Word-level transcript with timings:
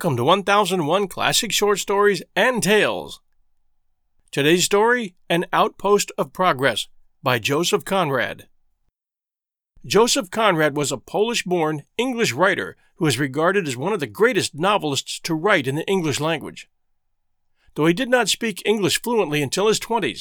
Welcome 0.00 0.16
to 0.16 0.24
1001 0.24 1.08
Classic 1.08 1.52
Short 1.52 1.78
Stories 1.78 2.22
and 2.34 2.62
Tales. 2.62 3.20
Today's 4.30 4.64
story 4.64 5.14
An 5.28 5.44
Outpost 5.52 6.10
of 6.16 6.32
Progress 6.32 6.88
by 7.22 7.38
Joseph 7.38 7.84
Conrad. 7.84 8.48
Joseph 9.84 10.30
Conrad 10.30 10.74
was 10.74 10.90
a 10.90 10.96
Polish 10.96 11.42
born 11.42 11.82
English 11.98 12.32
writer 12.32 12.78
who 12.96 13.04
is 13.04 13.18
regarded 13.18 13.68
as 13.68 13.76
one 13.76 13.92
of 13.92 14.00
the 14.00 14.06
greatest 14.06 14.54
novelists 14.54 15.20
to 15.20 15.34
write 15.34 15.66
in 15.66 15.74
the 15.74 15.86
English 15.86 16.18
language. 16.18 16.70
Though 17.74 17.84
he 17.84 17.92
did 17.92 18.08
not 18.08 18.30
speak 18.30 18.62
English 18.64 19.02
fluently 19.02 19.42
until 19.42 19.68
his 19.68 19.78
20s, 19.78 20.20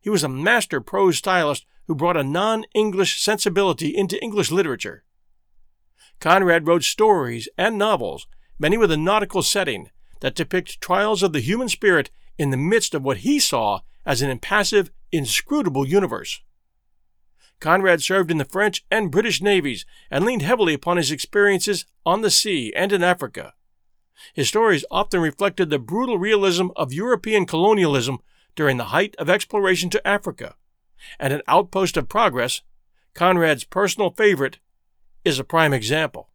he 0.00 0.10
was 0.10 0.24
a 0.24 0.28
master 0.28 0.80
prose 0.80 1.18
stylist 1.18 1.66
who 1.86 1.94
brought 1.94 2.16
a 2.16 2.24
non 2.24 2.64
English 2.74 3.22
sensibility 3.22 3.96
into 3.96 4.20
English 4.20 4.50
literature. 4.50 5.04
Conrad 6.18 6.66
wrote 6.66 6.82
stories 6.82 7.48
and 7.56 7.78
novels 7.78 8.26
many 8.60 8.76
with 8.76 8.92
a 8.92 8.96
nautical 8.96 9.42
setting, 9.42 9.90
that 10.20 10.34
depict 10.34 10.80
trials 10.80 11.22
of 11.22 11.32
the 11.32 11.40
human 11.40 11.68
spirit 11.68 12.10
in 12.38 12.50
the 12.50 12.56
midst 12.56 12.94
of 12.94 13.02
what 13.02 13.18
he 13.18 13.40
saw 13.40 13.80
as 14.06 14.22
an 14.22 14.30
impassive, 14.30 14.90
inscrutable 15.10 15.86
universe. 15.86 16.40
Conrad 17.58 18.02
served 18.02 18.30
in 18.30 18.38
the 18.38 18.44
French 18.44 18.84
and 18.90 19.10
British 19.10 19.42
navies 19.42 19.84
and 20.10 20.24
leaned 20.24 20.42
heavily 20.42 20.74
upon 20.74 20.96
his 20.96 21.10
experiences 21.10 21.84
on 22.06 22.20
the 22.22 22.30
sea 22.30 22.72
and 22.74 22.92
in 22.92 23.02
Africa. 23.02 23.54
His 24.34 24.48
stories 24.48 24.84
often 24.90 25.20
reflected 25.20 25.70
the 25.70 25.78
brutal 25.78 26.18
realism 26.18 26.68
of 26.76 26.92
European 26.92 27.46
colonialism 27.46 28.18
during 28.54 28.76
the 28.76 28.86
height 28.86 29.14
of 29.18 29.30
exploration 29.30 29.90
to 29.90 30.06
Africa, 30.06 30.54
and 31.18 31.32
an 31.32 31.42
outpost 31.48 31.96
of 31.96 32.08
progress, 32.08 32.60
Conrad's 33.14 33.64
personal 33.64 34.10
favorite, 34.10 34.58
is 35.24 35.38
a 35.38 35.44
prime 35.44 35.72
example. 35.72 36.30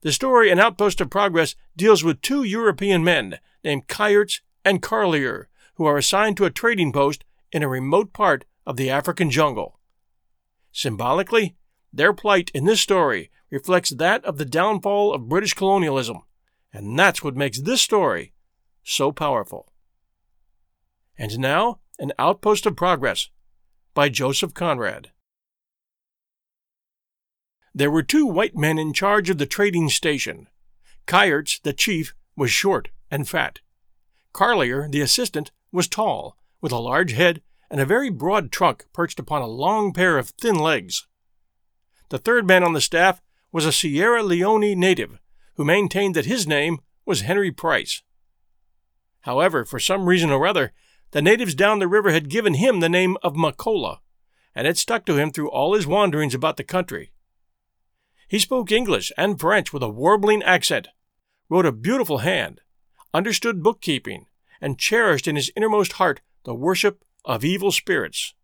The 0.00 0.12
story 0.12 0.50
An 0.50 0.60
Outpost 0.60 1.00
of 1.00 1.10
Progress 1.10 1.56
deals 1.76 2.04
with 2.04 2.22
two 2.22 2.44
European 2.44 3.02
men 3.02 3.38
named 3.64 3.88
Kayerts 3.88 4.40
and 4.64 4.80
Carlier, 4.80 5.46
who 5.74 5.86
are 5.86 5.96
assigned 5.96 6.36
to 6.36 6.44
a 6.44 6.50
trading 6.50 6.92
post 6.92 7.24
in 7.50 7.62
a 7.62 7.68
remote 7.68 8.12
part 8.12 8.44
of 8.64 8.76
the 8.76 8.90
African 8.90 9.30
jungle. 9.30 9.78
Symbolically, 10.70 11.56
their 11.92 12.12
plight 12.12 12.50
in 12.54 12.64
this 12.64 12.80
story 12.80 13.30
reflects 13.50 13.90
that 13.90 14.24
of 14.24 14.38
the 14.38 14.44
downfall 14.44 15.12
of 15.12 15.28
British 15.28 15.54
colonialism, 15.54 16.18
and 16.72 16.98
that's 16.98 17.22
what 17.22 17.34
makes 17.34 17.60
this 17.60 17.80
story 17.80 18.32
so 18.84 19.10
powerful. 19.10 19.72
And 21.16 21.38
now, 21.38 21.80
An 21.98 22.12
Outpost 22.18 22.66
of 22.66 22.76
Progress 22.76 23.30
by 23.94 24.08
Joseph 24.08 24.54
Conrad. 24.54 25.10
There 27.78 27.92
were 27.92 28.02
two 28.02 28.26
white 28.26 28.56
men 28.56 28.76
in 28.76 28.92
charge 28.92 29.30
of 29.30 29.38
the 29.38 29.46
trading 29.46 29.88
station. 29.88 30.48
Kayerts, 31.06 31.62
the 31.62 31.72
chief, 31.72 32.12
was 32.34 32.50
short 32.50 32.88
and 33.08 33.28
fat. 33.28 33.60
Carlier, 34.32 34.90
the 34.90 35.00
assistant, 35.00 35.52
was 35.70 35.86
tall, 35.86 36.36
with 36.60 36.72
a 36.72 36.78
large 36.78 37.12
head 37.12 37.40
and 37.70 37.80
a 37.80 37.86
very 37.86 38.10
broad 38.10 38.50
trunk 38.50 38.86
perched 38.92 39.20
upon 39.20 39.42
a 39.42 39.46
long 39.46 39.92
pair 39.92 40.18
of 40.18 40.30
thin 40.30 40.56
legs. 40.56 41.06
The 42.08 42.18
third 42.18 42.48
man 42.48 42.64
on 42.64 42.72
the 42.72 42.80
staff 42.80 43.22
was 43.52 43.64
a 43.64 43.70
Sierra 43.70 44.24
Leone 44.24 44.76
native, 44.76 45.20
who 45.54 45.64
maintained 45.64 46.16
that 46.16 46.26
his 46.26 46.48
name 46.48 46.80
was 47.06 47.20
Henry 47.20 47.52
Price. 47.52 48.02
However, 49.20 49.64
for 49.64 49.78
some 49.78 50.06
reason 50.06 50.30
or 50.30 50.48
other, 50.48 50.72
the 51.12 51.22
natives 51.22 51.54
down 51.54 51.78
the 51.78 51.86
river 51.86 52.10
had 52.10 52.28
given 52.28 52.54
him 52.54 52.80
the 52.80 52.88
name 52.88 53.16
of 53.22 53.36
Makola, 53.36 53.98
and 54.52 54.66
it 54.66 54.78
stuck 54.78 55.06
to 55.06 55.16
him 55.16 55.30
through 55.30 55.52
all 55.52 55.74
his 55.74 55.86
wanderings 55.86 56.34
about 56.34 56.56
the 56.56 56.64
country. 56.64 57.12
He 58.28 58.38
spoke 58.38 58.70
English 58.70 59.10
and 59.16 59.40
French 59.40 59.72
with 59.72 59.82
a 59.82 59.88
warbling 59.88 60.42
accent, 60.42 60.88
wrote 61.48 61.64
a 61.64 61.72
beautiful 61.72 62.18
hand, 62.18 62.60
understood 63.14 63.62
bookkeeping, 63.62 64.26
and 64.60 64.78
cherished 64.78 65.26
in 65.26 65.34
his 65.34 65.50
innermost 65.56 65.92
heart 65.92 66.20
the 66.44 66.54
worship 66.54 67.02
of 67.24 67.44
evil 67.44 67.72
spirits. 67.72 68.34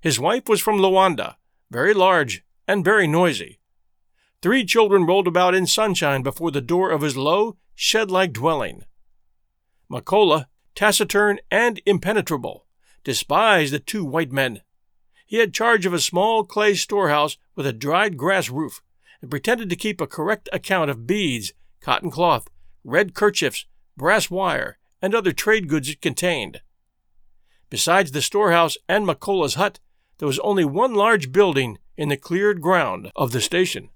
His 0.00 0.18
wife 0.18 0.48
was 0.48 0.60
from 0.60 0.78
Luanda, 0.78 1.36
very 1.70 1.94
large 1.94 2.42
and 2.66 2.84
very 2.84 3.06
noisy. 3.06 3.60
Three 4.42 4.64
children 4.64 5.06
rolled 5.06 5.28
about 5.28 5.54
in 5.54 5.66
sunshine 5.66 6.22
before 6.22 6.50
the 6.50 6.60
door 6.60 6.90
of 6.90 7.02
his 7.02 7.16
low, 7.16 7.56
shed 7.74 8.10
like 8.10 8.32
dwelling. 8.32 8.84
Makola, 9.90 10.46
taciturn 10.74 11.38
and 11.50 11.80
impenetrable, 11.86 12.66
despised 13.04 13.72
the 13.72 13.78
two 13.78 14.04
white 14.04 14.32
men. 14.32 14.60
He 15.24 15.36
had 15.38 15.54
charge 15.54 15.86
of 15.86 15.94
a 15.94 16.00
small 16.00 16.44
clay 16.44 16.74
storehouse 16.74 17.38
with 17.54 17.66
a 17.66 17.72
dried 17.72 18.16
grass 18.16 18.50
roof, 18.50 18.82
and 19.24 19.30
pretended 19.30 19.70
to 19.70 19.74
keep 19.74 20.02
a 20.02 20.06
correct 20.06 20.50
account 20.52 20.90
of 20.90 21.06
beads, 21.06 21.54
cotton 21.80 22.10
cloth, 22.10 22.46
red 22.84 23.14
kerchiefs, 23.14 23.64
brass 23.96 24.28
wire, 24.28 24.76
and 25.00 25.14
other 25.14 25.32
trade 25.32 25.66
goods 25.66 25.88
it 25.88 26.02
contained. 26.02 26.60
Besides 27.70 28.10
the 28.10 28.20
storehouse 28.20 28.76
and 28.86 29.06
Makola's 29.06 29.54
hut, 29.54 29.80
there 30.18 30.28
was 30.28 30.38
only 30.40 30.66
one 30.66 30.92
large 30.92 31.32
building 31.32 31.78
in 31.96 32.10
the 32.10 32.18
cleared 32.18 32.60
ground 32.60 33.10
of 33.16 33.32
the 33.32 33.40
station. 33.40 33.88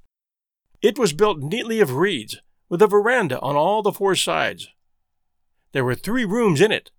It 0.80 0.98
was 0.98 1.12
built 1.12 1.40
neatly 1.40 1.80
of 1.80 1.96
reeds, 1.96 2.40
with 2.70 2.80
a 2.80 2.86
veranda 2.86 3.38
on 3.40 3.54
all 3.54 3.82
the 3.82 3.92
four 3.92 4.14
sides. 4.14 4.70
There 5.72 5.84
were 5.84 5.94
three 5.94 6.24
rooms 6.24 6.62
in 6.62 6.72
it. 6.72 6.90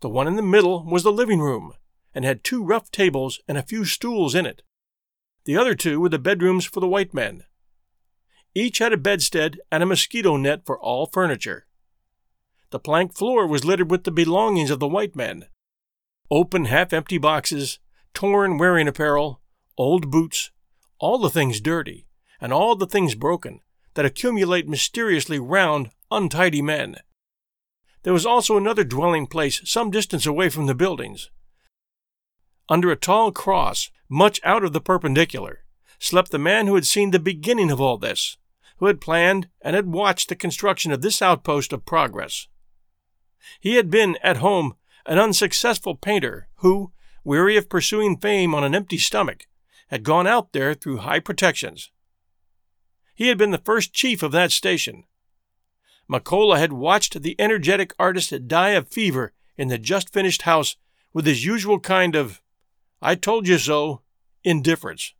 The 0.00 0.10
one 0.10 0.26
in 0.26 0.36
the 0.36 0.42
middle 0.42 0.84
was 0.84 1.04
the 1.04 1.10
living 1.10 1.40
room, 1.40 1.72
and 2.14 2.22
had 2.22 2.44
two 2.44 2.62
rough 2.62 2.90
tables 2.90 3.40
and 3.48 3.56
a 3.56 3.62
few 3.62 3.86
stools 3.86 4.34
in 4.34 4.44
it. 4.44 4.60
The 5.44 5.56
other 5.56 5.74
two 5.74 6.00
were 6.00 6.08
the 6.08 6.18
bedrooms 6.18 6.64
for 6.64 6.80
the 6.80 6.88
white 6.88 7.14
men. 7.14 7.44
Each 8.54 8.78
had 8.78 8.92
a 8.92 8.96
bedstead 8.96 9.58
and 9.70 9.82
a 9.82 9.86
mosquito 9.86 10.36
net 10.36 10.66
for 10.66 10.78
all 10.78 11.06
furniture. 11.06 11.66
The 12.70 12.78
plank 12.78 13.16
floor 13.16 13.46
was 13.46 13.64
littered 13.64 13.90
with 13.90 14.04
the 14.04 14.10
belongings 14.10 14.70
of 14.70 14.80
the 14.80 14.88
white 14.88 15.16
men 15.16 15.46
open, 16.30 16.66
half 16.66 16.92
empty 16.92 17.18
boxes, 17.18 17.80
torn 18.14 18.56
wearing 18.56 18.86
apparel, 18.86 19.40
old 19.76 20.10
boots, 20.10 20.50
all 21.00 21.18
the 21.18 21.30
things 21.30 21.60
dirty, 21.60 22.06
and 22.40 22.52
all 22.52 22.76
the 22.76 22.86
things 22.86 23.14
broken, 23.16 23.60
that 23.94 24.04
accumulate 24.04 24.68
mysteriously 24.68 25.38
round 25.38 25.90
untidy 26.10 26.62
men. 26.62 26.96
There 28.02 28.12
was 28.12 28.24
also 28.24 28.56
another 28.56 28.84
dwelling 28.84 29.26
place 29.26 29.60
some 29.64 29.90
distance 29.90 30.24
away 30.24 30.48
from 30.48 30.66
the 30.66 30.74
buildings. 30.74 31.30
Under 32.70 32.92
a 32.92 32.96
tall 32.96 33.32
cross 33.32 33.90
much 34.08 34.40
out 34.44 34.62
of 34.62 34.72
the 34.72 34.80
perpendicular, 34.80 35.64
slept 35.98 36.30
the 36.30 36.38
man 36.38 36.68
who 36.68 36.76
had 36.76 36.86
seen 36.86 37.10
the 37.10 37.18
beginning 37.18 37.68
of 37.70 37.80
all 37.80 37.98
this, 37.98 38.38
who 38.76 38.86
had 38.86 39.00
planned 39.00 39.48
and 39.60 39.74
had 39.74 39.88
watched 39.88 40.28
the 40.28 40.36
construction 40.36 40.92
of 40.92 41.02
this 41.02 41.20
outpost 41.20 41.72
of 41.72 41.84
progress. 41.84 42.46
He 43.58 43.74
had 43.74 43.90
been, 43.90 44.16
at 44.22 44.36
home, 44.36 44.76
an 45.04 45.18
unsuccessful 45.18 45.96
painter 45.96 46.48
who, 46.56 46.92
weary 47.24 47.56
of 47.56 47.68
pursuing 47.68 48.16
fame 48.16 48.54
on 48.54 48.62
an 48.62 48.74
empty 48.74 48.98
stomach, 48.98 49.46
had 49.88 50.04
gone 50.04 50.28
out 50.28 50.52
there 50.52 50.72
through 50.72 50.98
high 50.98 51.18
protections. 51.18 51.90
He 53.14 53.26
had 53.26 53.36
been 53.36 53.50
the 53.50 53.58
first 53.58 53.92
chief 53.92 54.22
of 54.22 54.30
that 54.32 54.52
station. 54.52 55.04
Makola 56.08 56.58
had 56.58 56.72
watched 56.72 57.20
the 57.20 57.34
energetic 57.40 57.92
artist 57.98 58.32
die 58.46 58.70
of 58.70 58.88
fever 58.88 59.32
in 59.56 59.68
the 59.68 59.78
just 59.78 60.12
finished 60.12 60.42
house 60.42 60.76
with 61.12 61.26
his 61.26 61.44
usual 61.44 61.80
kind 61.80 62.14
of 62.14 62.39
I 63.02 63.14
told 63.14 63.48
you 63.48 63.58
so, 63.58 64.02
indifference. 64.44 65.14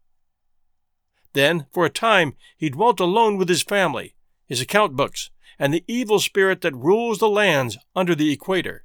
Then, 1.32 1.66
for 1.72 1.86
a 1.86 1.90
time, 1.90 2.34
he 2.56 2.70
dwelt 2.70 3.00
alone 3.00 3.36
with 3.36 3.48
his 3.48 3.62
family, 3.62 4.14
his 4.46 4.60
account 4.60 4.96
books, 4.96 5.30
and 5.58 5.72
the 5.72 5.84
evil 5.86 6.18
spirit 6.18 6.60
that 6.62 6.74
rules 6.74 7.18
the 7.18 7.28
lands 7.28 7.78
under 7.94 8.14
the 8.14 8.32
equator. 8.32 8.84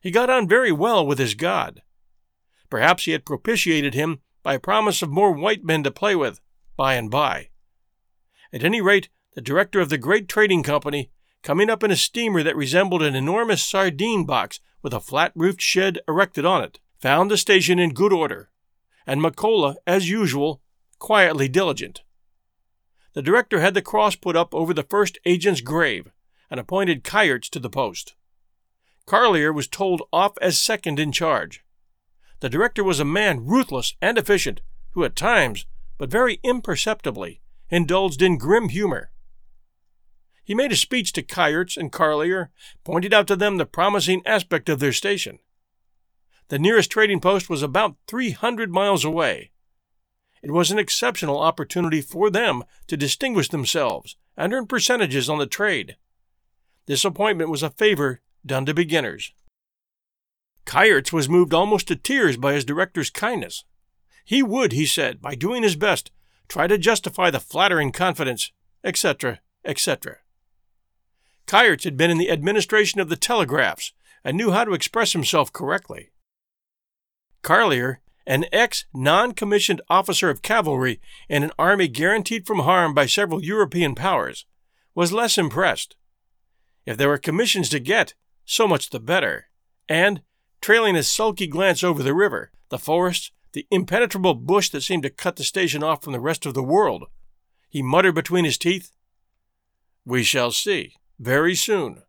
He 0.00 0.10
got 0.10 0.30
on 0.30 0.48
very 0.48 0.72
well 0.72 1.06
with 1.06 1.18
his 1.18 1.34
God. 1.34 1.82
Perhaps 2.70 3.04
he 3.04 3.12
had 3.12 3.26
propitiated 3.26 3.94
him 3.94 4.20
by 4.42 4.54
a 4.54 4.60
promise 4.60 5.02
of 5.02 5.10
more 5.10 5.32
white 5.32 5.64
men 5.64 5.82
to 5.84 5.90
play 5.90 6.16
with 6.16 6.40
by 6.76 6.94
and 6.94 7.10
by. 7.10 7.50
At 8.52 8.64
any 8.64 8.80
rate, 8.80 9.08
the 9.34 9.40
director 9.40 9.80
of 9.80 9.88
the 9.88 9.98
great 9.98 10.28
trading 10.28 10.62
company, 10.62 11.10
coming 11.42 11.68
up 11.68 11.82
in 11.82 11.90
a 11.90 11.96
steamer 11.96 12.42
that 12.42 12.56
resembled 12.56 13.02
an 13.02 13.14
enormous 13.14 13.62
sardine 13.62 14.24
box 14.24 14.60
with 14.82 14.94
a 14.94 15.00
flat 15.00 15.32
roofed 15.34 15.60
shed 15.60 15.98
erected 16.06 16.44
on 16.44 16.62
it, 16.62 16.78
found 17.04 17.30
the 17.30 17.36
station 17.36 17.78
in 17.78 17.92
good 17.92 18.14
order, 18.14 18.48
and 19.06 19.20
Makola, 19.20 19.76
as 19.86 20.08
usual, 20.08 20.62
quietly 20.98 21.48
diligent. 21.48 22.02
The 23.12 23.20
director 23.20 23.60
had 23.60 23.74
the 23.74 23.82
cross 23.82 24.16
put 24.16 24.36
up 24.36 24.54
over 24.54 24.72
the 24.72 24.84
first 24.84 25.18
agent's 25.26 25.60
grave 25.60 26.10
and 26.50 26.58
appointed 26.58 27.04
Kayerts 27.04 27.50
to 27.50 27.58
the 27.58 27.68
post. 27.68 28.14
Carlier 29.06 29.54
was 29.54 29.68
told 29.68 30.00
off 30.14 30.38
as 30.40 30.56
second 30.56 30.98
in 30.98 31.12
charge. 31.12 31.62
The 32.40 32.48
director 32.48 32.82
was 32.82 33.00
a 33.00 33.04
man 33.04 33.44
ruthless 33.44 33.94
and 34.00 34.16
efficient, 34.16 34.62
who 34.92 35.04
at 35.04 35.14
times, 35.14 35.66
but 35.98 36.08
very 36.08 36.40
imperceptibly, 36.42 37.42
indulged 37.68 38.22
in 38.22 38.38
grim 38.38 38.70
humor. 38.70 39.10
He 40.42 40.54
made 40.54 40.72
a 40.72 40.76
speech 40.76 41.12
to 41.12 41.22
Kayerts 41.22 41.76
and 41.76 41.92
Carlier, 41.92 42.48
pointed 42.82 43.12
out 43.12 43.26
to 43.26 43.36
them 43.36 43.58
the 43.58 43.66
promising 43.66 44.22
aspect 44.24 44.70
of 44.70 44.80
their 44.80 44.94
station, 44.94 45.38
the 46.48 46.58
nearest 46.58 46.90
trading 46.90 47.20
post 47.20 47.48
was 47.48 47.62
about 47.62 47.96
300 48.06 48.70
miles 48.70 49.04
away. 49.04 49.50
It 50.42 50.50
was 50.50 50.70
an 50.70 50.78
exceptional 50.78 51.40
opportunity 51.40 52.00
for 52.00 52.28
them 52.28 52.64
to 52.86 52.96
distinguish 52.96 53.48
themselves 53.48 54.16
and 54.36 54.52
earn 54.52 54.66
percentages 54.66 55.28
on 55.28 55.38
the 55.38 55.46
trade. 55.46 55.96
This 56.86 57.04
appointment 57.04 57.50
was 57.50 57.62
a 57.62 57.70
favor 57.70 58.20
done 58.44 58.66
to 58.66 58.74
beginners. 58.74 59.32
Kayerts 60.66 61.12
was 61.12 61.28
moved 61.28 61.54
almost 61.54 61.88
to 61.88 61.96
tears 61.96 62.36
by 62.36 62.52
his 62.52 62.64
director's 62.64 63.10
kindness. 63.10 63.64
He 64.24 64.42
would, 64.42 64.72
he 64.72 64.86
said, 64.86 65.20
by 65.20 65.34
doing 65.34 65.62
his 65.62 65.76
best, 65.76 66.10
try 66.48 66.66
to 66.66 66.78
justify 66.78 67.30
the 67.30 67.40
flattering 67.40 67.92
confidence, 67.92 68.52
etc., 68.82 69.40
etc. 69.64 70.18
Kayerts 71.46 71.84
had 71.84 71.96
been 71.96 72.10
in 72.10 72.18
the 72.18 72.30
administration 72.30 73.00
of 73.00 73.08
the 73.08 73.16
telegraphs 73.16 73.92
and 74.24 74.36
knew 74.36 74.50
how 74.50 74.64
to 74.64 74.72
express 74.72 75.12
himself 75.12 75.52
correctly. 75.52 76.10
Carlier, 77.44 78.00
an 78.26 78.46
ex 78.50 78.86
non 78.92 79.32
commissioned 79.32 79.80
officer 79.88 80.30
of 80.30 80.42
cavalry 80.42 81.00
in 81.28 81.44
an 81.44 81.52
army 81.58 81.86
guaranteed 81.86 82.46
from 82.46 82.60
harm 82.60 82.94
by 82.94 83.06
several 83.06 83.44
European 83.44 83.94
powers, 83.94 84.46
was 84.94 85.12
less 85.12 85.38
impressed. 85.38 85.94
If 86.86 86.96
there 86.96 87.08
were 87.08 87.18
commissions 87.18 87.68
to 87.68 87.78
get, 87.78 88.14
so 88.44 88.66
much 88.66 88.90
the 88.90 89.00
better. 89.00 89.46
And, 89.88 90.22
trailing 90.60 90.96
a 90.96 91.02
sulky 91.02 91.46
glance 91.46 91.84
over 91.84 92.02
the 92.02 92.14
river, 92.14 92.50
the 92.70 92.78
forest, 92.78 93.32
the 93.52 93.66
impenetrable 93.70 94.34
bush 94.34 94.70
that 94.70 94.82
seemed 94.82 95.04
to 95.04 95.10
cut 95.10 95.36
the 95.36 95.44
station 95.44 95.82
off 95.82 96.02
from 96.02 96.12
the 96.12 96.20
rest 96.20 96.46
of 96.46 96.54
the 96.54 96.62
world, 96.62 97.04
he 97.68 97.82
muttered 97.82 98.14
between 98.14 98.44
his 98.44 98.58
teeth, 98.58 98.90
We 100.04 100.22
shall 100.22 100.50
see, 100.50 100.96
very 101.18 101.54
soon. 101.54 102.02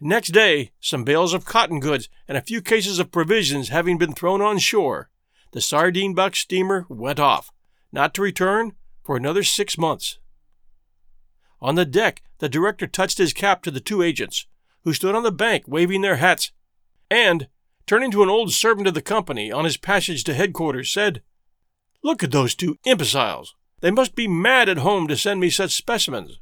Next 0.00 0.28
day, 0.28 0.72
some 0.78 1.04
bales 1.04 1.32
of 1.32 1.46
cotton 1.46 1.80
goods 1.80 2.08
and 2.28 2.36
a 2.36 2.42
few 2.42 2.60
cases 2.60 2.98
of 2.98 3.10
provisions 3.10 3.70
having 3.70 3.96
been 3.96 4.12
thrown 4.12 4.42
on 4.42 4.58
shore, 4.58 5.08
the 5.52 5.60
sardine 5.62 6.12
box 6.12 6.40
steamer 6.40 6.84
went 6.90 7.18
off, 7.18 7.50
not 7.90 8.12
to 8.14 8.22
return 8.22 8.72
for 9.02 9.16
another 9.16 9.42
six 9.42 9.78
months. 9.78 10.18
On 11.62 11.76
the 11.76 11.86
deck, 11.86 12.22
the 12.38 12.48
director 12.48 12.86
touched 12.86 13.16
his 13.16 13.32
cap 13.32 13.62
to 13.62 13.70
the 13.70 13.80
two 13.80 14.02
agents, 14.02 14.46
who 14.84 14.92
stood 14.92 15.14
on 15.14 15.22
the 15.22 15.32
bank 15.32 15.64
waving 15.66 16.02
their 16.02 16.16
hats, 16.16 16.52
and, 17.10 17.48
turning 17.86 18.10
to 18.10 18.22
an 18.22 18.28
old 18.28 18.52
servant 18.52 18.86
of 18.86 18.92
the 18.92 19.00
company 19.00 19.50
on 19.50 19.64
his 19.64 19.78
passage 19.78 20.24
to 20.24 20.34
headquarters, 20.34 20.92
said, 20.92 21.22
Look 22.02 22.22
at 22.22 22.32
those 22.32 22.54
two 22.54 22.78
imbeciles! 22.84 23.54
They 23.80 23.90
must 23.90 24.14
be 24.14 24.28
mad 24.28 24.68
at 24.68 24.78
home 24.78 25.08
to 25.08 25.16
send 25.16 25.40
me 25.40 25.48
such 25.48 25.70
specimens. 25.70 26.38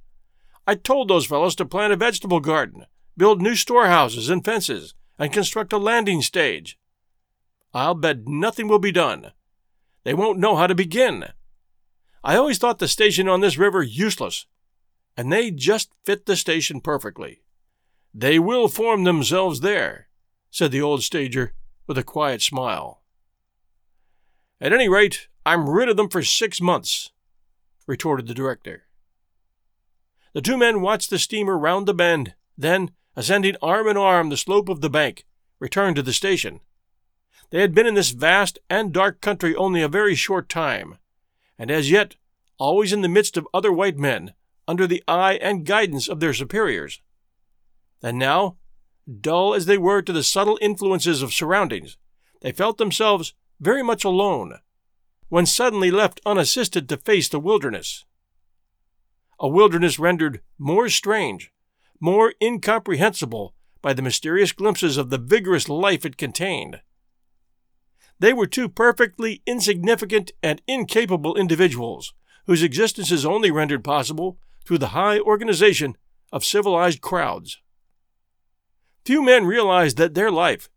I 0.66 0.74
told 0.74 1.08
those 1.08 1.26
fellows 1.26 1.54
to 1.56 1.64
plant 1.64 1.92
a 1.92 1.96
vegetable 1.96 2.40
garden, 2.40 2.86
build 3.16 3.40
new 3.40 3.54
storehouses 3.54 4.28
and 4.28 4.44
fences, 4.44 4.94
and 5.18 5.32
construct 5.32 5.72
a 5.72 5.78
landing 5.78 6.22
stage. 6.22 6.78
I'll 7.72 7.94
bet 7.94 8.26
nothing 8.26 8.68
will 8.68 8.78
be 8.78 8.92
done. 8.92 9.32
They 10.04 10.14
won't 10.14 10.38
know 10.38 10.56
how 10.56 10.66
to 10.66 10.74
begin. 10.74 11.26
I 12.22 12.36
always 12.36 12.58
thought 12.58 12.78
the 12.78 12.88
station 12.88 13.28
on 13.28 13.40
this 13.40 13.58
river 13.58 13.82
useless, 13.82 14.46
and 15.16 15.32
they 15.32 15.50
just 15.50 15.90
fit 16.04 16.26
the 16.26 16.36
station 16.36 16.80
perfectly. 16.80 17.42
They 18.12 18.38
will 18.38 18.68
form 18.68 19.04
themselves 19.04 19.60
there, 19.60 20.08
said 20.50 20.70
the 20.70 20.82
old 20.82 21.02
stager 21.02 21.52
with 21.86 21.98
a 21.98 22.04
quiet 22.04 22.42
smile. 22.42 23.02
At 24.60 24.72
any 24.72 24.88
rate, 24.88 25.28
I'm 25.44 25.68
rid 25.68 25.88
of 25.88 25.96
them 25.96 26.08
for 26.08 26.22
six 26.22 26.60
months, 26.60 27.10
retorted 27.86 28.26
the 28.26 28.34
director. 28.34 28.84
The 30.32 30.40
two 30.40 30.56
men 30.56 30.80
watched 30.80 31.10
the 31.10 31.18
steamer 31.18 31.58
round 31.58 31.86
the 31.86 31.94
bend, 31.94 32.34
then, 32.56 32.92
ascending 33.16 33.56
arm 33.62 33.88
in 33.88 33.96
arm 33.96 34.28
the 34.28 34.36
slope 34.36 34.68
of 34.68 34.80
the 34.80 34.90
bank, 34.90 35.24
returned 35.58 35.96
to 35.96 36.02
the 36.02 36.12
station. 36.12 36.60
They 37.50 37.60
had 37.60 37.74
been 37.74 37.86
in 37.86 37.94
this 37.94 38.10
vast 38.10 38.58
and 38.68 38.92
dark 38.92 39.20
country 39.20 39.54
only 39.54 39.82
a 39.82 39.88
very 39.88 40.14
short 40.14 40.48
time, 40.48 40.98
and 41.58 41.70
as 41.70 41.90
yet 41.90 42.16
always 42.58 42.92
in 42.92 43.02
the 43.02 43.08
midst 43.08 43.36
of 43.36 43.48
other 43.52 43.72
white 43.72 43.96
men, 43.96 44.34
under 44.66 44.86
the 44.86 45.02
eye 45.06 45.34
and 45.34 45.66
guidance 45.66 46.08
of 46.08 46.20
their 46.20 46.34
superiors. 46.34 47.00
And 48.02 48.18
now, 48.18 48.56
dull 49.20 49.54
as 49.54 49.66
they 49.66 49.78
were 49.78 50.02
to 50.02 50.12
the 50.12 50.22
subtle 50.22 50.58
influences 50.60 51.22
of 51.22 51.34
surroundings, 51.34 51.96
they 52.40 52.52
felt 52.52 52.78
themselves 52.78 53.34
very 53.60 53.82
much 53.82 54.04
alone, 54.04 54.58
when 55.28 55.46
suddenly 55.46 55.90
left 55.90 56.20
unassisted 56.26 56.88
to 56.88 56.96
face 56.96 57.28
the 57.28 57.40
wilderness. 57.40 58.04
A 59.38 59.48
wilderness 59.48 59.98
rendered 59.98 60.40
more 60.58 60.88
strange, 60.88 61.50
more 62.04 62.34
incomprehensible 62.38 63.54
by 63.80 63.94
the 63.94 64.02
mysterious 64.02 64.52
glimpses 64.52 64.98
of 64.98 65.08
the 65.08 65.16
vigorous 65.16 65.70
life 65.70 66.04
it 66.04 66.18
contained. 66.18 66.82
They 68.18 68.34
were 68.34 68.46
two 68.46 68.68
perfectly 68.68 69.40
insignificant 69.46 70.30
and 70.42 70.60
incapable 70.66 71.34
individuals 71.34 72.12
whose 72.46 72.62
existence 72.62 73.10
is 73.10 73.24
only 73.24 73.50
rendered 73.50 73.82
possible 73.82 74.36
through 74.66 74.76
the 74.76 74.88
high 74.88 75.18
organization 75.18 75.96
of 76.30 76.44
civilized 76.44 77.00
crowds. 77.00 77.62
Few 79.06 79.22
men 79.22 79.46
realize 79.46 79.94
that 79.94 80.12
their 80.12 80.30
life, 80.30 80.68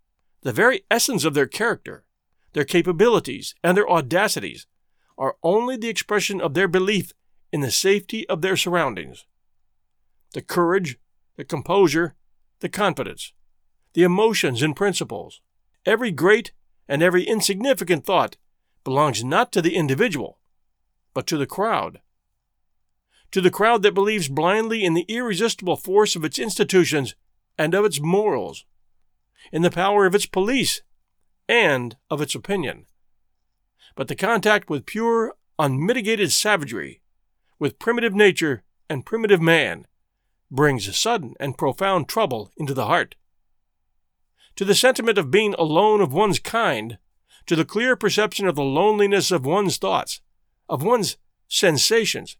the 0.43 0.53
very 0.53 0.85
essence 0.89 1.25
of 1.25 1.33
their 1.33 1.45
character, 1.45 2.05
their 2.53 2.63
capabilities, 2.63 3.53
and 3.61 3.75
their 3.75 3.89
audacities, 3.89 4.65
are 5.17 5.35
only 5.43 5.75
the 5.75 5.89
expression 5.89 6.39
of 6.39 6.53
their 6.53 6.69
belief 6.69 7.11
in 7.51 7.59
the 7.59 7.69
safety 7.69 8.25
of 8.29 8.41
their 8.41 8.55
surroundings. 8.55 9.25
The 10.31 10.41
courage, 10.41 10.97
the 11.37 11.45
composure, 11.45 12.15
the 12.59 12.69
confidence, 12.69 13.33
the 13.93 14.03
emotions 14.03 14.61
and 14.61 14.75
principles, 14.75 15.41
every 15.85 16.11
great 16.11 16.51
and 16.87 17.01
every 17.01 17.23
insignificant 17.23 18.05
thought 18.05 18.35
belongs 18.83 19.23
not 19.23 19.51
to 19.51 19.61
the 19.61 19.75
individual, 19.75 20.39
but 21.13 21.25
to 21.27 21.37
the 21.37 21.47
crowd 21.47 22.01
to 23.31 23.41
the 23.41 23.51
crowd 23.51 23.83
that 23.83 23.93
believes 23.93 24.29
blindly 24.29 24.83
in 24.83 24.93
the 24.93 25.05
irresistible 25.07 25.75
force 25.75 26.15
of 26.15 26.23
its 26.23 26.39
institutions 26.39 27.15
and 27.57 27.73
of 27.73 27.85
its 27.85 27.99
morals, 27.99 28.65
in 29.51 29.61
the 29.61 29.71
power 29.71 30.05
of 30.05 30.15
its 30.15 30.25
police 30.25 30.81
and 31.49 31.97
of 32.09 32.21
its 32.21 32.35
opinion. 32.35 32.85
But 33.95 34.07
the 34.07 34.15
contact 34.15 34.69
with 34.69 34.85
pure, 34.85 35.33
unmitigated 35.57 36.31
savagery, 36.31 37.01
with 37.59 37.79
primitive 37.79 38.13
nature 38.13 38.63
and 38.89 39.05
primitive 39.05 39.41
man, 39.41 39.87
brings 40.49 40.95
sudden 40.97 41.33
and 41.39 41.57
profound 41.57 42.07
trouble 42.07 42.51
into 42.57 42.73
the 42.73 42.85
heart. 42.85 43.15
To 44.55 44.65
the 44.65 44.75
sentiment 44.75 45.17
of 45.17 45.31
being 45.31 45.53
alone 45.55 46.01
of 46.01 46.13
one's 46.13 46.39
kind, 46.39 46.97
to 47.45 47.55
the 47.55 47.65
clear 47.65 47.95
perception 47.95 48.47
of 48.47 48.55
the 48.55 48.63
loneliness 48.63 49.31
of 49.31 49.45
one's 49.45 49.77
thoughts, 49.77 50.21
of 50.67 50.83
one's 50.83 51.17
sensations, 51.47 52.37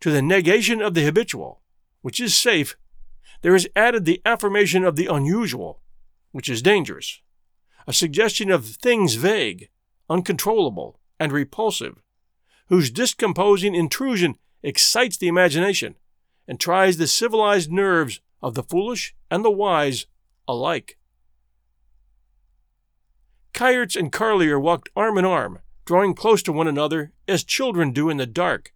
to 0.00 0.10
the 0.10 0.22
negation 0.22 0.82
of 0.82 0.94
the 0.94 1.04
habitual, 1.04 1.60
which 2.02 2.20
is 2.20 2.36
safe, 2.36 2.76
there 3.42 3.54
is 3.54 3.68
added 3.76 4.04
the 4.04 4.20
affirmation 4.24 4.84
of 4.84 4.96
the 4.96 5.06
unusual, 5.06 5.80
which 6.32 6.48
is 6.48 6.62
dangerous, 6.62 7.20
a 7.86 7.92
suggestion 7.92 8.50
of 8.50 8.66
things 8.66 9.14
vague, 9.14 9.68
uncontrollable, 10.08 10.98
and 11.20 11.32
repulsive, 11.32 12.02
whose 12.68 12.90
discomposing 12.90 13.74
intrusion 13.74 14.36
excites 14.62 15.16
the 15.16 15.28
imagination 15.28 15.94
and 16.46 16.60
tries 16.60 16.96
the 16.96 17.06
civilized 17.06 17.70
nerves 17.70 18.20
of 18.42 18.54
the 18.54 18.62
foolish 18.62 19.14
and 19.30 19.44
the 19.44 19.50
wise 19.50 20.06
alike. 20.46 20.98
Kayerts 23.54 23.96
and 23.96 24.12
Carlier 24.12 24.60
walked 24.60 24.88
arm 24.96 25.16
in 25.16 25.24
arm, 25.24 25.60
drawing 25.84 26.14
close 26.14 26.42
to 26.42 26.52
one 26.52 26.66
another 26.66 27.12
as 27.28 27.44
children 27.44 27.92
do 27.92 28.10
in 28.10 28.16
the 28.16 28.26
dark, 28.26 28.72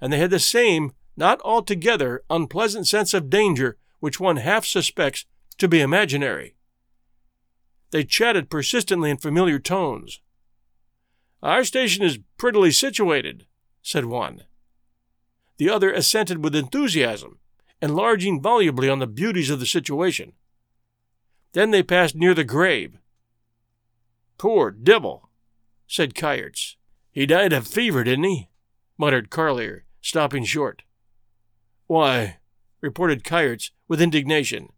and 0.00 0.12
they 0.12 0.18
had 0.18 0.30
the 0.30 0.38
same, 0.38 0.92
not 1.16 1.40
altogether 1.42 2.22
unpleasant 2.30 2.86
sense 2.86 3.14
of 3.14 3.30
danger 3.30 3.78
which 3.98 4.20
one 4.20 4.36
half 4.36 4.64
suspects 4.64 5.26
to 5.58 5.68
be 5.68 5.80
imaginary. 5.80 6.54
They 7.90 8.04
chatted 8.04 8.50
persistently 8.50 9.10
in 9.10 9.16
familiar 9.16 9.58
tones. 9.58 10.20
Our 11.42 11.64
station 11.64 12.04
is 12.04 12.18
prettily 12.36 12.70
situated, 12.70 13.46
said 13.82 14.04
one. 14.04 14.44
The 15.60 15.68
other 15.68 15.92
assented 15.92 16.42
with 16.42 16.56
enthusiasm, 16.56 17.38
enlarging 17.82 18.40
volubly 18.40 18.88
on 18.88 18.98
the 18.98 19.06
beauties 19.06 19.50
of 19.50 19.60
the 19.60 19.66
situation. 19.66 20.32
Then 21.52 21.70
they 21.70 21.82
passed 21.82 22.14
near 22.14 22.32
the 22.32 22.44
grave. 22.44 22.96
Poor 24.38 24.70
devil, 24.70 25.28
said 25.86 26.14
Kayerts. 26.14 26.76
He 27.12 27.26
died 27.26 27.52
of 27.52 27.66
fever, 27.66 28.02
didn't 28.04 28.24
he? 28.24 28.48
muttered 28.96 29.28
Carlier, 29.28 29.82
stopping 30.00 30.44
short. 30.44 30.80
Why, 31.86 32.38
reported 32.80 33.22
Kayerts 33.22 33.70
with 33.86 34.00
indignation, 34.00 34.70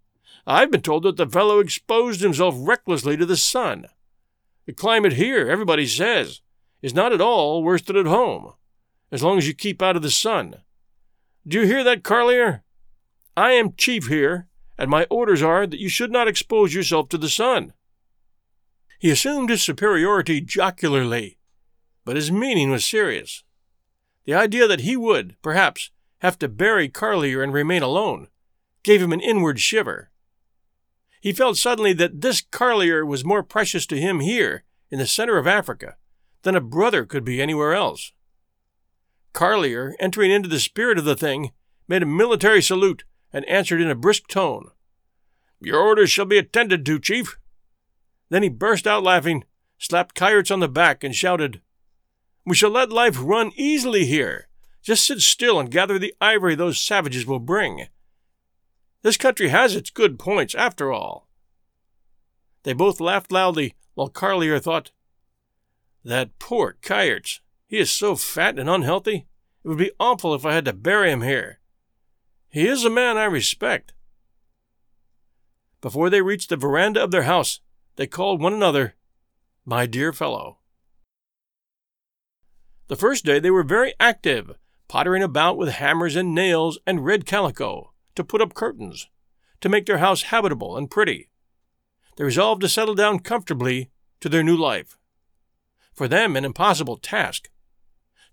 I've 0.48 0.72
been 0.72 0.82
told 0.82 1.04
that 1.04 1.16
the 1.16 1.28
fellow 1.28 1.60
exposed 1.60 2.22
himself 2.22 2.56
recklessly 2.58 3.16
to 3.18 3.24
the 3.24 3.36
sun. 3.36 3.86
The 4.66 4.72
climate 4.72 5.12
here, 5.12 5.48
everybody 5.48 5.86
says, 5.86 6.40
is 6.82 6.92
not 6.92 7.12
at 7.12 7.20
all 7.20 7.62
worse 7.62 7.82
than 7.82 7.96
at 7.96 8.06
home, 8.06 8.54
as 9.12 9.22
long 9.22 9.38
as 9.38 9.46
you 9.46 9.54
keep 9.54 9.80
out 9.80 9.94
of 9.94 10.02
the 10.02 10.10
sun. 10.10 10.56
Do 11.46 11.60
you 11.60 11.66
hear 11.66 11.82
that, 11.82 12.04
Carlier? 12.04 12.62
I 13.36 13.52
am 13.52 13.74
chief 13.76 14.06
here, 14.06 14.46
and 14.78 14.88
my 14.88 15.06
orders 15.10 15.42
are 15.42 15.66
that 15.66 15.80
you 15.80 15.88
should 15.88 16.12
not 16.12 16.28
expose 16.28 16.72
yourself 16.72 17.08
to 17.08 17.18
the 17.18 17.28
sun. 17.28 17.72
He 19.00 19.10
assumed 19.10 19.50
his 19.50 19.62
superiority 19.62 20.40
jocularly, 20.40 21.38
but 22.04 22.14
his 22.14 22.30
meaning 22.30 22.70
was 22.70 22.84
serious. 22.84 23.42
The 24.24 24.34
idea 24.34 24.68
that 24.68 24.80
he 24.80 24.96
would, 24.96 25.34
perhaps, 25.42 25.90
have 26.18 26.38
to 26.38 26.48
bury 26.48 26.88
Carlier 26.88 27.42
and 27.42 27.52
remain 27.52 27.82
alone 27.82 28.28
gave 28.84 29.02
him 29.02 29.12
an 29.12 29.20
inward 29.20 29.58
shiver. 29.58 30.10
He 31.20 31.32
felt 31.32 31.56
suddenly 31.56 31.92
that 31.94 32.20
this 32.20 32.40
Carlier 32.40 33.04
was 33.04 33.24
more 33.24 33.42
precious 33.42 33.86
to 33.86 33.98
him 33.98 34.20
here, 34.20 34.62
in 34.90 35.00
the 35.00 35.06
center 35.06 35.38
of 35.38 35.48
Africa, 35.48 35.96
than 36.42 36.54
a 36.54 36.60
brother 36.60 37.04
could 37.04 37.24
be 37.24 37.42
anywhere 37.42 37.74
else. 37.74 38.12
Carlier, 39.32 39.94
entering 39.98 40.30
into 40.30 40.48
the 40.48 40.60
spirit 40.60 40.98
of 40.98 41.04
the 41.04 41.16
thing, 41.16 41.52
made 41.88 42.02
a 42.02 42.06
military 42.06 42.62
salute 42.62 43.04
and 43.32 43.44
answered 43.46 43.80
in 43.80 43.90
a 43.90 43.94
brisk 43.94 44.28
tone. 44.28 44.70
Your 45.60 45.80
orders 45.80 46.10
shall 46.10 46.24
be 46.24 46.38
attended 46.38 46.84
to, 46.86 46.98
Chief. 46.98 47.38
Then 48.28 48.42
he 48.42 48.48
burst 48.48 48.86
out 48.86 49.02
laughing, 49.02 49.44
slapped 49.78 50.14
Kayerts 50.14 50.50
on 50.50 50.60
the 50.60 50.68
back, 50.68 51.04
and 51.04 51.14
shouted, 51.14 51.60
We 52.44 52.54
shall 52.54 52.70
let 52.70 52.90
life 52.90 53.16
run 53.20 53.52
easily 53.56 54.06
here. 54.06 54.48
Just 54.82 55.06
sit 55.06 55.20
still 55.20 55.60
and 55.60 55.70
gather 55.70 55.98
the 55.98 56.14
ivory 56.20 56.54
those 56.54 56.80
savages 56.80 57.26
will 57.26 57.38
bring. 57.38 57.86
This 59.02 59.16
country 59.16 59.48
has 59.48 59.76
its 59.76 59.90
good 59.90 60.18
points, 60.18 60.54
after 60.54 60.92
all. 60.92 61.28
They 62.64 62.72
both 62.72 63.00
laughed 63.00 63.32
loudly, 63.32 63.74
while 63.94 64.08
Carlier 64.08 64.60
thought, 64.60 64.90
That 66.04 66.38
poor 66.38 66.76
Kayerts, 66.82 67.40
he 67.72 67.78
is 67.78 67.90
so 67.90 68.14
fat 68.14 68.58
and 68.58 68.68
unhealthy. 68.68 69.26
It 69.64 69.68
would 69.68 69.78
be 69.78 69.92
awful 69.98 70.34
if 70.34 70.44
I 70.44 70.52
had 70.52 70.66
to 70.66 70.74
bury 70.74 71.10
him 71.10 71.22
here. 71.22 71.58
He 72.50 72.68
is 72.68 72.84
a 72.84 72.90
man 72.90 73.16
I 73.16 73.24
respect. 73.24 73.94
Before 75.80 76.10
they 76.10 76.20
reached 76.20 76.50
the 76.50 76.58
veranda 76.58 77.02
of 77.02 77.12
their 77.12 77.22
house, 77.22 77.60
they 77.96 78.06
called 78.06 78.42
one 78.42 78.52
another, 78.52 78.96
My 79.64 79.86
dear 79.86 80.12
fellow. 80.12 80.58
The 82.88 82.96
first 82.96 83.24
day 83.24 83.38
they 83.38 83.50
were 83.50 83.62
very 83.62 83.94
active, 83.98 84.52
pottering 84.86 85.22
about 85.22 85.56
with 85.56 85.70
hammers 85.70 86.14
and 86.14 86.34
nails 86.34 86.78
and 86.86 87.06
red 87.06 87.24
calico 87.24 87.94
to 88.16 88.22
put 88.22 88.42
up 88.42 88.52
curtains, 88.52 89.08
to 89.62 89.70
make 89.70 89.86
their 89.86 89.96
house 89.96 90.24
habitable 90.24 90.76
and 90.76 90.90
pretty. 90.90 91.30
They 92.18 92.24
resolved 92.24 92.60
to 92.60 92.68
settle 92.68 92.94
down 92.94 93.20
comfortably 93.20 93.90
to 94.20 94.28
their 94.28 94.42
new 94.42 94.58
life. 94.58 94.98
For 95.94 96.06
them, 96.06 96.36
an 96.36 96.44
impossible 96.44 96.98
task. 96.98 97.48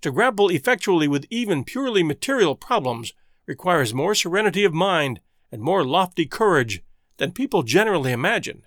To 0.02 0.12
grapple 0.12 0.50
effectually 0.50 1.08
with 1.08 1.26
even 1.30 1.64
purely 1.64 2.04
material 2.04 2.56
problems 2.56 3.14
requires 3.46 3.94
more 3.94 4.16
serenity 4.16 4.64
of 4.64 4.74
mind 4.74 5.20
and 5.52 5.62
more 5.62 5.84
lofty 5.84 6.26
courage 6.26 6.84
than 7.18 7.32
people 7.32 7.64
generally 7.64 8.12
imagine. 8.12 8.64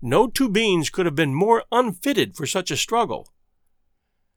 No 0.00 0.28
two 0.28 0.48
beings 0.48 0.90
could 0.90 1.06
have 1.06 1.14
been 1.14 1.34
more 1.34 1.64
unfitted 1.72 2.36
for 2.36 2.46
such 2.46 2.70
a 2.70 2.76
struggle. 2.76 3.32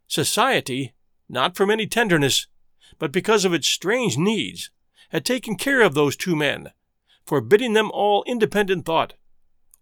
Society, 0.08 0.94
not 1.28 1.56
from 1.56 1.70
any 1.70 1.88
tenderness, 1.88 2.48
but 3.00 3.12
because 3.12 3.46
of 3.46 3.54
its 3.54 3.68
strange 3.68 4.18
needs, 4.18 4.70
had 5.10 5.26
taken 5.26 5.56
care 5.56 5.82
of 5.82 5.94
those 5.94 6.16
two 6.16 6.36
men, 6.36 6.72
forbidding 7.26 7.74
them 7.74 7.92
all 7.92 8.24
independent 8.28 8.86
thought, 8.86 9.14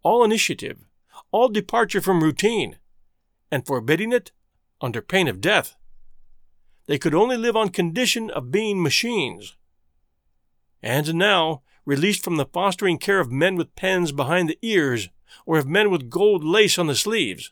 all 0.02 0.24
initiative, 0.24 0.86
all 1.32 1.50
departure 1.50 2.02
from 2.02 2.24
routine, 2.24 2.78
and 3.52 3.66
forbidding 3.66 4.12
it 4.12 4.32
under 4.82 5.02
pain 5.02 5.28
of 5.28 5.42
death. 5.42 5.76
They 6.86 6.98
could 6.98 7.16
only 7.16 7.38
live 7.38 7.56
on 7.56 7.70
condition 7.70 8.30
of 8.30 8.52
being 8.52 8.82
machines. 8.82 9.56
And 10.82 11.16
now, 11.16 11.62
released 11.86 12.24
from 12.24 12.36
the 12.36 12.46
fostering 12.46 12.98
care 12.98 13.20
of 13.20 13.32
men 13.32 13.56
with 13.56 13.76
pens 13.76 14.12
behind 14.12 14.50
the 14.50 14.60
ears, 14.62 15.10
or 15.46 15.58
of 15.58 15.68
men 15.68 15.90
with 15.90 16.10
gold 16.10 16.44
lace 16.44 16.78
on 16.78 16.88
the 16.88 16.96
sleeves, 16.96 17.52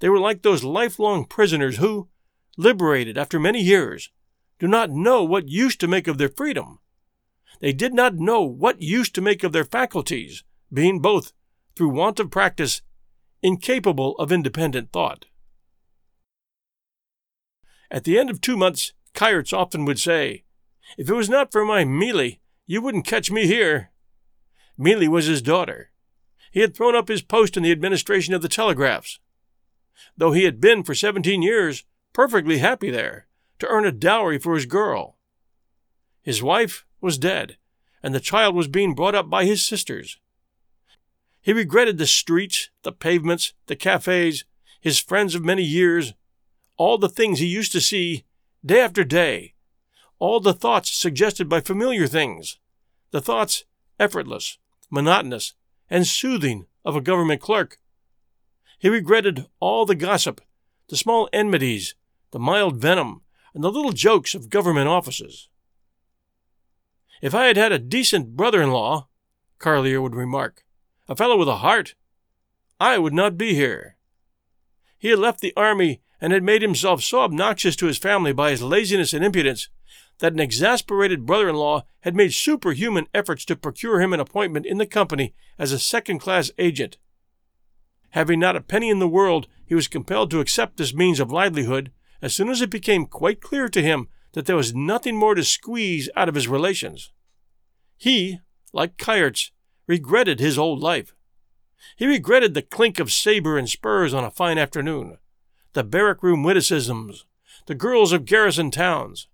they 0.00 0.08
were 0.08 0.18
like 0.18 0.42
those 0.42 0.64
lifelong 0.64 1.24
prisoners 1.24 1.78
who, 1.78 2.08
liberated 2.56 3.18
after 3.18 3.38
many 3.38 3.60
years, 3.60 4.10
do 4.58 4.66
not 4.66 4.90
know 4.90 5.22
what 5.22 5.48
use 5.48 5.76
to 5.76 5.88
make 5.88 6.08
of 6.08 6.18
their 6.18 6.28
freedom. 6.28 6.78
They 7.60 7.72
did 7.72 7.94
not 7.94 8.14
know 8.14 8.42
what 8.42 8.82
use 8.82 9.10
to 9.10 9.20
make 9.20 9.42
of 9.42 9.52
their 9.52 9.64
faculties, 9.64 10.44
being 10.72 11.00
both, 11.00 11.32
through 11.74 11.90
want 11.90 12.20
of 12.20 12.30
practice, 12.30 12.82
incapable 13.42 14.16
of 14.16 14.32
independent 14.32 14.92
thought. 14.92 15.26
At 17.90 18.04
the 18.04 18.18
end 18.18 18.30
of 18.30 18.40
two 18.40 18.56
months, 18.56 18.92
Kayerts 19.14 19.52
often 19.52 19.84
would 19.84 19.98
say, 19.98 20.44
If 20.96 21.08
it 21.08 21.14
was 21.14 21.28
not 21.28 21.52
for 21.52 21.64
my 21.64 21.84
Melie, 21.84 22.40
you 22.66 22.82
wouldn't 22.82 23.06
catch 23.06 23.30
me 23.30 23.46
here. 23.46 23.90
Melie 24.76 25.08
was 25.08 25.26
his 25.26 25.42
daughter. 25.42 25.90
He 26.50 26.60
had 26.60 26.76
thrown 26.76 26.94
up 26.94 27.08
his 27.08 27.22
post 27.22 27.56
in 27.56 27.62
the 27.62 27.72
administration 27.72 28.34
of 28.34 28.42
the 28.42 28.48
telegraphs. 28.48 29.18
Though 30.16 30.32
he 30.32 30.44
had 30.44 30.60
been 30.60 30.82
for 30.82 30.94
seventeen 30.94 31.42
years 31.42 31.84
perfectly 32.12 32.58
happy 32.58 32.90
there, 32.90 33.26
to 33.58 33.66
earn 33.68 33.84
a 33.84 33.92
dowry 33.92 34.38
for 34.38 34.54
his 34.54 34.66
girl. 34.66 35.16
His 36.22 36.42
wife 36.42 36.84
was 37.00 37.18
dead, 37.18 37.56
and 38.02 38.14
the 38.14 38.20
child 38.20 38.54
was 38.54 38.68
being 38.68 38.94
brought 38.94 39.14
up 39.14 39.28
by 39.28 39.44
his 39.44 39.64
sisters. 39.64 40.18
He 41.40 41.52
regretted 41.52 41.98
the 41.98 42.06
streets, 42.06 42.70
the 42.82 42.92
pavements, 42.92 43.52
the 43.66 43.76
cafes, 43.76 44.44
his 44.80 44.98
friends 44.98 45.34
of 45.34 45.44
many 45.44 45.62
years, 45.62 46.14
all 46.78 46.96
the 46.96 47.08
things 47.08 47.38
he 47.38 47.46
used 47.46 47.72
to 47.72 47.80
see 47.80 48.24
day 48.64 48.80
after 48.80 49.04
day, 49.04 49.54
all 50.18 50.40
the 50.40 50.54
thoughts 50.54 50.90
suggested 50.90 51.48
by 51.48 51.60
familiar 51.60 52.06
things, 52.06 52.58
the 53.10 53.20
thoughts 53.20 53.64
effortless, 54.00 54.58
monotonous, 54.90 55.52
and 55.90 56.06
soothing 56.06 56.66
of 56.84 56.96
a 56.96 57.00
government 57.00 57.40
clerk. 57.40 57.78
He 58.78 58.88
regretted 58.88 59.46
all 59.60 59.84
the 59.84 59.94
gossip, 59.94 60.40
the 60.88 60.96
small 60.96 61.28
enmities, 61.32 61.94
the 62.30 62.38
mild 62.38 62.76
venom, 62.76 63.22
and 63.52 63.62
the 63.64 63.72
little 63.72 63.92
jokes 63.92 64.34
of 64.34 64.50
government 64.50 64.88
offices. 64.88 65.48
If 67.20 67.34
I 67.34 67.46
had 67.46 67.56
had 67.56 67.72
a 67.72 67.78
decent 67.78 68.36
brother 68.36 68.62
in 68.62 68.70
law, 68.70 69.08
Carlier 69.58 70.00
would 70.00 70.14
remark, 70.14 70.64
a 71.08 71.16
fellow 71.16 71.36
with 71.36 71.48
a 71.48 71.56
heart, 71.56 71.96
I 72.78 72.98
would 72.98 73.12
not 73.12 73.36
be 73.36 73.54
here. 73.54 73.96
He 74.96 75.08
had 75.08 75.18
left 75.18 75.40
the 75.40 75.52
army 75.56 76.02
and 76.20 76.32
had 76.32 76.42
made 76.42 76.62
himself 76.62 77.02
so 77.02 77.20
obnoxious 77.20 77.76
to 77.76 77.86
his 77.86 77.98
family 77.98 78.32
by 78.32 78.50
his 78.50 78.62
laziness 78.62 79.12
and 79.12 79.24
impudence 79.24 79.68
that 80.18 80.32
an 80.32 80.40
exasperated 80.40 81.26
brother 81.26 81.48
in 81.48 81.54
law 81.54 81.84
had 82.00 82.14
made 82.14 82.32
superhuman 82.32 83.06
efforts 83.14 83.44
to 83.44 83.56
procure 83.56 84.00
him 84.00 84.12
an 84.12 84.20
appointment 84.20 84.66
in 84.66 84.78
the 84.78 84.86
company 84.86 85.34
as 85.58 85.72
a 85.72 85.78
second 85.78 86.18
class 86.18 86.50
agent. 86.58 86.96
Having 88.10 88.40
not 88.40 88.56
a 88.56 88.60
penny 88.60 88.90
in 88.90 88.98
the 88.98 89.08
world, 89.08 89.46
he 89.64 89.74
was 89.74 89.86
compelled 89.86 90.30
to 90.30 90.40
accept 90.40 90.76
this 90.76 90.94
means 90.94 91.20
of 91.20 91.30
livelihood 91.30 91.92
as 92.20 92.34
soon 92.34 92.48
as 92.48 92.60
it 92.60 92.70
became 92.70 93.06
quite 93.06 93.40
clear 93.40 93.68
to 93.68 93.82
him 93.82 94.08
that 94.32 94.46
there 94.46 94.56
was 94.56 94.74
nothing 94.74 95.16
more 95.16 95.34
to 95.34 95.44
squeeze 95.44 96.08
out 96.16 96.28
of 96.28 96.34
his 96.34 96.48
relations. 96.48 97.12
He, 97.96 98.40
like 98.72 98.96
Kayerts, 98.96 99.50
regretted 99.86 100.40
his 100.40 100.58
old 100.58 100.80
life. 100.80 101.14
He 101.96 102.06
regretted 102.06 102.54
the 102.54 102.62
clink 102.62 102.98
of 102.98 103.12
saber 103.12 103.56
and 103.56 103.68
spurs 103.68 104.12
on 104.12 104.24
a 104.24 104.30
fine 104.30 104.58
afternoon, 104.58 105.18
the 105.78 105.84
barrack 105.84 106.24
room 106.24 106.42
witticisms, 106.42 107.24
the 107.66 107.74
girls 107.74 108.10
of 108.10 108.24
garrison 108.24 108.68
towns. 108.68 109.28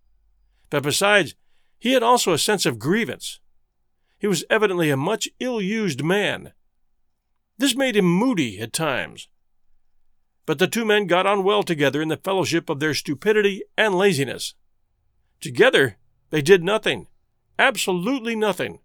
But 0.69 0.83
besides, 0.83 1.35
he 1.79 1.95
had 1.95 2.03
also 2.03 2.35
a 2.35 2.39
sense 2.39 2.67
of 2.67 2.79
grievance. 2.79 3.41
He 4.19 4.27
was 4.27 4.45
evidently 4.51 4.91
a 4.91 4.97
much 4.97 5.27
ill 5.41 5.59
used 5.59 6.05
man. 6.05 6.53
This 7.57 7.75
made 7.75 7.97
him 7.97 8.05
moody 8.05 8.61
at 8.61 8.75
times. 8.75 9.29
But 10.45 10.59
the 10.59 10.69
two 10.69 10.85
men 10.85 11.07
got 11.07 11.25
on 11.25 11.45
well 11.45 11.63
together 11.63 12.03
in 12.03 12.09
the 12.09 12.19
fellowship 12.19 12.69
of 12.69 12.79
their 12.79 12.93
stupidity 12.93 13.63
and 13.79 13.95
laziness. 13.95 14.53
Together, 15.41 15.97
they 16.29 16.43
did 16.43 16.63
nothing, 16.63 17.07
absolutely 17.59 18.37
nothing, 18.37 18.81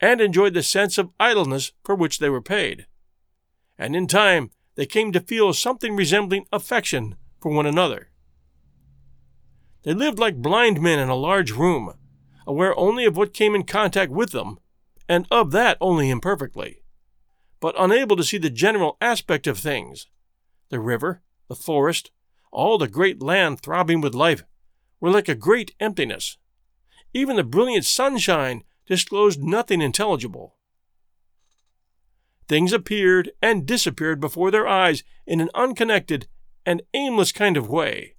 and 0.00 0.20
enjoyed 0.20 0.54
the 0.54 0.64
sense 0.64 0.98
of 0.98 1.10
idleness 1.20 1.70
for 1.84 1.94
which 1.94 2.18
they 2.18 2.28
were 2.28 2.42
paid. 2.42 2.86
And 3.78 3.94
in 3.94 4.08
time, 4.08 4.50
they 4.78 4.86
came 4.86 5.10
to 5.10 5.18
feel 5.18 5.52
something 5.52 5.96
resembling 5.96 6.46
affection 6.52 7.16
for 7.40 7.50
one 7.50 7.66
another. 7.66 8.10
They 9.82 9.92
lived 9.92 10.20
like 10.20 10.36
blind 10.36 10.80
men 10.80 11.00
in 11.00 11.08
a 11.08 11.16
large 11.16 11.50
room, 11.50 11.94
aware 12.46 12.78
only 12.78 13.04
of 13.04 13.16
what 13.16 13.34
came 13.34 13.56
in 13.56 13.64
contact 13.64 14.12
with 14.12 14.30
them, 14.30 14.60
and 15.08 15.26
of 15.32 15.50
that 15.50 15.78
only 15.80 16.10
imperfectly, 16.10 16.84
but 17.58 17.74
unable 17.76 18.14
to 18.14 18.22
see 18.22 18.38
the 18.38 18.50
general 18.50 18.96
aspect 19.00 19.48
of 19.48 19.58
things 19.58 20.06
the 20.68 20.78
river, 20.78 21.22
the 21.48 21.56
forest, 21.56 22.12
all 22.52 22.78
the 22.78 22.86
great 22.86 23.20
land 23.20 23.60
throbbing 23.60 24.00
with 24.00 24.14
life, 24.14 24.44
were 25.00 25.10
like 25.10 25.28
a 25.28 25.34
great 25.34 25.74
emptiness. 25.80 26.38
Even 27.12 27.34
the 27.34 27.42
brilliant 27.42 27.84
sunshine 27.84 28.62
disclosed 28.86 29.42
nothing 29.42 29.80
intelligible. 29.82 30.54
Things 32.48 32.72
appeared 32.72 33.30
and 33.42 33.66
disappeared 33.66 34.20
before 34.20 34.50
their 34.50 34.66
eyes 34.66 35.04
in 35.26 35.40
an 35.40 35.50
unconnected 35.54 36.26
and 36.64 36.82
aimless 36.94 37.30
kind 37.30 37.56
of 37.56 37.68
way. 37.68 38.14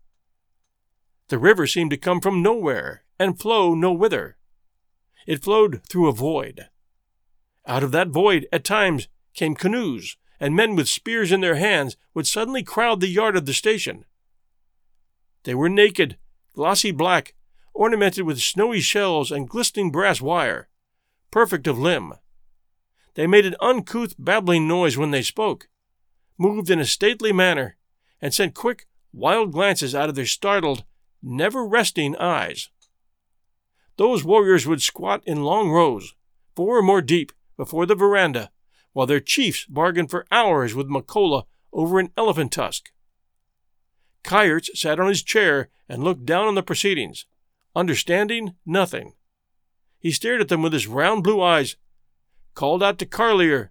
The 1.30 1.40
river 1.40 1.66
seemed 1.66 1.92
to 1.92 1.98
come 1.98 2.22
from 2.22 2.44
nowhere 2.44 3.04
and 3.20 3.40
flow 3.40 3.74
no 3.74 3.92
whither. 3.92 4.38
It 5.26 5.44
flowed 5.44 5.82
through 5.84 6.08
a 6.08 6.14
void. 6.14 6.68
Out 7.68 7.84
of 7.84 7.92
that 7.92 8.10
void, 8.10 8.48
at 8.52 8.64
times, 8.64 9.08
came 9.34 9.56
canoes, 9.56 10.18
and 10.40 10.56
men 10.56 10.76
with 10.76 10.88
spears 10.88 11.32
in 11.32 11.42
their 11.42 11.56
hands 11.56 11.98
would 12.14 12.26
suddenly 12.26 12.64
crowd 12.64 13.00
the 13.00 13.08
yard 13.08 13.36
of 13.36 13.46
the 13.46 13.54
station. 13.54 14.06
They 15.44 15.56
were 15.56 15.70
naked, 15.70 16.18
glossy 16.54 16.92
black, 16.92 17.34
ornamented 17.74 18.26
with 18.26 18.42
snowy 18.42 18.82
shells 18.82 19.32
and 19.32 19.50
glistening 19.50 19.92
brass 19.92 20.22
wire, 20.22 20.68
perfect 21.32 21.68
of 21.68 21.78
limb. 21.78 22.14
They 23.16 23.28
made 23.28 23.46
an 23.46 23.56
uncouth 23.60 24.16
babbling 24.18 24.68
noise 24.68 24.98
when 24.98 25.12
they 25.12 25.22
spoke, 25.22 25.68
moved 26.38 26.70
in 26.70 26.80
a 26.80 26.86
stately 26.86 27.32
manner, 27.32 27.78
and 28.22 28.34
sent 28.34 28.54
quick, 28.54 28.88
wild 29.12 29.52
glances 29.52 29.96
out 29.96 30.10
of 30.10 30.16
their 30.16 30.26
startled, 30.26 30.84
never 31.22 31.66
resting 31.66 32.16
eyes. 32.16 32.70
Those 33.98 34.24
warriors 34.24 34.66
would 34.66 34.82
squat 34.82 35.22
in 35.26 35.44
long 35.44 35.70
rows, 35.70 36.14
four 36.56 36.78
or 36.78 36.82
more 36.82 37.02
deep, 37.02 37.32
before 37.58 37.86
the 37.86 37.96
veranda, 37.96 38.52
while 38.94 39.06
their 39.06 39.20
chiefs 39.20 39.66
bargained 39.66 40.10
for 40.10 40.26
hours 40.32 40.74
with 40.74 40.88
Makola 40.88 41.44
over 41.74 42.00
an 42.00 42.12
elephant 42.16 42.52
tusk. 42.52 42.92
Kayerts 44.24 44.70
sat 44.76 45.00
on 45.00 45.10
his 45.10 45.24
chair 45.24 45.70
and 45.88 46.04
looked 46.04 46.26
down 46.26 46.48
on 46.48 46.56
the 46.56 46.64
proceedings, 46.64 47.26
understanding 47.76 48.56
nothing. 48.66 49.14
He 50.00 50.12
stared 50.12 50.42
at 50.42 50.48
them 50.48 50.62
with 50.62 50.74
his 50.74 50.88
round 50.88 51.24
blue 51.24 51.42
eyes, 51.42 51.76
called 52.60 52.84
out 52.84 52.98
to 53.00 53.06
Carlier, 53.06 53.70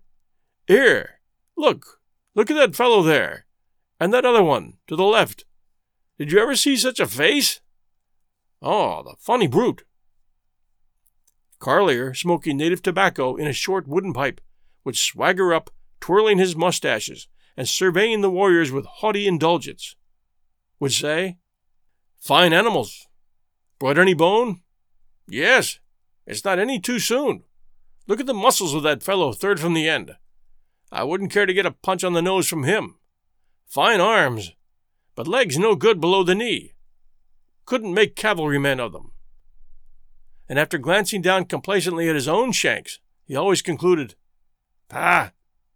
Here, 0.66 1.21
look, 1.59 2.00
look 2.35 2.50
at 2.50 2.54
that 2.54 2.75
fellow 2.75 3.02
there, 3.02 3.45
and 4.00 4.14
that 4.14 4.25
other 4.25 4.42
one 4.42 4.78
to 4.87 4.97
the 4.97 5.04
left. 5.04 5.45
Did 6.18 6.33
you 6.33 6.38
ever 6.38 6.57
see 6.57 6.75
such 6.75 6.99
a 6.99 7.07
face? 7.07 7.61
Oh, 8.62 9.02
the 9.02 9.14
funny 9.18 9.47
brute. 9.47 9.85
Carlier, 11.61 12.14
smoking 12.14 12.57
native 12.57 12.80
tobacco 12.80 13.37
in 13.37 13.47
a 13.47 13.52
short 13.52 13.87
wooden 13.87 14.14
pipe, 14.14 14.40
would 14.85 14.97
swagger 14.97 15.52
up, 15.52 15.68
twirling 16.00 16.38
his 16.38 16.57
mustaches 16.57 17.28
and 17.59 17.68
surveying 17.68 18.23
the 18.23 18.30
warriors 18.30 18.73
with 18.73 18.87
haughty 18.87 19.28
indulgence. 19.28 19.97
Would 20.80 20.92
say, 20.92 21.37
Fine 22.18 22.54
animals. 22.54 23.07
Brought 23.78 23.99
any 23.99 24.14
bone? 24.14 24.62
Yes. 25.28 25.78
It's 26.26 26.42
not 26.42 26.59
any 26.59 26.80
too 26.80 26.99
soon. 26.99 27.45
Look 28.08 28.20
at 28.20 28.26
the 28.26 28.34
muscles 28.34 28.72
of 28.74 28.82
that 28.84 29.02
fellow 29.02 29.34
third 29.34 29.60
from 29.60 29.74
the 29.74 29.86
end. 29.86 30.16
I 30.90 31.04
wouldn't 31.04 31.30
care 31.30 31.44
to 31.44 31.52
get 31.52 31.66
a 31.66 31.70
punch 31.70 32.02
on 32.02 32.14
the 32.14 32.22
nose 32.22 32.48
from 32.48 32.64
him. 32.64 32.96
Fine 33.66 34.00
arms, 34.00 34.52
but 35.14 35.28
legs 35.28 35.58
no 35.58 35.76
good 35.76 36.00
below 36.00 36.24
the 36.24 36.34
knee. 36.34 36.72
Couldn't 37.66 37.92
make 37.92 38.16
cavalrymen 38.16 38.80
of 38.80 38.92
them. 38.92 39.12
And 40.48 40.58
after 40.58 40.78
glancing 40.78 41.20
down 41.20 41.44
complacently 41.44 42.08
at 42.08 42.14
his 42.14 42.26
own 42.26 42.52
shanks, 42.52 42.98
he 43.26 43.36
always 43.36 43.60
concluded, 43.60 44.14
Pah, 44.88 45.28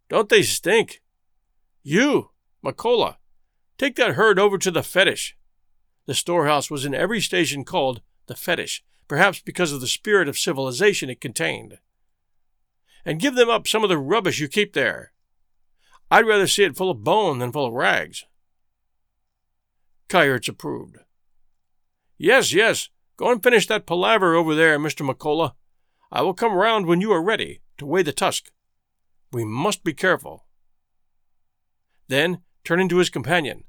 don't 0.09 0.29
they 0.29 0.41
stink? 0.41 1.03
You, 1.83 2.31
Makola, 2.65 3.17
take 3.77 3.95
that 3.97 4.15
herd 4.15 4.39
over 4.39 4.57
to 4.57 4.71
the 4.71 4.81
fetish. 4.81 5.37
The 6.07 6.15
storehouse 6.15 6.71
was 6.71 6.83
in 6.83 6.95
every 6.95 7.21
station 7.21 7.63
called 7.63 8.01
the 8.25 8.35
fetish, 8.35 8.83
perhaps 9.07 9.39
because 9.39 9.71
of 9.71 9.81
the 9.81 9.87
spirit 9.87 10.27
of 10.27 10.39
civilization 10.39 11.11
it 11.11 11.21
contained. 11.21 11.77
And 13.05 13.19
give 13.19 13.35
them 13.35 13.49
up 13.49 13.67
some 13.67 13.83
of 13.83 13.89
the 13.89 13.97
rubbish 13.97 14.39
you 14.39 14.47
keep 14.47 14.73
there. 14.73 15.11
I'd 16.09 16.25
rather 16.25 16.47
see 16.47 16.63
it 16.63 16.77
full 16.77 16.91
of 16.91 17.03
bone 17.03 17.39
than 17.39 17.51
full 17.51 17.65
of 17.65 17.73
rags. 17.73 18.25
Kayerts 20.09 20.47
approved. 20.47 20.97
Yes, 22.17 22.53
yes, 22.53 22.89
go 23.17 23.31
and 23.31 23.41
finish 23.41 23.67
that 23.67 23.85
palaver 23.85 24.35
over 24.35 24.55
there, 24.55 24.77
Mr. 24.77 25.05
Makola. 25.05 25.53
I 26.11 26.21
will 26.21 26.33
come 26.33 26.53
round 26.53 26.85
when 26.85 27.01
you 27.01 27.11
are 27.11 27.23
ready 27.23 27.61
to 27.79 27.85
weigh 27.85 28.03
the 28.03 28.13
tusk. 28.13 28.51
We 29.31 29.43
must 29.43 29.83
be 29.83 29.93
careful. 29.93 30.45
Then, 32.07 32.41
turning 32.63 32.87
to 32.89 32.97
his 32.97 33.09
companion, 33.09 33.63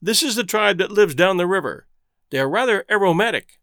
This 0.00 0.22
is 0.22 0.34
the 0.34 0.44
tribe 0.44 0.78
that 0.78 0.90
lives 0.90 1.14
down 1.14 1.36
the 1.36 1.46
river. 1.46 1.86
They 2.30 2.38
are 2.38 2.48
rather 2.48 2.84
aromatic. 2.90 3.60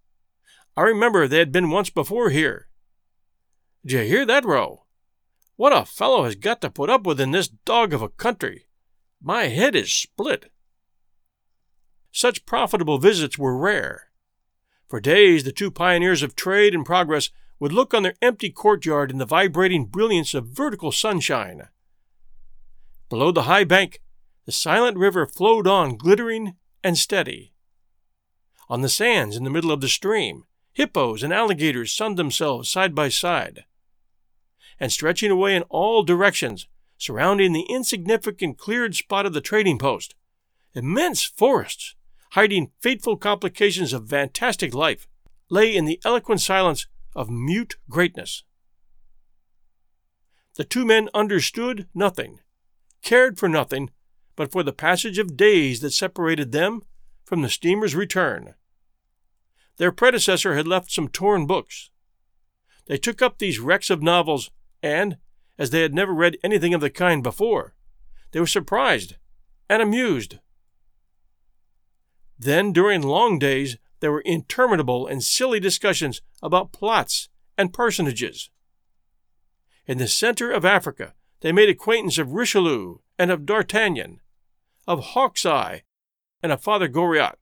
I 0.78 0.84
remember 0.84 1.28
they 1.28 1.40
had 1.40 1.52
been 1.52 1.72
once 1.72 1.90
before 1.90 2.30
here. 2.30 2.68
You 3.84 4.00
hear 4.00 4.26
that, 4.26 4.46
Row? 4.46 4.84
What 5.62 5.78
a 5.78 5.86
fellow 5.86 6.24
has 6.24 6.34
got 6.34 6.60
to 6.62 6.72
put 6.72 6.90
up 6.90 7.06
with 7.06 7.22
in 7.22 7.30
this 7.30 7.48
dog 7.48 7.94
of 7.94 8.02
a 8.02 8.10
country! 8.10 8.66
My 9.22 9.44
head 9.44 9.76
is 9.76 9.92
split. 9.92 10.52
Such 12.12 12.48
profitable 12.48 12.98
visits 12.98 13.38
were 13.38 13.56
rare. 13.56 14.08
For 14.90 15.00
days, 15.00 15.44
the 15.44 15.52
two 15.52 15.70
pioneers 15.70 16.24
of 16.24 16.36
trade 16.36 16.74
and 16.74 16.84
progress 16.84 17.30
would 17.60 17.74
look 17.74 17.94
on 17.94 18.02
their 18.02 18.16
empty 18.24 18.50
courtyard 18.50 19.12
in 19.12 19.20
the 19.20 19.26
vibrating 19.28 19.86
brilliance 19.86 20.34
of 20.34 20.48
vertical 20.48 20.92
sunshine. 20.92 21.68
Below 23.08 23.32
the 23.32 23.44
high 23.44 23.64
bank, 23.64 24.02
the 24.48 24.52
silent 24.52 24.98
river 24.98 25.28
flowed 25.28 25.68
on 25.68 25.96
glittering 25.96 26.56
and 26.84 26.98
steady. 26.98 27.54
On 28.68 28.82
the 28.82 28.90
sands 28.90 29.38
in 29.38 29.44
the 29.44 29.52
middle 29.52 29.72
of 29.72 29.82
the 29.82 29.88
stream, 29.88 30.46
hippos 30.74 31.22
and 31.22 31.32
alligators 31.32 31.94
sunned 31.94 32.18
themselves 32.18 32.68
side 32.68 32.96
by 32.96 33.10
side. 33.10 33.66
And 34.82 34.92
stretching 34.92 35.30
away 35.30 35.56
in 35.56 35.62
all 35.70 36.02
directions, 36.02 36.68
surrounding 36.98 37.54
the 37.54 37.68
insignificant 37.70 38.58
cleared 38.58 38.96
spot 38.96 39.28
of 39.28 39.34
the 39.34 39.40
trading 39.40 39.78
post, 39.78 40.16
immense 40.74 41.24
forests, 41.24 41.94
hiding 42.32 42.72
fateful 42.80 43.16
complications 43.16 43.94
of 43.94 44.10
fantastic 44.10 44.74
life, 44.74 45.08
lay 45.52 45.76
in 45.76 45.86
the 45.86 46.02
eloquent 46.04 46.42
silence 46.42 46.88
of 47.16 47.30
mute 47.30 47.78
greatness. 47.92 48.44
The 50.56 50.64
two 50.64 50.84
men 50.84 51.10
understood 51.14 51.88
nothing, 51.94 52.40
cared 53.04 53.38
for 53.38 53.48
nothing 53.48 53.92
but 54.36 54.52
for 54.52 54.64
the 54.64 54.74
passage 54.74 55.20
of 55.20 55.38
days 55.38 55.82
that 55.82 55.92
separated 55.92 56.52
them 56.52 56.82
from 57.24 57.44
the 57.44 57.50
steamer's 57.50 57.94
return. 57.94 58.56
Their 59.78 59.92
predecessor 59.92 60.56
had 60.56 60.68
left 60.68 60.92
some 60.92 61.08
torn 61.08 61.46
books. 61.46 61.92
They 62.88 62.98
took 62.98 63.22
up 63.22 63.38
these 63.38 63.60
wrecks 63.60 63.92
of 63.92 64.02
novels, 64.02 64.50
and, 64.82 65.18
as 65.58 65.70
they 65.70 65.82
had 65.82 65.94
never 65.94 66.14
read 66.14 66.38
anything 66.44 66.74
of 66.74 66.82
the 66.82 66.90
kind 66.90 67.22
before, 67.24 67.76
they 68.32 68.40
were 68.40 68.48
surprised 68.48 69.16
and 69.70 69.82
amused. 69.82 70.40
Then, 72.38 72.74
during 72.74 73.02
long 73.02 73.38
days, 73.38 73.78
there 74.00 74.12
were 74.12 74.22
interminable 74.22 75.06
and 75.08 75.24
silly 75.24 75.60
discussions 75.60 76.22
about 76.42 76.72
plots 76.72 77.30
and 77.58 77.74
personages. 77.74 78.50
In 79.86 79.98
the 79.98 80.08
center 80.08 80.52
of 80.52 80.66
Africa, 80.66 81.14
they 81.42 81.52
made 81.52 81.70
acquaintance 81.70 82.18
of 82.18 82.34
Richelieu 82.34 82.98
and 83.20 83.30
of 83.30 83.46
D'Artagnan, 83.46 84.22
of 84.88 85.00
Hawkeye 85.00 85.80
and 86.42 86.52
of 86.52 86.64
Father 86.64 86.88
Goriot, 86.88 87.36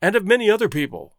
and 0.00 0.16
of 0.16 0.26
many 0.26 0.50
other 0.50 0.68
people. 0.68 1.16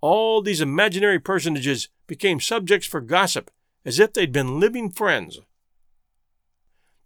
All 0.00 0.40
these 0.40 0.60
imaginary 0.60 1.18
personages 1.18 1.88
became 2.06 2.40
subjects 2.40 2.86
for 2.86 3.00
gossip 3.00 3.50
as 3.84 3.98
if 3.98 4.12
they'd 4.12 4.32
been 4.32 4.60
living 4.60 4.90
friends. 4.90 5.40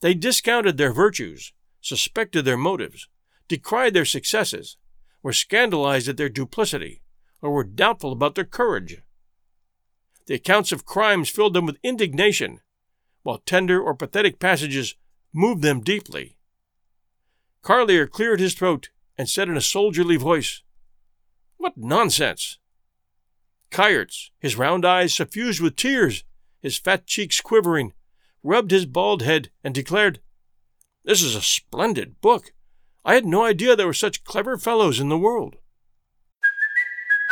They 0.00 0.14
discounted 0.14 0.76
their 0.76 0.92
virtues, 0.92 1.52
suspected 1.80 2.44
their 2.44 2.56
motives, 2.56 3.08
decried 3.48 3.94
their 3.94 4.04
successes, 4.04 4.76
were 5.22 5.32
scandalized 5.32 6.08
at 6.08 6.16
their 6.16 6.28
duplicity, 6.28 7.02
or 7.40 7.50
were 7.50 7.64
doubtful 7.64 8.12
about 8.12 8.34
their 8.34 8.44
courage. 8.44 8.98
The 10.26 10.34
accounts 10.34 10.72
of 10.72 10.86
crimes 10.86 11.28
filled 11.28 11.54
them 11.54 11.66
with 11.66 11.78
indignation, 11.82 12.60
while 13.22 13.38
tender 13.38 13.80
or 13.80 13.94
pathetic 13.94 14.38
passages 14.38 14.96
moved 15.32 15.62
them 15.62 15.80
deeply. 15.80 16.36
Carlier 17.62 18.06
cleared 18.06 18.40
his 18.40 18.54
throat 18.54 18.90
and 19.16 19.28
said 19.28 19.48
in 19.48 19.56
a 19.56 19.62
soldierly 19.62 20.16
voice, 20.16 20.62
What 21.56 21.76
nonsense! 21.76 22.58
Kayerts, 23.70 24.30
his 24.38 24.56
round 24.56 24.84
eyes 24.84 25.14
suffused 25.14 25.60
with 25.60 25.76
tears, 25.76 26.24
his 26.64 26.78
fat 26.78 27.06
cheeks 27.06 27.42
quivering, 27.42 27.92
rubbed 28.42 28.70
his 28.70 28.86
bald 28.86 29.20
head 29.20 29.50
and 29.62 29.74
declared, 29.74 30.18
This 31.04 31.20
is 31.22 31.36
a 31.36 31.42
splendid 31.42 32.22
book. 32.22 32.54
I 33.04 33.12
had 33.12 33.26
no 33.26 33.44
idea 33.44 33.76
there 33.76 33.86
were 33.86 33.92
such 33.92 34.24
clever 34.24 34.56
fellows 34.56 34.98
in 34.98 35.10
the 35.10 35.18
world. 35.18 35.56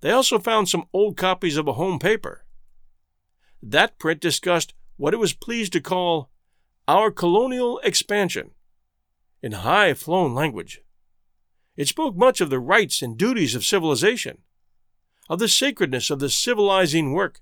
They 0.00 0.10
also 0.10 0.38
found 0.38 0.68
some 0.68 0.86
old 0.92 1.16
copies 1.16 1.56
of 1.56 1.68
a 1.68 1.74
home 1.74 1.98
paper. 1.98 2.44
That 3.62 3.98
print 3.98 4.20
discussed 4.20 4.74
what 4.96 5.14
it 5.14 5.18
was 5.18 5.32
pleased 5.32 5.72
to 5.74 5.80
call 5.80 6.30
our 6.88 7.10
colonial 7.10 7.78
expansion 7.84 8.52
in 9.42 9.52
high 9.52 9.94
flown 9.94 10.34
language. 10.34 10.80
It 11.76 11.88
spoke 11.88 12.16
much 12.16 12.40
of 12.40 12.50
the 12.50 12.58
rights 12.58 13.02
and 13.02 13.16
duties 13.16 13.54
of 13.54 13.64
civilization, 13.64 14.38
of 15.28 15.38
the 15.38 15.48
sacredness 15.48 16.10
of 16.10 16.18
the 16.18 16.30
civilizing 16.30 17.12
work, 17.12 17.40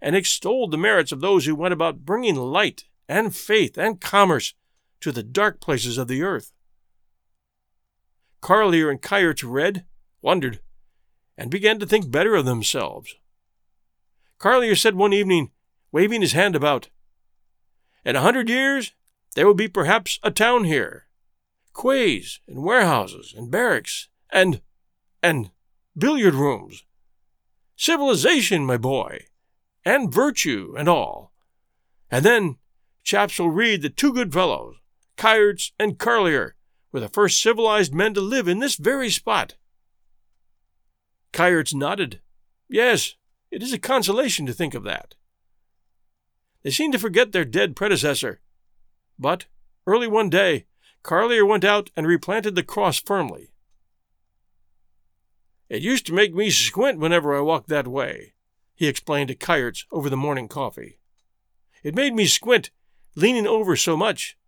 and 0.00 0.14
extolled 0.14 0.70
the 0.70 0.78
merits 0.78 1.12
of 1.12 1.20
those 1.20 1.44
who 1.46 1.54
went 1.54 1.74
about 1.74 2.04
bringing 2.04 2.36
light 2.36 2.84
and 3.08 3.34
faith 3.34 3.76
and 3.76 4.00
commerce 4.00 4.54
to 5.00 5.12
the 5.12 5.22
dark 5.22 5.60
places 5.60 5.98
of 5.98 6.08
the 6.08 6.22
earth. 6.22 6.52
Carlier 8.40 8.90
and 8.90 9.02
Kayerts 9.02 9.42
read, 9.44 9.84
wondered, 10.22 10.60
and 11.36 11.50
began 11.50 11.78
to 11.78 11.86
think 11.86 12.10
better 12.10 12.34
of 12.34 12.44
themselves. 12.44 13.16
Carlier 14.38 14.76
said 14.76 14.94
one 14.94 15.12
evening, 15.12 15.50
waving 15.92 16.20
his 16.20 16.32
hand 16.32 16.54
about, 16.54 16.88
In 18.04 18.16
a 18.16 18.20
hundred 18.20 18.48
years, 18.48 18.92
there 19.34 19.46
will 19.46 19.54
be 19.54 19.68
perhaps 19.68 20.18
a 20.22 20.30
town 20.30 20.64
here, 20.64 21.06
quays 21.72 22.40
and 22.46 22.62
warehouses 22.62 23.34
and 23.36 23.50
barracks 23.50 24.08
and 24.30 24.60
and 25.22 25.50
billiard 25.96 26.34
rooms. 26.34 26.84
Civilization, 27.76 28.64
my 28.66 28.76
boy, 28.76 29.26
and 29.84 30.12
virtue 30.12 30.74
and 30.78 30.88
all. 30.88 31.32
And 32.10 32.24
then 32.24 32.56
chaps 33.02 33.38
will 33.38 33.50
read 33.50 33.82
that 33.82 33.96
two 33.96 34.12
good 34.12 34.32
fellows, 34.32 34.76
Kayerts 35.16 35.72
and 35.78 35.98
Carlier, 35.98 36.52
were 36.92 37.00
the 37.00 37.08
first 37.08 37.40
civilized 37.40 37.94
men 37.94 38.14
to 38.14 38.20
live 38.20 38.46
in 38.46 38.58
this 38.60 38.76
very 38.76 39.10
spot. 39.10 39.56
Kayerts 41.34 41.74
nodded. 41.74 42.20
Yes, 42.68 43.16
it 43.50 43.62
is 43.62 43.72
a 43.72 43.78
consolation 43.78 44.46
to 44.46 44.52
think 44.52 44.72
of 44.72 44.84
that. 44.84 45.14
They 46.62 46.70
seemed 46.70 46.92
to 46.94 46.98
forget 46.98 47.32
their 47.32 47.44
dead 47.44 47.76
predecessor. 47.76 48.40
But, 49.18 49.46
early 49.86 50.06
one 50.06 50.30
day, 50.30 50.66
Carlier 51.02 51.46
went 51.46 51.64
out 51.64 51.90
and 51.94 52.06
replanted 52.06 52.54
the 52.54 52.62
cross 52.62 53.00
firmly. 53.00 53.52
It 55.68 55.82
used 55.82 56.06
to 56.06 56.14
make 56.14 56.32
me 56.34 56.50
squint 56.50 56.98
whenever 57.00 57.36
I 57.36 57.40
walked 57.40 57.68
that 57.68 57.88
way, 57.88 58.34
he 58.74 58.86
explained 58.86 59.28
to 59.28 59.34
Kayerts 59.34 59.84
over 59.90 60.08
the 60.08 60.16
morning 60.16 60.48
coffee. 60.48 61.00
It 61.82 61.94
made 61.94 62.14
me 62.14 62.26
squint, 62.26 62.70
leaning 63.16 63.46
over 63.46 63.76
so 63.76 63.96
much. 63.96 64.38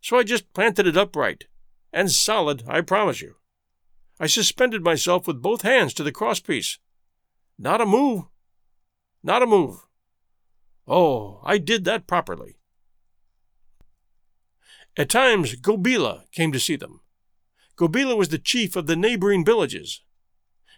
So 0.00 0.18
I 0.18 0.24
just 0.24 0.52
planted 0.52 0.86
it 0.86 0.96
upright, 0.96 1.46
and 1.92 2.10
solid, 2.10 2.64
I 2.68 2.80
promise 2.80 3.20
you. 3.20 3.37
I 4.20 4.26
suspended 4.26 4.82
myself 4.82 5.26
with 5.26 5.42
both 5.42 5.62
hands 5.62 5.94
to 5.94 6.02
the 6.02 6.12
crosspiece. 6.12 6.78
Not 7.58 7.80
a 7.80 7.86
move. 7.86 8.24
Not 9.22 9.42
a 9.42 9.46
move. 9.46 9.86
Oh, 10.86 11.40
I 11.44 11.58
did 11.58 11.84
that 11.84 12.06
properly. 12.06 12.58
At 14.96 15.08
times, 15.08 15.54
Gobila 15.54 16.24
came 16.32 16.50
to 16.50 16.58
see 16.58 16.76
them. 16.76 17.00
Gobila 17.76 18.16
was 18.16 18.30
the 18.30 18.38
chief 18.38 18.74
of 18.74 18.86
the 18.86 18.96
neighboring 18.96 19.44
villages. 19.44 20.02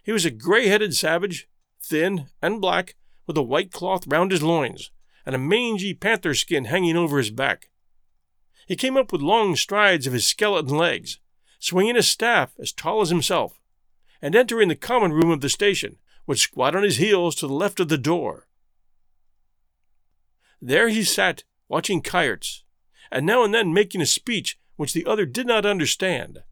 He 0.03 0.11
was 0.11 0.25
a 0.25 0.31
gray 0.31 0.67
headed 0.67 0.95
savage, 0.95 1.47
thin 1.81 2.27
and 2.41 2.61
black, 2.61 2.95
with 3.25 3.37
a 3.37 3.41
white 3.41 3.71
cloth 3.71 4.05
round 4.05 4.31
his 4.31 4.43
loins, 4.43 4.91
and 5.25 5.33
a 5.33 5.39
mangy 5.39 5.93
panther 5.93 6.35
skin 6.35 6.65
hanging 6.65 6.97
over 6.97 7.17
his 7.17 7.31
back. 7.31 7.69
He 8.67 8.75
came 8.75 8.97
up 8.97 9.11
with 9.11 9.21
long 9.21 9.55
strides 9.55 10.05
of 10.05 10.13
his 10.13 10.27
skeleton 10.27 10.77
legs, 10.77 11.19
swinging 11.61 11.95
a 11.95 12.01
staff 12.01 12.53
as 12.59 12.73
tall 12.73 13.01
as 13.01 13.09
himself, 13.09 13.61
and 14.21 14.35
entering 14.35 14.67
the 14.67 14.75
common 14.75 15.13
room 15.13 15.29
of 15.29 15.41
the 15.41 15.49
station, 15.49 15.95
would 16.25 16.39
squat 16.39 16.75
on 16.75 16.83
his 16.83 16.97
heels 16.97 17.35
to 17.35 17.47
the 17.47 17.53
left 17.53 17.79
of 17.79 17.87
the 17.87 17.97
door. 17.97 18.47
There 20.59 20.89
he 20.89 21.03
sat, 21.03 21.43
watching 21.69 22.01
Kayerts, 22.01 22.63
and 23.11 23.25
now 23.25 23.43
and 23.43 23.53
then 23.53 23.73
making 23.73 24.01
a 24.01 24.05
speech 24.07 24.59
which 24.75 24.93
the 24.93 25.05
other 25.05 25.25
did 25.25 25.45
not 25.45 25.65
understand. 25.65 26.43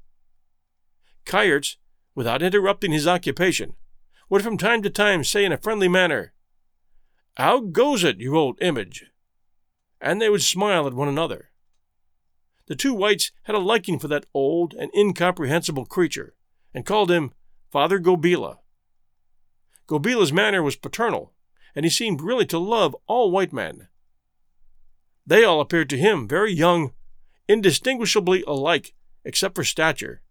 Kayerts, 1.26 1.78
without 2.14 2.44
interrupting 2.44 2.92
his 2.92 3.08
occupation, 3.08 3.74
would 4.30 4.44
from 4.44 4.58
time 4.58 4.84
to 4.84 4.90
time 4.92 5.24
say 5.24 5.44
in 5.44 5.52
a 5.52 5.58
friendly 5.58 5.88
manner, 5.88 6.34
How 7.36 7.62
goes 7.62 8.04
it, 8.04 8.20
you 8.20 8.38
old 8.38 8.62
image? 8.62 9.06
And 10.00 10.22
they 10.22 10.30
would 10.30 10.44
smile 10.44 10.86
at 10.86 10.94
one 10.94 11.08
another. 11.08 11.49
The 12.70 12.76
two 12.76 12.94
whites 12.94 13.32
had 13.44 13.56
a 13.56 13.60
liking 13.60 13.98
for 13.98 14.08
that 14.10 14.28
old 14.32 14.76
and 14.76 14.92
incomprehensible 14.96 15.86
creature, 15.86 16.36
and 16.72 16.86
called 16.86 17.10
him 17.10 17.34
Father 17.72 18.00
Gobila. 18.00 18.60
Gobila's 19.88 20.32
manner 20.32 20.62
was 20.62 20.76
paternal, 20.76 21.34
and 21.74 21.84
he 21.84 21.90
seemed 21.90 22.22
really 22.22 22.46
to 22.46 22.60
love 22.60 22.96
all 23.08 23.32
white 23.32 23.52
men. 23.52 23.88
They 25.26 25.44
all 25.44 25.62
appeared 25.62 25.90
to 25.90 25.98
him 25.98 26.28
very 26.28 26.54
young, 26.54 26.94
indistinguishably 27.48 28.44
alike, 28.46 28.94
except 29.26 29.56
for 29.56 29.64
stature, 29.64 30.22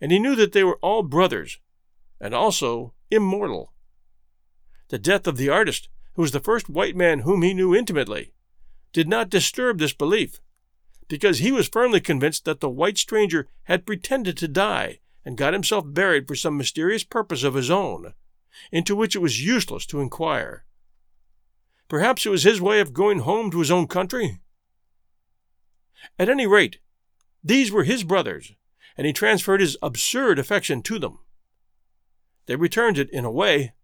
and 0.00 0.10
he 0.10 0.18
knew 0.18 0.34
that 0.34 0.50
they 0.50 0.64
were 0.64 0.80
all 0.82 1.04
brothers, 1.04 1.60
and 2.20 2.34
also 2.34 2.94
immortal. 3.12 3.72
The 4.88 4.98
death 4.98 5.28
of 5.28 5.36
the 5.36 5.50
artist, 5.50 5.88
who 6.14 6.22
was 6.22 6.32
the 6.32 6.40
first 6.40 6.68
white 6.68 6.96
man 6.96 7.20
whom 7.20 7.42
he 7.42 7.54
knew 7.54 7.76
intimately, 7.76 8.32
did 8.92 9.08
not 9.08 9.30
disturb 9.30 9.78
this 9.78 9.92
belief, 9.92 10.40
because 11.08 11.38
he 11.38 11.52
was 11.52 11.68
firmly 11.68 12.00
convinced 12.00 12.44
that 12.44 12.60
the 12.60 12.68
white 12.68 12.98
stranger 12.98 13.48
had 13.64 13.86
pretended 13.86 14.36
to 14.36 14.48
die 14.48 14.98
and 15.24 15.36
got 15.36 15.52
himself 15.52 15.84
buried 15.86 16.26
for 16.26 16.34
some 16.34 16.56
mysterious 16.56 17.04
purpose 17.04 17.42
of 17.42 17.54
his 17.54 17.70
own, 17.70 18.14
into 18.72 18.96
which 18.96 19.14
it 19.14 19.20
was 19.20 19.44
useless 19.44 19.86
to 19.86 20.00
inquire. 20.00 20.64
Perhaps 21.88 22.26
it 22.26 22.30
was 22.30 22.42
his 22.42 22.60
way 22.60 22.80
of 22.80 22.92
going 22.92 23.20
home 23.20 23.50
to 23.50 23.58
his 23.58 23.70
own 23.70 23.86
country? 23.86 24.40
At 26.18 26.28
any 26.28 26.46
rate, 26.46 26.78
these 27.42 27.70
were 27.70 27.84
his 27.84 28.02
brothers, 28.02 28.52
and 28.96 29.06
he 29.06 29.12
transferred 29.12 29.60
his 29.60 29.76
absurd 29.82 30.38
affection 30.38 30.82
to 30.82 30.98
them. 30.98 31.20
They 32.46 32.56
returned 32.56 32.98
it 32.98 33.10
in 33.10 33.24
a 33.24 33.30
way. 33.30 33.74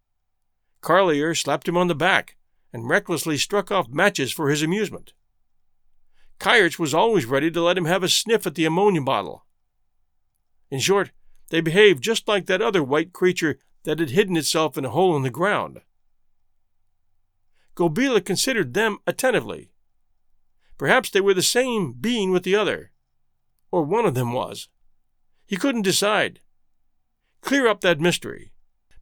Carlier 0.81 1.37
slapped 1.37 1.69
him 1.69 1.77
on 1.77 1.89
the 1.89 1.95
back 1.95 2.37
and 2.73 2.89
recklessly 2.89 3.37
struck 3.37 3.71
off 3.71 3.89
matches 3.89 4.33
for 4.33 4.49
his 4.49 4.63
amusement. 4.63 5.13
Kayerts 6.43 6.77
was 6.77 6.93
always 6.93 7.25
ready 7.25 7.53
to 7.53 7.63
let 7.63 7.79
him 7.79 7.85
have 7.85 8.03
a 8.03 8.09
sniff 8.09 8.49
at 8.49 8.57
the 8.57 8.65
ammonia 8.65 9.01
bottle. 9.01 9.47
In 10.73 10.81
short, 10.81 11.13
they 11.51 11.61
behaved 11.61 12.03
just 12.03 12.27
like 12.27 12.47
that 12.47 12.61
other 12.61 12.83
white 12.83 13.13
creature 13.13 13.61
that 13.85 14.01
had 14.01 14.11
hidden 14.11 14.37
itself 14.37 14.77
in 14.77 14.85
a 14.85 14.91
hole 14.91 15.15
in 15.15 15.23
the 15.23 15.31
ground. 15.31 15.83
Gobila 17.77 18.25
considered 18.25 18.75
them 18.75 18.99
attentively. 19.07 19.71
Perhaps 20.79 21.11
they 21.11 21.21
were 21.21 21.33
the 21.33 21.43
same 21.43 21.93
being 21.93 22.33
with 22.33 22.43
the 22.43 22.57
other, 22.57 22.91
or 23.71 23.85
one 23.85 24.05
of 24.05 24.15
them 24.15 24.33
was. 24.33 24.69
He 25.47 25.55
couldn't 25.57 25.83
decide. 25.83 26.41
Clear 27.41 27.69
up 27.69 27.83
that 27.83 28.01
mystery. 28.01 28.53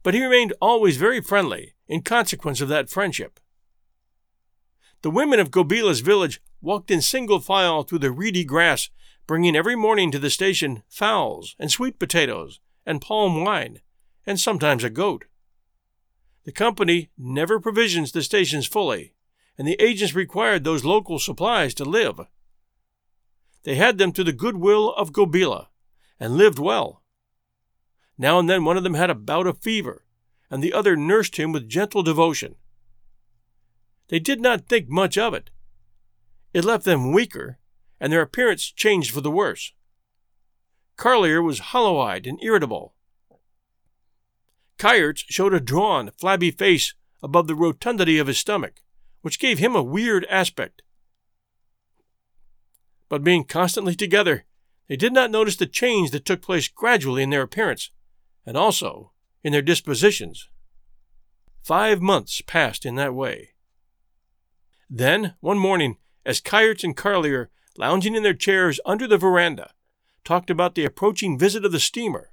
But 0.03 0.13
he 0.13 0.23
remained 0.23 0.53
always 0.61 0.97
very 0.97 1.21
friendly 1.21 1.73
in 1.87 2.03
consequence 2.03 2.61
of 2.61 2.69
that 2.69 2.91
friendship. 2.91 3.39
The 5.01 5.09
women 5.09 5.39
of 5.39 5.49
Gobila's 5.49 6.01
village 6.01 6.39
walked 6.61 6.91
in 6.91 7.01
single 7.01 7.39
file 7.39 7.83
through 7.83 7.99
the 7.99 8.11
reedy 8.11 8.43
grass, 8.43 8.89
bringing 9.27 9.55
every 9.55 9.75
morning 9.75 10.11
to 10.11 10.19
the 10.19 10.29
station 10.29 10.83
fowls 10.87 11.55
and 11.59 11.71
sweet 11.71 11.99
potatoes 11.99 12.59
and 12.85 13.01
palm 13.01 13.43
wine, 13.43 13.79
and 14.25 14.39
sometimes 14.39 14.83
a 14.83 14.89
goat. 14.89 15.25
The 16.43 16.51
company 16.51 17.09
never 17.17 17.59
provisions 17.59 18.11
the 18.11 18.23
stations 18.23 18.65
fully, 18.67 19.13
and 19.57 19.67
the 19.67 19.81
agents 19.81 20.15
required 20.15 20.63
those 20.63 20.85
local 20.85 21.19
supplies 21.19 21.73
to 21.75 21.85
live. 21.85 22.19
They 23.63 23.75
had 23.75 23.97
them 23.97 24.11
to 24.13 24.23
the 24.23 24.33
goodwill 24.33 24.93
of 24.93 25.13
Gobila, 25.13 25.67
and 26.19 26.37
lived 26.37 26.59
well. 26.59 27.03
Now 28.17 28.39
and 28.39 28.49
then 28.49 28.65
one 28.65 28.77
of 28.77 28.83
them 28.83 28.95
had 28.95 29.09
a 29.09 29.15
bout 29.15 29.47
of 29.47 29.59
fever, 29.59 30.05
and 30.49 30.63
the 30.63 30.73
other 30.73 30.95
nursed 30.95 31.37
him 31.37 31.51
with 31.51 31.69
gentle 31.69 32.03
devotion. 32.03 32.55
They 34.09 34.19
did 34.19 34.41
not 34.41 34.67
think 34.67 34.89
much 34.89 35.17
of 35.17 35.33
it. 35.33 35.49
It 36.53 36.65
left 36.65 36.85
them 36.85 37.13
weaker, 37.13 37.59
and 37.99 38.11
their 38.11 38.21
appearance 38.21 38.71
changed 38.71 39.11
for 39.11 39.21
the 39.21 39.31
worse. 39.31 39.73
Carlier 40.97 41.41
was 41.41 41.59
hollow 41.59 41.99
eyed 41.99 42.27
and 42.27 42.41
irritable, 42.43 42.95
Kayerts 44.81 45.25
showed 45.29 45.53
a 45.53 45.59
drawn, 45.59 46.09
flabby 46.17 46.49
face 46.49 46.95
above 47.21 47.45
the 47.45 47.53
rotundity 47.53 48.17
of 48.17 48.25
his 48.25 48.39
stomach, 48.39 48.81
which 49.21 49.37
gave 49.37 49.59
him 49.59 49.75
a 49.75 49.83
weird 49.83 50.25
aspect. 50.27 50.81
But 53.07 53.23
being 53.23 53.43
constantly 53.43 53.93
together, 53.93 54.45
they 54.87 54.95
did 54.95 55.13
not 55.13 55.29
notice 55.29 55.55
the 55.55 55.67
change 55.67 56.09
that 56.09 56.25
took 56.25 56.41
place 56.41 56.67
gradually 56.67 57.21
in 57.21 57.29
their 57.29 57.43
appearance, 57.43 57.91
and 58.43 58.57
also 58.57 59.11
in 59.43 59.51
their 59.53 59.61
dispositions. 59.61 60.49
Five 61.61 62.01
months 62.01 62.41
passed 62.41 62.83
in 62.83 62.95
that 62.95 63.13
way. 63.13 63.51
Then, 64.89 65.35
one 65.41 65.59
morning, 65.59 65.97
as 66.25 66.41
Kayerts 66.41 66.83
and 66.83 66.95
Carlier, 66.95 67.47
lounging 67.77 68.15
in 68.15 68.23
their 68.23 68.33
chairs 68.33 68.79
under 68.85 69.07
the 69.07 69.17
veranda, 69.17 69.73
talked 70.23 70.49
about 70.49 70.75
the 70.75 70.85
approaching 70.85 71.37
visit 71.37 71.65
of 71.65 71.71
the 71.71 71.79
steamer, 71.79 72.31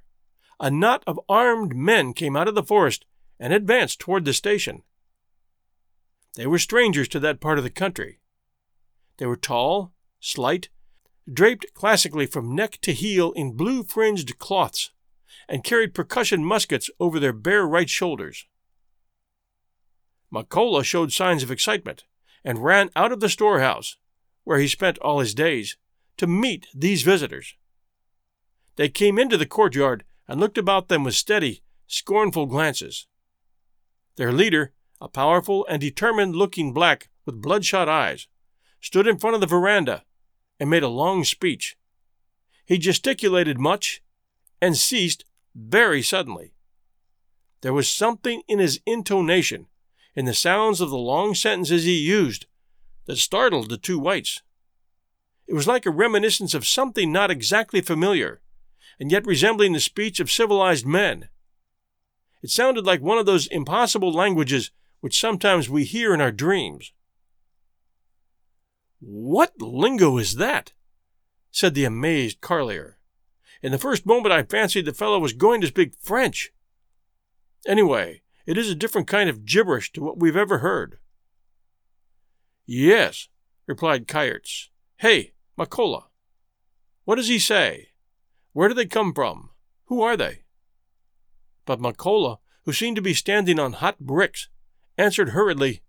a 0.59 0.69
knot 0.69 1.03
of 1.07 1.19
armed 1.29 1.75
men 1.75 2.13
came 2.13 2.35
out 2.35 2.47
of 2.47 2.55
the 2.55 2.63
forest 2.63 3.05
and 3.39 3.53
advanced 3.53 3.99
toward 3.99 4.25
the 4.25 4.33
station. 4.33 4.83
They 6.35 6.45
were 6.45 6.59
strangers 6.59 7.07
to 7.09 7.19
that 7.21 7.39
part 7.39 7.57
of 7.57 7.63
the 7.63 7.69
country. 7.69 8.19
They 9.17 9.25
were 9.25 9.35
tall, 9.35 9.93
slight, 10.19 10.69
draped 11.31 11.73
classically 11.73 12.25
from 12.25 12.55
neck 12.55 12.79
to 12.81 12.93
heel 12.93 13.31
in 13.33 13.55
blue 13.55 13.83
fringed 13.83 14.37
cloths, 14.39 14.91
and 15.47 15.63
carried 15.63 15.93
percussion 15.93 16.45
muskets 16.45 16.89
over 16.99 17.19
their 17.19 17.33
bare 17.33 17.65
right 17.65 17.89
shoulders. 17.89 18.45
Makola 20.31 20.83
showed 20.83 21.11
signs 21.11 21.41
of 21.41 21.49
excitement 21.49 22.03
and 22.43 22.63
ran 22.63 22.89
out 22.95 23.11
of 23.11 23.19
the 23.19 23.29
storehouse, 23.29 23.97
where 24.43 24.59
he 24.59 24.67
spent 24.67 24.97
all 24.99 25.19
his 25.19 25.33
days, 25.33 25.77
to 26.17 26.27
meet 26.27 26.67
these 26.73 27.03
visitors. 27.03 27.55
They 28.75 28.89
came 28.89 29.19
into 29.19 29.37
the 29.37 29.45
courtyard 29.45 30.03
and 30.27 30.39
looked 30.39 30.57
about 30.57 30.87
them 30.87 31.03
with 31.03 31.15
steady, 31.15 31.63
scornful 31.87 32.45
glances. 32.45 33.07
Their 34.15 34.31
leader, 34.31 34.73
a 35.01 35.07
powerful 35.07 35.65
and 35.67 35.79
determined 35.79 36.35
looking 36.35 36.73
black 36.73 37.09
with 37.25 37.41
bloodshot 37.41 37.87
eyes, 37.87 38.27
stood 38.81 39.07
in 39.07 39.17
front 39.17 39.35
of 39.35 39.41
the 39.41 39.47
veranda 39.47 40.03
and 40.59 40.69
made 40.69 40.83
a 40.83 40.89
long 40.89 41.23
speech. 41.23 41.77
He 42.65 42.77
gesticulated 42.77 43.57
much 43.57 44.01
and 44.61 44.77
ceased 44.77 45.25
very 45.55 46.01
suddenly. 46.01 46.53
There 47.61 47.73
was 47.73 47.89
something 47.89 48.43
in 48.47 48.59
his 48.59 48.79
intonation, 48.85 49.67
in 50.15 50.25
the 50.25 50.33
sounds 50.33 50.81
of 50.81 50.89
the 50.89 50.97
long 50.97 51.33
sentences 51.35 51.83
he 51.83 51.97
used, 51.97 52.45
that 53.05 53.17
startled 53.17 53.69
the 53.69 53.77
two 53.77 53.97
whites. 53.97 54.41
It 55.47 55.53
was 55.53 55.67
like 55.67 55.85
a 55.85 55.91
reminiscence 55.91 56.53
of 56.53 56.67
something 56.67 57.11
not 57.11 57.31
exactly 57.31 57.81
familiar, 57.81 58.41
and 58.99 59.11
yet 59.11 59.25
resembling 59.25 59.73
the 59.73 59.79
speech 59.79 60.19
of 60.19 60.29
civilized 60.29 60.85
men. 60.85 61.29
It 62.41 62.49
sounded 62.49 62.85
like 62.85 63.01
one 63.01 63.17
of 63.17 63.25
those 63.25 63.47
impossible 63.47 64.11
languages 64.11 64.71
which 64.99 65.19
sometimes 65.19 65.69
we 65.69 65.85
hear 65.85 66.13
in 66.13 66.21
our 66.21 66.31
dreams. 66.31 66.93
What 68.99 69.53
lingo 69.59 70.17
is 70.17 70.35
that? 70.35 70.73
said 71.51 71.73
the 71.73 71.85
amazed 71.85 72.41
Carlier. 72.41 72.97
In 73.61 73.71
the 73.71 73.77
first 73.77 74.05
moment, 74.05 74.31
I 74.31 74.43
fancied 74.43 74.85
the 74.85 74.93
fellow 74.93 75.19
was 75.19 75.33
going 75.33 75.61
to 75.61 75.67
speak 75.67 75.93
French. 75.99 76.51
Anyway, 77.65 78.21
it 78.49 78.57
is 78.57 78.67
a 78.67 78.73
different 78.73 79.05
kind 79.05 79.29
of 79.29 79.45
gibberish 79.45 79.91
to 79.91 80.01
what 80.01 80.17
we've 80.17 80.35
ever 80.35 80.57
heard. 80.57 80.97
Yes, 82.65 83.27
replied 83.67 84.07
Kayerts. 84.07 84.69
Hey, 84.97 85.33
Makola. 85.55 86.05
What 87.05 87.17
does 87.17 87.27
he 87.27 87.37
say? 87.37 87.89
Where 88.53 88.67
do 88.67 88.73
they 88.73 88.87
come 88.87 89.13
from? 89.13 89.51
Who 89.85 90.01
are 90.01 90.17
they? 90.17 90.45
But 91.67 91.79
Makola, 91.79 92.39
who 92.65 92.73
seemed 92.73 92.95
to 92.95 93.03
be 93.03 93.13
standing 93.13 93.59
on 93.59 93.73
hot 93.73 93.99
bricks, 93.99 94.49
answered 94.97 95.29
hurriedly, 95.29 95.83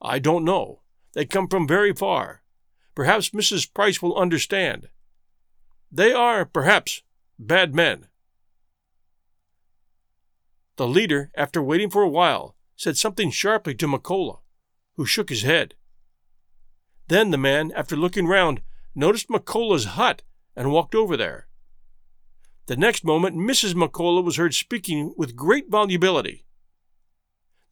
I 0.00 0.20
don't 0.20 0.44
know. 0.44 0.82
They 1.14 1.24
come 1.24 1.48
from 1.48 1.66
very 1.66 1.92
far. 1.92 2.42
Perhaps 2.94 3.30
Mrs. 3.30 3.74
Price 3.74 4.00
will 4.00 4.16
understand. 4.16 4.90
They 5.90 6.12
are, 6.12 6.44
perhaps, 6.44 7.02
bad 7.36 7.74
men. 7.74 8.06
The 10.80 10.88
leader, 10.88 11.30
after 11.34 11.62
waiting 11.62 11.90
for 11.90 12.00
a 12.00 12.08
while, 12.08 12.56
said 12.74 12.96
something 12.96 13.30
sharply 13.30 13.74
to 13.74 13.86
Makola, 13.86 14.38
who 14.94 15.04
shook 15.04 15.28
his 15.28 15.42
head. 15.42 15.74
Then 17.08 17.32
the 17.32 17.36
man, 17.36 17.70
after 17.76 17.96
looking 17.96 18.26
round, 18.26 18.62
noticed 18.94 19.28
Makola's 19.28 19.84
hut 19.84 20.22
and 20.56 20.72
walked 20.72 20.94
over 20.94 21.18
there. 21.18 21.48
The 22.64 22.78
next 22.78 23.04
moment, 23.04 23.36
Mrs. 23.36 23.74
Makola 23.74 24.24
was 24.24 24.36
heard 24.36 24.54
speaking 24.54 25.12
with 25.18 25.36
great 25.36 25.68
volubility. 25.68 26.46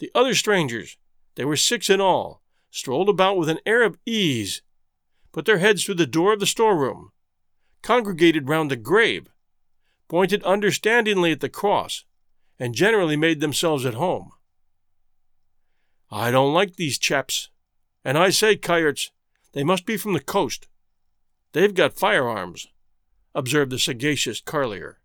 The 0.00 0.10
other 0.14 0.34
strangers, 0.34 0.98
they 1.34 1.46
were 1.46 1.56
six 1.56 1.88
in 1.88 2.02
all, 2.02 2.42
strolled 2.70 3.08
about 3.08 3.38
with 3.38 3.48
an 3.48 3.60
air 3.64 3.84
of 3.84 3.96
ease, 4.04 4.60
put 5.32 5.46
their 5.46 5.60
heads 5.60 5.82
through 5.82 5.94
the 5.94 6.06
door 6.06 6.34
of 6.34 6.40
the 6.40 6.46
storeroom, 6.46 7.12
congregated 7.80 8.50
round 8.50 8.70
the 8.70 8.76
grave, 8.76 9.30
pointed 10.08 10.44
understandingly 10.44 11.32
at 11.32 11.40
the 11.40 11.48
cross, 11.48 12.04
and 12.58 12.74
generally 12.74 13.16
made 13.16 13.40
themselves 13.40 13.84
at 13.84 13.94
home. 13.94 14.32
I 16.10 16.30
don't 16.30 16.54
like 16.54 16.76
these 16.76 16.98
chaps, 16.98 17.50
and 18.04 18.16
I 18.16 18.30
say, 18.30 18.56
Kayerts, 18.56 19.10
they 19.52 19.64
must 19.64 19.86
be 19.86 19.96
from 19.96 20.12
the 20.12 20.20
coast. 20.20 20.66
They've 21.52 21.74
got 21.74 21.98
firearms, 21.98 22.68
observed 23.34 23.70
the 23.70 23.78
sagacious 23.78 24.40
Carlier. 24.40 24.96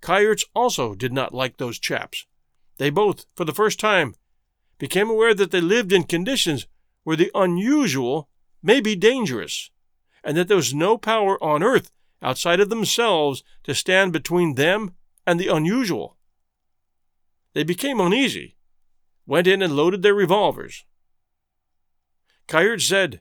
Kayerts 0.00 0.44
also 0.54 0.94
did 0.94 1.12
not 1.12 1.34
like 1.34 1.56
those 1.56 1.78
chaps. 1.78 2.26
They 2.78 2.90
both, 2.90 3.26
for 3.34 3.44
the 3.44 3.54
first 3.54 3.80
time, 3.80 4.14
became 4.78 5.10
aware 5.10 5.34
that 5.34 5.50
they 5.50 5.60
lived 5.60 5.92
in 5.92 6.04
conditions 6.04 6.66
where 7.02 7.16
the 7.16 7.30
unusual 7.34 8.28
may 8.62 8.80
be 8.80 8.94
dangerous 8.94 9.70
and 10.22 10.36
that 10.36 10.48
there 10.48 10.56
was 10.56 10.74
no 10.74 10.96
power 10.96 11.42
on 11.42 11.62
earth 11.62 11.90
outside 12.22 12.60
of 12.60 12.70
themselves 12.70 13.42
to 13.64 13.74
stand 13.74 14.12
between 14.12 14.54
them 14.54 14.94
and 15.28 15.38
the 15.38 15.48
unusual. 15.48 16.16
They 17.52 17.62
became 17.62 18.00
uneasy, 18.00 18.56
went 19.26 19.46
in 19.46 19.60
and 19.60 19.76
loaded 19.76 20.00
their 20.00 20.14
revolvers. 20.14 20.86
Kayert 22.48 22.80
said, 22.80 23.20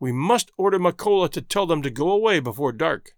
We 0.00 0.10
must 0.10 0.50
order 0.56 0.78
Makola 0.78 1.30
to 1.32 1.42
tell 1.42 1.66
them 1.66 1.82
to 1.82 1.90
go 1.90 2.10
away 2.10 2.40
before 2.40 2.72
dark. 2.72 3.14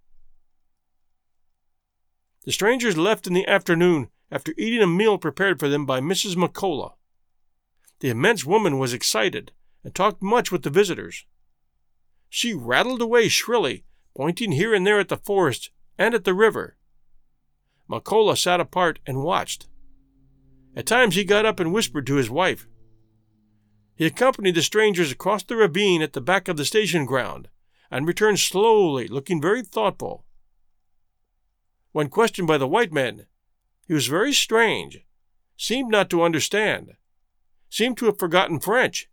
The 2.45 2.51
strangers 2.51 2.99
left 2.99 3.29
in 3.29 3.33
the 3.33 3.47
afternoon 3.47 4.09
after 4.29 4.53
eating 4.59 4.83
a 4.83 4.89
meal 4.89 5.19
prepared 5.19 5.61
for 5.61 5.69
them 5.69 5.87
by 5.87 6.01
Mrs. 6.01 6.35
Makola. 6.35 6.95
The 8.01 8.09
immense 8.09 8.45
woman 8.45 8.81
was 8.81 8.93
excited 8.93 9.53
and 9.85 9.95
talked 9.95 10.21
much 10.21 10.51
with 10.51 10.65
the 10.65 10.71
visitors. 10.71 11.27
She 12.29 12.55
rattled 12.55 13.01
away 13.01 13.29
shrilly, 13.29 13.85
pointing 14.17 14.51
here 14.51 14.75
and 14.75 14.85
there 14.85 14.99
at 14.99 15.11
the 15.11 15.17
forest 15.17 15.71
and 15.97 16.13
at 16.13 16.25
the 16.25 16.35
river. 16.35 16.77
Makola 17.91 18.37
sat 18.37 18.61
apart 18.61 18.99
and 19.07 19.23
watched. 19.23 19.67
At 20.75 20.87
times 20.87 21.15
he 21.15 21.25
got 21.25 21.47
up 21.47 21.61
and 21.61 21.73
whispered 21.73 22.07
to 22.07 22.17
his 22.17 22.29
wife. 22.29 22.67
He 23.95 24.05
accompanied 24.05 24.55
the 24.55 24.63
strangers 24.63 25.11
across 25.11 25.43
the 25.43 25.57
ravine 25.57 26.03
at 26.03 26.13
the 26.13 26.21
back 26.21 26.49
of 26.49 26.57
the 26.57 26.65
station 26.65 27.07
ground 27.07 27.49
and 27.91 28.07
returned 28.07 28.41
slowly, 28.41 29.09
looking 29.09 29.41
very 29.41 29.63
thoughtful. 29.63 30.25
When 31.93 32.09
questioned 32.09 32.47
by 32.47 32.59
the 32.59 32.69
white 32.69 32.93
men, 32.93 33.27
he 33.87 33.95
was 33.95 34.07
very 34.07 34.33
strange, 34.35 34.99
seemed 35.57 35.91
not 35.91 36.11
to 36.11 36.23
understand, 36.23 36.95
seemed 37.71 37.97
to 37.99 38.07
have 38.07 38.19
forgotten 38.19 38.61
French, 38.61 39.09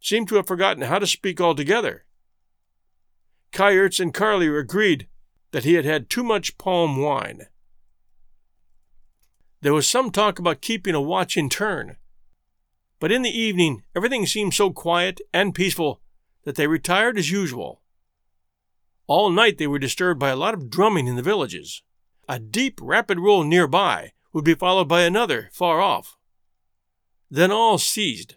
seemed 0.00 0.28
to 0.28 0.36
have 0.36 0.46
forgotten 0.46 0.84
how 0.84 0.98
to 0.98 1.06
speak 1.06 1.40
altogether. 1.40 2.04
Kayerts 3.50 3.98
and 3.98 4.14
Carlier 4.14 4.60
agreed 4.60 5.08
that 5.50 5.64
he 5.64 5.74
had 5.74 5.84
had 5.84 6.08
too 6.08 6.22
much 6.22 6.58
palm 6.58 7.00
wine. 7.02 7.46
There 9.60 9.74
was 9.74 9.88
some 9.88 10.10
talk 10.10 10.38
about 10.38 10.60
keeping 10.60 10.94
a 10.94 11.00
watch 11.00 11.36
in 11.36 11.48
turn, 11.48 11.96
but 13.00 13.10
in 13.10 13.22
the 13.22 13.36
evening 13.36 13.82
everything 13.94 14.26
seemed 14.26 14.54
so 14.54 14.70
quiet 14.70 15.20
and 15.32 15.54
peaceful 15.54 16.00
that 16.44 16.54
they 16.54 16.66
retired 16.66 17.18
as 17.18 17.30
usual. 17.30 17.82
All 19.06 19.30
night 19.30 19.58
they 19.58 19.66
were 19.66 19.78
disturbed 19.78 20.20
by 20.20 20.30
a 20.30 20.36
lot 20.36 20.54
of 20.54 20.70
drumming 20.70 21.06
in 21.06 21.16
the 21.16 21.22
villages. 21.22 21.82
A 22.28 22.38
deep, 22.38 22.78
rapid 22.82 23.18
roll 23.18 23.42
nearby 23.42 24.12
would 24.32 24.44
be 24.44 24.54
followed 24.54 24.86
by 24.86 25.02
another 25.02 25.48
far 25.52 25.80
off. 25.80 26.16
Then 27.30 27.50
all 27.50 27.78
ceased. 27.78 28.36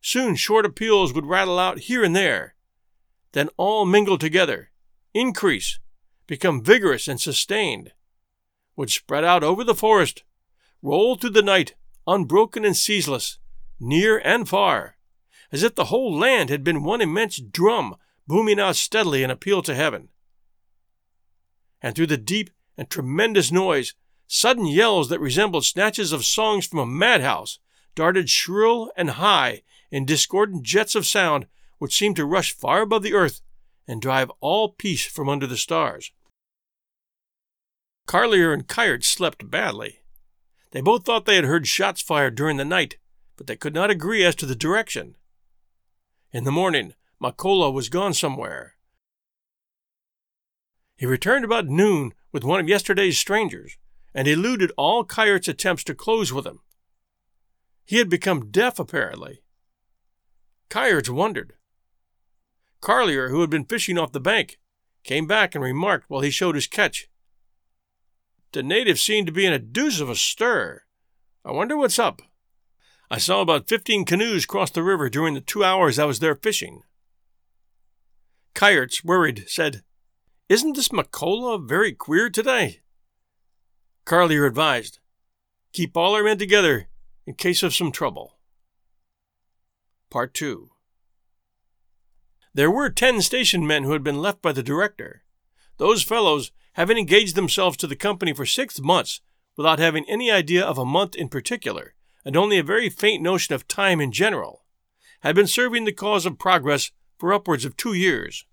Soon 0.00 0.34
short 0.34 0.64
appeals 0.64 1.12
would 1.12 1.26
rattle 1.26 1.58
out 1.58 1.80
here 1.80 2.02
and 2.02 2.16
there, 2.16 2.54
then 3.32 3.48
all 3.56 3.84
mingle 3.84 4.18
together, 4.18 4.70
increase, 5.12 5.78
become 6.26 6.62
vigorous 6.62 7.06
and 7.06 7.20
sustained, 7.20 7.92
would 8.80 8.90
spread 8.90 9.24
out 9.24 9.44
over 9.44 9.62
the 9.62 9.74
forest, 9.74 10.24
roll 10.80 11.14
through 11.14 11.28
the 11.28 11.42
night, 11.42 11.74
unbroken 12.06 12.64
and 12.64 12.74
ceaseless, 12.74 13.38
near 13.78 14.16
and 14.20 14.48
far, 14.48 14.96
as 15.52 15.62
if 15.62 15.74
the 15.74 15.84
whole 15.84 16.16
land 16.16 16.48
had 16.48 16.64
been 16.64 16.82
one 16.82 17.02
immense 17.02 17.36
drum 17.36 17.94
booming 18.26 18.58
out 18.58 18.74
steadily 18.76 19.22
an 19.22 19.30
appeal 19.30 19.60
to 19.60 19.74
heaven. 19.74 20.08
And 21.82 21.94
through 21.94 22.06
the 22.06 22.16
deep 22.16 22.48
and 22.78 22.88
tremendous 22.88 23.52
noise, 23.52 23.92
sudden 24.26 24.64
yells 24.64 25.10
that 25.10 25.20
resembled 25.20 25.66
snatches 25.66 26.10
of 26.10 26.24
songs 26.24 26.66
from 26.66 26.78
a 26.78 26.86
madhouse 26.86 27.58
darted 27.94 28.30
shrill 28.30 28.90
and 28.96 29.10
high 29.10 29.60
in 29.90 30.06
discordant 30.06 30.62
jets 30.62 30.94
of 30.94 31.04
sound 31.04 31.46
which 31.76 31.94
seemed 31.94 32.16
to 32.16 32.24
rush 32.24 32.52
far 32.52 32.80
above 32.80 33.02
the 33.02 33.12
earth 33.12 33.42
and 33.86 34.00
drive 34.00 34.32
all 34.40 34.70
peace 34.70 35.04
from 35.04 35.28
under 35.28 35.46
the 35.46 35.58
stars. 35.58 36.12
Carlier 38.10 38.52
and 38.52 38.66
Kayert 38.66 39.04
slept 39.04 39.52
badly. 39.52 40.00
They 40.72 40.80
both 40.80 41.04
thought 41.04 41.26
they 41.26 41.36
had 41.36 41.44
heard 41.44 41.68
shots 41.68 42.02
fired 42.02 42.34
during 42.34 42.56
the 42.56 42.64
night, 42.64 42.96
but 43.36 43.46
they 43.46 43.54
could 43.54 43.72
not 43.72 43.88
agree 43.88 44.24
as 44.24 44.34
to 44.36 44.46
the 44.46 44.56
direction. 44.56 45.14
In 46.32 46.42
the 46.42 46.50
morning, 46.50 46.94
Makola 47.22 47.72
was 47.72 47.88
gone 47.88 48.12
somewhere. 48.12 48.74
He 50.96 51.06
returned 51.06 51.44
about 51.44 51.68
noon 51.68 52.12
with 52.32 52.42
one 52.42 52.58
of 52.58 52.68
yesterday's 52.68 53.16
strangers, 53.16 53.76
and 54.12 54.26
eluded 54.26 54.72
all 54.76 55.04
Kayert's 55.04 55.46
attempts 55.46 55.84
to 55.84 55.94
close 55.94 56.32
with 56.32 56.48
him. 56.48 56.58
He 57.84 57.98
had 57.98 58.08
become 58.08 58.50
deaf, 58.50 58.80
apparently. 58.80 59.44
Kayerts 60.68 61.10
wondered. 61.10 61.52
Carlier, 62.82 63.30
who 63.30 63.40
had 63.40 63.50
been 63.50 63.66
fishing 63.66 63.98
off 63.98 64.10
the 64.10 64.18
bank, 64.18 64.58
came 65.04 65.28
back 65.28 65.54
and 65.54 65.62
remarked 65.62 66.10
while 66.10 66.22
he 66.22 66.30
showed 66.30 66.56
his 66.56 66.66
catch. 66.66 67.06
The 68.52 68.62
natives 68.62 69.00
seem 69.00 69.26
to 69.26 69.32
be 69.32 69.46
in 69.46 69.52
a 69.52 69.58
deuce 69.58 70.00
of 70.00 70.10
a 70.10 70.16
stir. 70.16 70.82
I 71.44 71.52
wonder 71.52 71.76
what's 71.76 71.98
up. 71.98 72.22
I 73.10 73.18
saw 73.18 73.40
about 73.40 73.68
fifteen 73.68 74.04
canoes 74.04 74.46
cross 74.46 74.70
the 74.70 74.82
river 74.82 75.08
during 75.08 75.34
the 75.34 75.40
two 75.40 75.64
hours 75.64 75.98
I 75.98 76.04
was 76.04 76.18
there 76.18 76.34
fishing. 76.34 76.82
Kayerts, 78.54 79.04
worried, 79.04 79.44
said, 79.46 79.82
Isn't 80.48 80.74
this 80.74 80.88
Makola 80.88 81.66
very 81.66 81.92
queer 81.92 82.28
today? 82.28 82.80
Carlier 84.04 84.46
advised, 84.46 84.98
Keep 85.72 85.96
all 85.96 86.14
our 86.14 86.24
men 86.24 86.38
together 86.38 86.88
in 87.26 87.34
case 87.34 87.62
of 87.62 87.74
some 87.74 87.92
trouble. 87.92 88.38
Part 90.10 90.34
2 90.34 90.70
There 92.52 92.70
were 92.70 92.90
ten 92.90 93.22
station 93.22 93.64
men 93.64 93.84
who 93.84 93.92
had 93.92 94.02
been 94.02 94.20
left 94.20 94.42
by 94.42 94.50
the 94.50 94.64
director. 94.64 95.22
Those 95.76 96.02
fellows, 96.02 96.50
having 96.72 96.96
engaged 96.96 97.34
themselves 97.34 97.76
to 97.76 97.86
the 97.86 97.96
company 97.96 98.32
for 98.32 98.46
six 98.46 98.80
months 98.80 99.20
without 99.56 99.78
having 99.78 100.04
any 100.08 100.30
idea 100.30 100.64
of 100.64 100.78
a 100.78 100.84
month 100.84 101.14
in 101.14 101.28
particular, 101.28 101.94
and 102.24 102.36
only 102.36 102.58
a 102.58 102.62
very 102.62 102.88
faint 102.88 103.22
notion 103.22 103.54
of 103.54 103.68
time 103.68 104.00
in 104.00 104.12
general, 104.12 104.64
had 105.20 105.34
been 105.34 105.46
serving 105.46 105.84
the 105.84 105.92
cause 105.92 106.24
of 106.24 106.38
progress 106.38 106.90
for 107.18 107.32
upwards 107.32 107.64
of 107.64 107.76
two 107.76 107.92
years. 107.92 108.46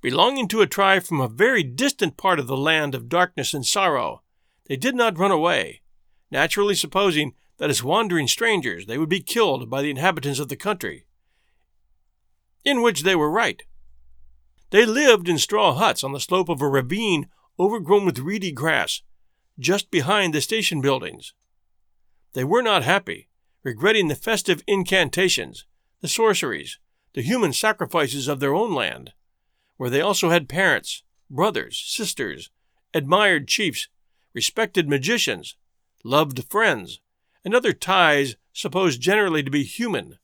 Belonging 0.00 0.48
to 0.48 0.60
a 0.60 0.66
tribe 0.66 1.02
from 1.02 1.20
a 1.20 1.28
very 1.28 1.62
distant 1.62 2.16
part 2.16 2.38
of 2.38 2.46
the 2.46 2.56
land 2.56 2.94
of 2.94 3.08
darkness 3.08 3.52
and 3.52 3.66
sorrow, 3.66 4.22
they 4.66 4.76
did 4.76 4.94
not 4.94 5.18
run 5.18 5.30
away, 5.30 5.82
naturally 6.30 6.74
supposing 6.74 7.34
that 7.58 7.70
as 7.70 7.82
wandering 7.82 8.28
strangers 8.28 8.86
they 8.86 8.98
would 8.98 9.08
be 9.08 9.20
killed 9.20 9.68
by 9.68 9.82
the 9.82 9.90
inhabitants 9.90 10.38
of 10.38 10.48
the 10.48 10.56
country. 10.56 11.06
In 12.64 12.82
which 12.82 13.02
they 13.02 13.16
were 13.16 13.30
right. 13.30 13.62
They 14.70 14.84
lived 14.84 15.28
in 15.28 15.38
straw 15.38 15.74
huts 15.74 16.04
on 16.04 16.12
the 16.12 16.20
slope 16.20 16.48
of 16.48 16.60
a 16.60 16.68
ravine 16.68 17.28
overgrown 17.58 18.04
with 18.04 18.18
reedy 18.18 18.52
grass, 18.52 19.02
just 19.58 19.90
behind 19.90 20.34
the 20.34 20.40
station 20.40 20.80
buildings. 20.80 21.32
They 22.34 22.44
were 22.44 22.62
not 22.62 22.82
happy, 22.84 23.28
regretting 23.62 24.08
the 24.08 24.14
festive 24.14 24.62
incantations, 24.66 25.64
the 26.00 26.08
sorceries, 26.08 26.78
the 27.14 27.22
human 27.22 27.52
sacrifices 27.52 28.28
of 28.28 28.40
their 28.40 28.54
own 28.54 28.74
land, 28.74 29.12
where 29.76 29.90
they 29.90 30.00
also 30.00 30.30
had 30.30 30.48
parents, 30.48 31.02
brothers, 31.30 31.82
sisters, 31.86 32.50
admired 32.92 33.48
chiefs, 33.48 33.88
respected 34.34 34.88
magicians, 34.88 35.56
loved 36.04 36.44
friends, 36.44 37.00
and 37.44 37.54
other 37.54 37.72
ties 37.72 38.36
supposed 38.52 39.00
generally 39.00 39.42
to 39.42 39.50
be 39.50 39.64
human. 39.64 40.18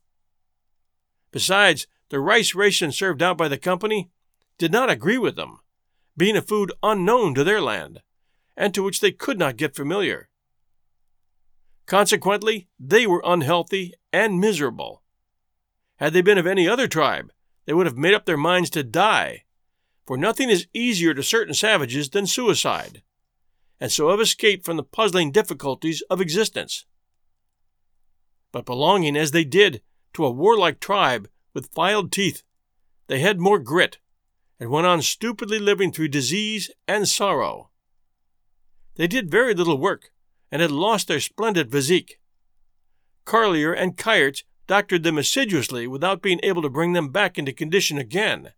Besides, 1.33 1.87
the 2.11 2.21
rice 2.21 2.55
ration 2.55 2.93
served 2.93 3.23
out 3.23 3.39
by 3.39 3.49
the 3.49 3.59
company 3.59 4.11
did 4.59 4.73
not 4.73 4.91
agree 4.91 5.19
with 5.19 5.37
them, 5.37 5.59
being 6.17 6.37
a 6.37 6.43
food 6.43 6.73
unknown 6.83 7.35
to 7.35 7.45
their 7.45 7.61
land, 7.61 8.01
and 8.57 8.73
to 8.75 8.83
which 8.83 9.01
they 9.01 9.13
could 9.13 9.39
not 9.39 9.57
get 9.57 9.75
familiar. 9.75 10.29
Consequently, 11.87 12.69
they 12.79 13.07
were 13.07 13.23
unhealthy 13.25 13.93
and 14.13 14.41
miserable. 14.41 15.03
Had 15.97 16.13
they 16.13 16.23
been 16.23 16.39
of 16.39 16.47
any 16.47 16.69
other 16.69 16.89
tribe, 16.89 17.31
they 17.67 17.75
would 17.75 17.87
have 17.87 17.97
made 17.97 18.15
up 18.15 18.27
their 18.27 18.37
minds 18.37 18.71
to 18.71 18.83
die, 18.83 19.45
for 20.07 20.17
nothing 20.17 20.51
is 20.51 20.67
easier 20.73 21.15
to 21.15 21.23
certain 21.23 21.55
savages 21.55 22.11
than 22.11 22.27
suicide, 22.27 23.03
and 23.81 23.91
so 23.91 24.11
have 24.11 24.21
escaped 24.21 24.65
from 24.65 24.77
the 24.77 24.83
puzzling 24.83 25.33
difficulties 25.33 26.03
of 26.11 26.21
existence. 26.21 26.87
But 28.53 28.67
belonging 28.67 29.17
as 29.17 29.33
they 29.33 29.45
did 29.45 29.83
to 30.15 30.25
a 30.25 30.31
warlike 30.31 30.81
tribe 30.81 31.29
with 31.53 31.73
filed 31.75 32.13
teeth, 32.13 32.43
they 33.09 33.19
had 33.21 33.41
more 33.41 33.59
grit, 33.59 33.99
and 34.59 34.71
went 34.71 34.87
on 34.87 35.03
stupidly 35.03 35.59
living 35.59 35.93
through 35.93 36.09
disease 36.09 36.71
and 36.87 37.09
sorrow. 37.09 37.71
They 38.97 39.07
did 39.07 39.31
very 39.31 39.55
little 39.55 39.79
work, 39.79 40.13
and 40.51 40.63
had 40.63 40.71
lost 40.71 41.09
their 41.09 41.21
splendid 41.21 41.73
physique. 41.73 42.21
Carlier 43.25 43.73
and 43.73 43.97
Kayerts 43.97 44.45
doctored 44.67 45.03
them 45.03 45.19
assiduously 45.19 45.87
without 45.87 46.23
being 46.23 46.41
able 46.43 46.63
to 46.63 46.69
bring 46.69 46.93
them 46.93 47.09
back 47.09 47.39
into 47.39 47.53
condition 47.53 47.99
again. 47.99 48.53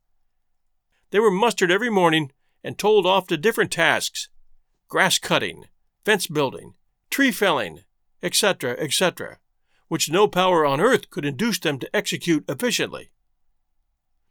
They 1.10 1.20
were 1.20 1.30
mustered 1.30 1.70
every 1.70 1.90
morning 1.90 2.32
and 2.62 2.78
told 2.78 3.06
off 3.06 3.26
to 3.28 3.36
different 3.36 3.70
tasks 3.70 4.28
grass 4.88 5.18
cutting, 5.18 5.64
fence 6.04 6.26
building, 6.26 6.74
tree 7.10 7.32
felling, 7.32 7.80
etc., 8.22 8.76
etc., 8.78 9.38
which 9.88 10.10
no 10.10 10.28
power 10.28 10.66
on 10.66 10.80
earth 10.80 11.10
could 11.10 11.24
induce 11.24 11.58
them 11.58 11.78
to 11.78 11.96
execute 11.96 12.44
efficiently. 12.48 13.10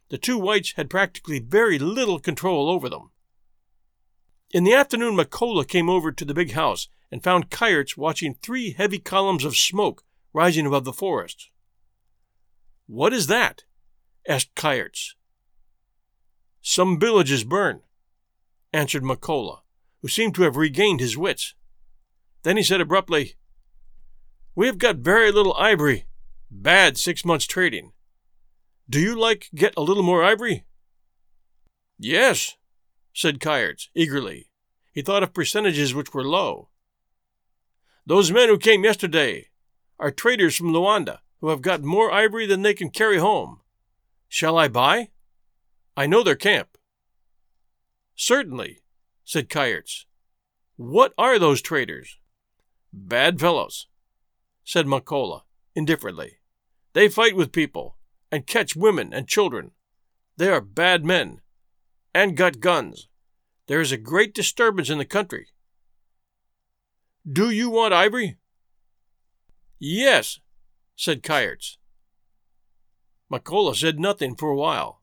The 0.08 0.18
two 0.18 0.38
whites 0.38 0.72
had 0.76 0.90
practically 0.90 1.40
very 1.40 1.78
little 1.78 2.18
control 2.18 2.70
over 2.70 2.88
them. 2.88 3.10
In 4.52 4.64
the 4.64 4.74
afternoon, 4.74 5.16
Makola 5.16 5.66
came 5.66 5.88
over 5.88 6.12
to 6.12 6.24
the 6.24 6.34
big 6.34 6.52
house 6.52 6.88
and 7.10 7.22
found 7.22 7.50
Kayerts 7.50 7.96
watching 7.96 8.34
three 8.34 8.72
heavy 8.72 8.98
columns 8.98 9.44
of 9.44 9.56
smoke 9.56 10.04
rising 10.32 10.66
above 10.66 10.84
the 10.84 10.92
forest. 10.92 11.50
What 12.86 13.12
is 13.12 13.26
that? 13.26 13.64
asked 14.28 14.54
Kayerts. 14.54 15.14
Some 16.60 16.98
villages 16.98 17.44
burn, 17.44 17.82
answered 18.72 19.02
Makola, 19.02 19.60
who 20.02 20.08
seemed 20.08 20.34
to 20.36 20.42
have 20.42 20.56
regained 20.56 21.00
his 21.00 21.16
wits. 21.16 21.54
Then 22.42 22.56
he 22.56 22.62
said 22.62 22.80
abruptly, 22.80 23.34
We 24.54 24.66
have 24.66 24.78
got 24.78 24.96
very 24.96 25.32
little 25.32 25.54
ivory. 25.54 26.06
Bad 26.50 26.96
six 26.96 27.24
months 27.24 27.46
trading. 27.46 27.92
Do 28.88 29.00
you 29.00 29.18
like 29.18 29.48
get 29.54 29.74
a 29.76 29.82
little 29.82 30.04
more 30.04 30.22
ivory? 30.22 30.64
Yes, 31.98 32.56
said 33.12 33.40
Kayerts 33.40 33.88
eagerly. 33.94 34.50
He 34.92 35.02
thought 35.02 35.24
of 35.24 35.34
percentages 35.34 35.94
which 35.94 36.14
were 36.14 36.24
low. 36.24 36.68
Those 38.06 38.30
men 38.30 38.48
who 38.48 38.58
came 38.58 38.84
yesterday 38.84 39.48
are 39.98 40.12
traders 40.12 40.56
from 40.56 40.72
Luanda 40.72 41.18
who 41.40 41.48
have 41.48 41.62
got 41.62 41.82
more 41.82 42.12
ivory 42.12 42.46
than 42.46 42.62
they 42.62 42.74
can 42.74 42.90
carry 42.90 43.18
home. 43.18 43.60
Shall 44.28 44.56
I 44.56 44.68
buy? 44.68 45.08
I 45.96 46.06
know 46.06 46.22
their 46.22 46.36
camp. 46.36 46.78
Certainly, 48.14 48.82
said 49.24 49.48
Kayerts. 49.48 50.04
What 50.76 51.12
are 51.18 51.38
those 51.38 51.60
traders? 51.60 52.18
Bad 52.92 53.40
fellows, 53.40 53.88
said 54.64 54.86
Makola 54.86 55.42
indifferently. 55.74 56.38
They 56.92 57.08
fight 57.08 57.34
with 57.34 57.52
people 57.52 57.95
and 58.30 58.46
catch 58.46 58.76
women 58.76 59.12
and 59.12 59.28
children. 59.28 59.72
They 60.36 60.48
are 60.48 60.60
bad 60.60 61.04
men 61.04 61.40
and 62.14 62.36
got 62.36 62.60
guns. 62.60 63.08
There 63.66 63.80
is 63.80 63.92
a 63.92 63.96
great 63.96 64.34
disturbance 64.34 64.90
in 64.90 64.98
the 64.98 65.04
country. 65.04 65.48
Do 67.30 67.50
you 67.50 67.70
want 67.70 67.92
ivory? 67.92 68.38
Yes, 69.78 70.40
said 70.94 71.22
Kayerts. 71.22 71.76
Makola 73.30 73.74
said 73.74 73.98
nothing 73.98 74.36
for 74.36 74.50
a 74.50 74.56
while. 74.56 75.00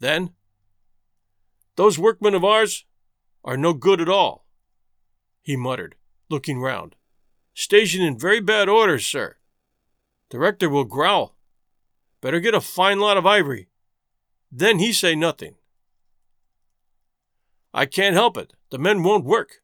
Then, 0.00 0.30
Those 1.76 1.98
workmen 1.98 2.34
of 2.34 2.44
ours 2.44 2.84
are 3.44 3.56
no 3.56 3.72
good 3.74 4.00
at 4.00 4.08
all, 4.08 4.46
he 5.42 5.56
muttered, 5.56 5.94
looking 6.28 6.60
round. 6.60 6.96
Station 7.54 8.02
in 8.02 8.18
very 8.18 8.40
bad 8.40 8.68
order, 8.68 8.98
sir. 8.98 9.36
Director 10.28 10.68
will 10.68 10.84
growl. 10.84 11.35
Better 12.20 12.40
get 12.40 12.54
a 12.54 12.60
fine 12.60 12.98
lot 12.98 13.16
of 13.16 13.26
ivory. 13.26 13.68
Then 14.50 14.78
he 14.78 14.92
say 14.92 15.14
nothing. 15.14 15.56
I 17.74 17.86
can't 17.86 18.14
help 18.14 18.36
it. 18.36 18.54
The 18.70 18.78
men 18.78 19.02
won't 19.02 19.24
work, 19.24 19.60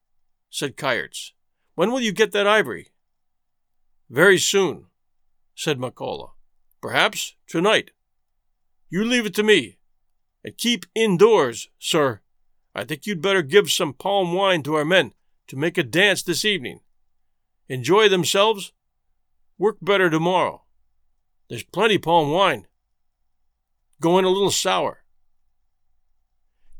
said 0.50 0.76
Kayerts. 0.76 1.32
When 1.74 1.90
will 1.90 2.00
you 2.00 2.12
get 2.12 2.32
that 2.32 2.46
ivory? 2.46 2.88
Very 4.10 4.38
soon, 4.38 4.86
said 5.54 5.78
Makola. 5.78 6.32
Perhaps 6.82 7.36
tonight. 7.46 7.92
You 8.90 9.04
leave 9.04 9.24
it 9.24 9.34
to 9.36 9.42
me. 9.42 9.78
And 10.44 10.58
keep 10.58 10.84
indoors, 10.94 11.68
sir. 11.78 12.20
I 12.74 12.84
think 12.84 13.06
you'd 13.06 13.22
better 13.22 13.42
give 13.42 13.70
some 13.70 13.94
palm 13.94 14.34
wine 14.34 14.62
to 14.64 14.74
our 14.74 14.84
men 14.84 15.14
to 15.46 15.56
make 15.56 15.78
a 15.78 15.82
dance 15.82 16.22
this 16.22 16.44
evening. 16.44 16.80
Enjoy 17.68 18.08
themselves. 18.08 18.72
Work 19.56 19.78
better 19.80 20.10
tomorrow. 20.10 20.64
There's 21.52 21.62
plenty 21.64 21.98
palm 21.98 22.30
wine. 22.30 22.66
Going 24.00 24.24
a 24.24 24.30
little 24.30 24.50
sour. 24.50 25.04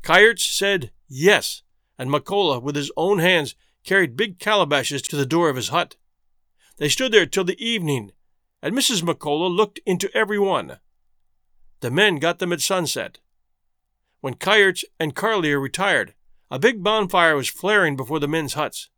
Kayerts 0.01 0.51
said 0.51 0.89
yes, 1.07 1.61
and 1.95 2.09
Makola, 2.09 2.59
with 2.59 2.75
his 2.75 2.91
own 2.97 3.19
hands, 3.19 3.53
carried 3.83 4.17
big 4.17 4.39
calabashes 4.39 5.03
to 5.03 5.15
the 5.15 5.27
door 5.27 5.47
of 5.47 5.57
his 5.57 5.67
hut. 5.67 5.95
They 6.77 6.89
stood 6.89 7.11
there 7.11 7.27
till 7.27 7.43
the 7.43 7.63
evening, 7.63 8.13
and 8.63 8.75
Mrs. 8.75 9.03
Makola 9.03 9.47
looked 9.47 9.79
into 9.85 10.09
every 10.17 10.39
one. 10.39 10.79
The 11.81 11.91
men 11.91 12.15
got 12.15 12.39
them 12.39 12.51
at 12.51 12.59
sunset. 12.59 13.19
When 14.21 14.33
Kayerts 14.33 14.83
and 14.99 15.13
Carlier 15.13 15.61
retired, 15.61 16.15
a 16.49 16.57
big 16.57 16.81
bonfire 16.81 17.35
was 17.35 17.47
flaring 17.47 17.95
before 17.95 18.19
the 18.19 18.27
men's 18.27 18.55
huts. 18.55 18.89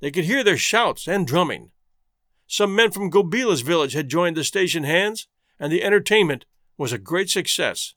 They 0.00 0.10
could 0.10 0.24
hear 0.24 0.42
their 0.42 0.56
shouts 0.56 1.06
and 1.06 1.26
drumming. 1.26 1.70
Some 2.52 2.76
men 2.76 2.90
from 2.90 3.10
Gobila's 3.10 3.62
village 3.62 3.94
had 3.94 4.10
joined 4.10 4.36
the 4.36 4.44
station 4.44 4.84
hands, 4.84 5.26
and 5.58 5.72
the 5.72 5.82
entertainment 5.82 6.44
was 6.76 6.92
a 6.92 6.98
great 6.98 7.30
success. 7.30 7.94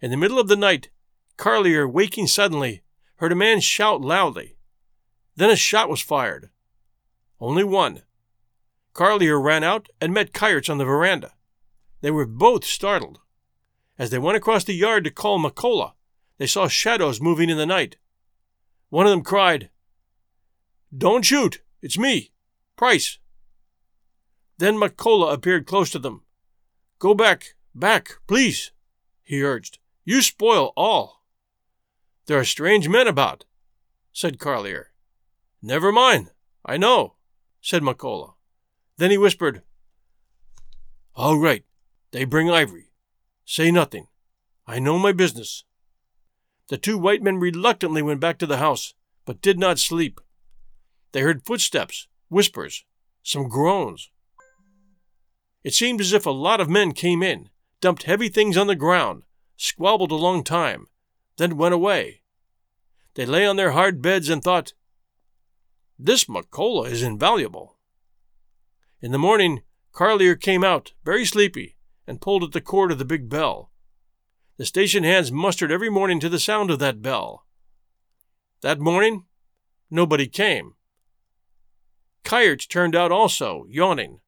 In 0.00 0.12
the 0.12 0.16
middle 0.16 0.38
of 0.38 0.46
the 0.46 0.54
night, 0.54 0.90
Carlier, 1.36 1.84
waking 1.90 2.28
suddenly, 2.28 2.84
heard 3.16 3.32
a 3.32 3.34
man 3.34 3.58
shout 3.58 4.02
loudly. 4.02 4.54
Then 5.34 5.50
a 5.50 5.56
shot 5.56 5.88
was 5.88 6.00
fired. 6.00 6.50
Only 7.40 7.64
one. 7.64 8.02
Carlier 8.94 9.42
ran 9.42 9.64
out 9.64 9.88
and 10.00 10.14
met 10.14 10.32
Kayerts 10.32 10.70
on 10.70 10.78
the 10.78 10.84
veranda. 10.84 11.32
They 12.02 12.12
were 12.12 12.24
both 12.24 12.64
startled. 12.64 13.18
As 13.98 14.10
they 14.10 14.20
went 14.20 14.36
across 14.36 14.62
the 14.62 14.74
yard 14.74 15.02
to 15.02 15.10
call 15.10 15.40
Makola, 15.40 15.94
they 16.38 16.46
saw 16.46 16.68
shadows 16.68 17.20
moving 17.20 17.50
in 17.50 17.56
the 17.56 17.66
night. 17.66 17.96
One 18.90 19.06
of 19.06 19.10
them 19.10 19.24
cried, 19.24 19.70
Don't 20.96 21.24
shoot! 21.24 21.62
It's 21.82 21.98
me! 21.98 22.30
Price! 22.76 23.18
Then 24.58 24.76
Makola 24.76 25.32
appeared 25.32 25.66
close 25.66 25.90
to 25.90 25.98
them. 25.98 26.22
Go 27.00 27.14
back, 27.14 27.54
back, 27.74 28.12
please, 28.28 28.70
he 29.22 29.42
urged. 29.42 29.78
You 30.04 30.22
spoil 30.22 30.72
all. 30.76 31.24
There 32.26 32.38
are 32.38 32.44
strange 32.44 32.88
men 32.88 33.08
about, 33.08 33.44
said 34.12 34.38
Carlier. 34.38 34.86
Never 35.60 35.90
mind, 35.90 36.30
I 36.64 36.76
know, 36.76 37.14
said 37.60 37.82
Makola. 37.82 38.34
Then 38.96 39.10
he 39.10 39.18
whispered, 39.18 39.62
All 41.16 41.38
right, 41.38 41.64
they 42.12 42.24
bring 42.24 42.50
ivory. 42.50 42.92
Say 43.44 43.72
nothing. 43.72 44.06
I 44.66 44.78
know 44.78 44.98
my 44.98 45.10
business. 45.10 45.64
The 46.68 46.78
two 46.78 46.96
white 46.96 47.22
men 47.22 47.38
reluctantly 47.38 48.02
went 48.02 48.20
back 48.20 48.38
to 48.38 48.46
the 48.46 48.58
house, 48.58 48.94
but 49.24 49.42
did 49.42 49.58
not 49.58 49.78
sleep. 49.78 50.20
They 51.12 51.20
heard 51.20 51.44
footsteps, 51.44 52.08
whispers, 52.28 52.84
some 53.22 53.48
groans. 53.48 54.10
It 55.62 55.74
seemed 55.74 56.00
as 56.00 56.12
if 56.12 56.26
a 56.26 56.30
lot 56.30 56.60
of 56.60 56.68
men 56.68 56.92
came 56.92 57.22
in, 57.22 57.50
dumped 57.80 58.04
heavy 58.04 58.28
things 58.28 58.56
on 58.56 58.66
the 58.66 58.74
ground, 58.74 59.22
squabbled 59.56 60.10
a 60.10 60.16
long 60.16 60.42
time, 60.42 60.88
then 61.36 61.56
went 61.56 61.74
away. 61.74 62.22
They 63.14 63.26
lay 63.26 63.46
on 63.46 63.56
their 63.56 63.72
hard 63.72 64.00
beds 64.02 64.28
and 64.28 64.42
thought, 64.42 64.72
This 65.98 66.24
Makola 66.24 66.90
is 66.90 67.02
invaluable. 67.02 67.76
In 69.00 69.12
the 69.12 69.18
morning, 69.18 69.62
Carlier 69.92 70.40
came 70.40 70.64
out, 70.64 70.92
very 71.04 71.24
sleepy, 71.24 71.76
and 72.06 72.20
pulled 72.20 72.42
at 72.42 72.52
the 72.52 72.60
cord 72.60 72.90
of 72.90 72.98
the 72.98 73.04
big 73.04 73.28
bell. 73.28 73.70
The 74.56 74.66
station 74.66 75.04
hands 75.04 75.30
mustered 75.30 75.70
every 75.70 75.90
morning 75.90 76.20
to 76.20 76.28
the 76.28 76.38
sound 76.38 76.70
of 76.70 76.78
that 76.78 77.02
bell. 77.02 77.46
That 78.62 78.80
morning, 78.80 79.24
nobody 79.90 80.26
came. 80.26 80.74
Kayerts 82.24 82.68
turned 82.68 82.94
out 82.94 83.12
also, 83.12 83.66
yawning. 83.68 84.20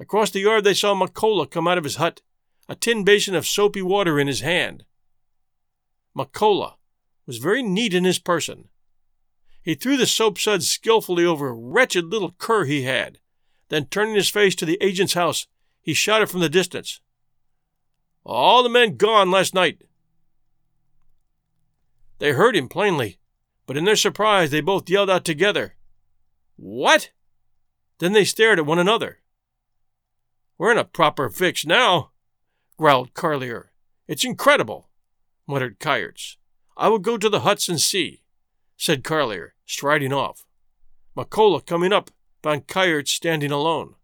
Across 0.00 0.30
the 0.30 0.40
yard 0.40 0.64
they 0.64 0.74
saw 0.74 0.94
Makola 0.94 1.50
come 1.50 1.68
out 1.68 1.78
of 1.78 1.84
his 1.84 1.96
hut, 1.96 2.22
a 2.68 2.74
tin 2.74 3.04
basin 3.04 3.34
of 3.34 3.46
soapy 3.46 3.82
water 3.82 4.18
in 4.18 4.26
his 4.26 4.40
hand. 4.40 4.84
Makola 6.16 6.74
was 7.26 7.38
very 7.38 7.62
neat 7.62 7.94
in 7.94 8.04
his 8.04 8.18
person. 8.18 8.68
He 9.62 9.74
threw 9.74 9.96
the 9.96 10.06
soap 10.06 10.38
suds 10.38 10.68
skilfully 10.68 11.24
over 11.24 11.48
a 11.48 11.52
wretched 11.52 12.06
little 12.06 12.32
cur 12.38 12.64
he 12.64 12.82
had, 12.82 13.18
then 13.68 13.86
turning 13.86 14.14
his 14.14 14.30
face 14.30 14.54
to 14.56 14.64
the 14.64 14.78
agent's 14.80 15.14
house, 15.14 15.46
he 15.82 15.94
shouted 15.94 16.28
from 16.28 16.40
the 16.40 16.48
distance, 16.48 17.00
All 18.24 18.62
the 18.62 18.68
men 18.68 18.96
gone 18.96 19.30
last 19.30 19.54
night. 19.54 19.82
They 22.18 22.32
heard 22.32 22.56
him 22.56 22.68
plainly, 22.68 23.18
but 23.66 23.76
in 23.76 23.84
their 23.84 23.96
surprise 23.96 24.50
they 24.50 24.60
both 24.60 24.90
yelled 24.90 25.10
out 25.10 25.24
together, 25.24 25.74
What? 26.58 27.10
Then 28.00 28.12
they 28.12 28.24
stared 28.24 28.58
at 28.58 28.66
one 28.66 28.80
another. 28.80 29.18
We're 30.58 30.72
in 30.72 30.78
a 30.78 30.84
proper 30.84 31.28
fix 31.28 31.64
now, 31.64 32.10
growled 32.76 33.14
Carlier. 33.14 33.66
It's 34.08 34.24
incredible, 34.24 34.88
muttered 35.46 35.78
Kayerts. 35.78 36.36
I 36.76 36.88
will 36.88 36.98
go 36.98 37.16
to 37.16 37.28
the 37.28 37.40
huts 37.40 37.68
and 37.68 37.80
see, 37.80 38.22
said 38.76 39.04
Carlier, 39.04 39.50
striding 39.66 40.12
off. 40.12 40.46
Makola, 41.16 41.64
coming 41.64 41.92
up, 41.92 42.10
found 42.42 42.66
Kayerts 42.66 43.08
standing 43.08 43.52
alone. 43.52 43.94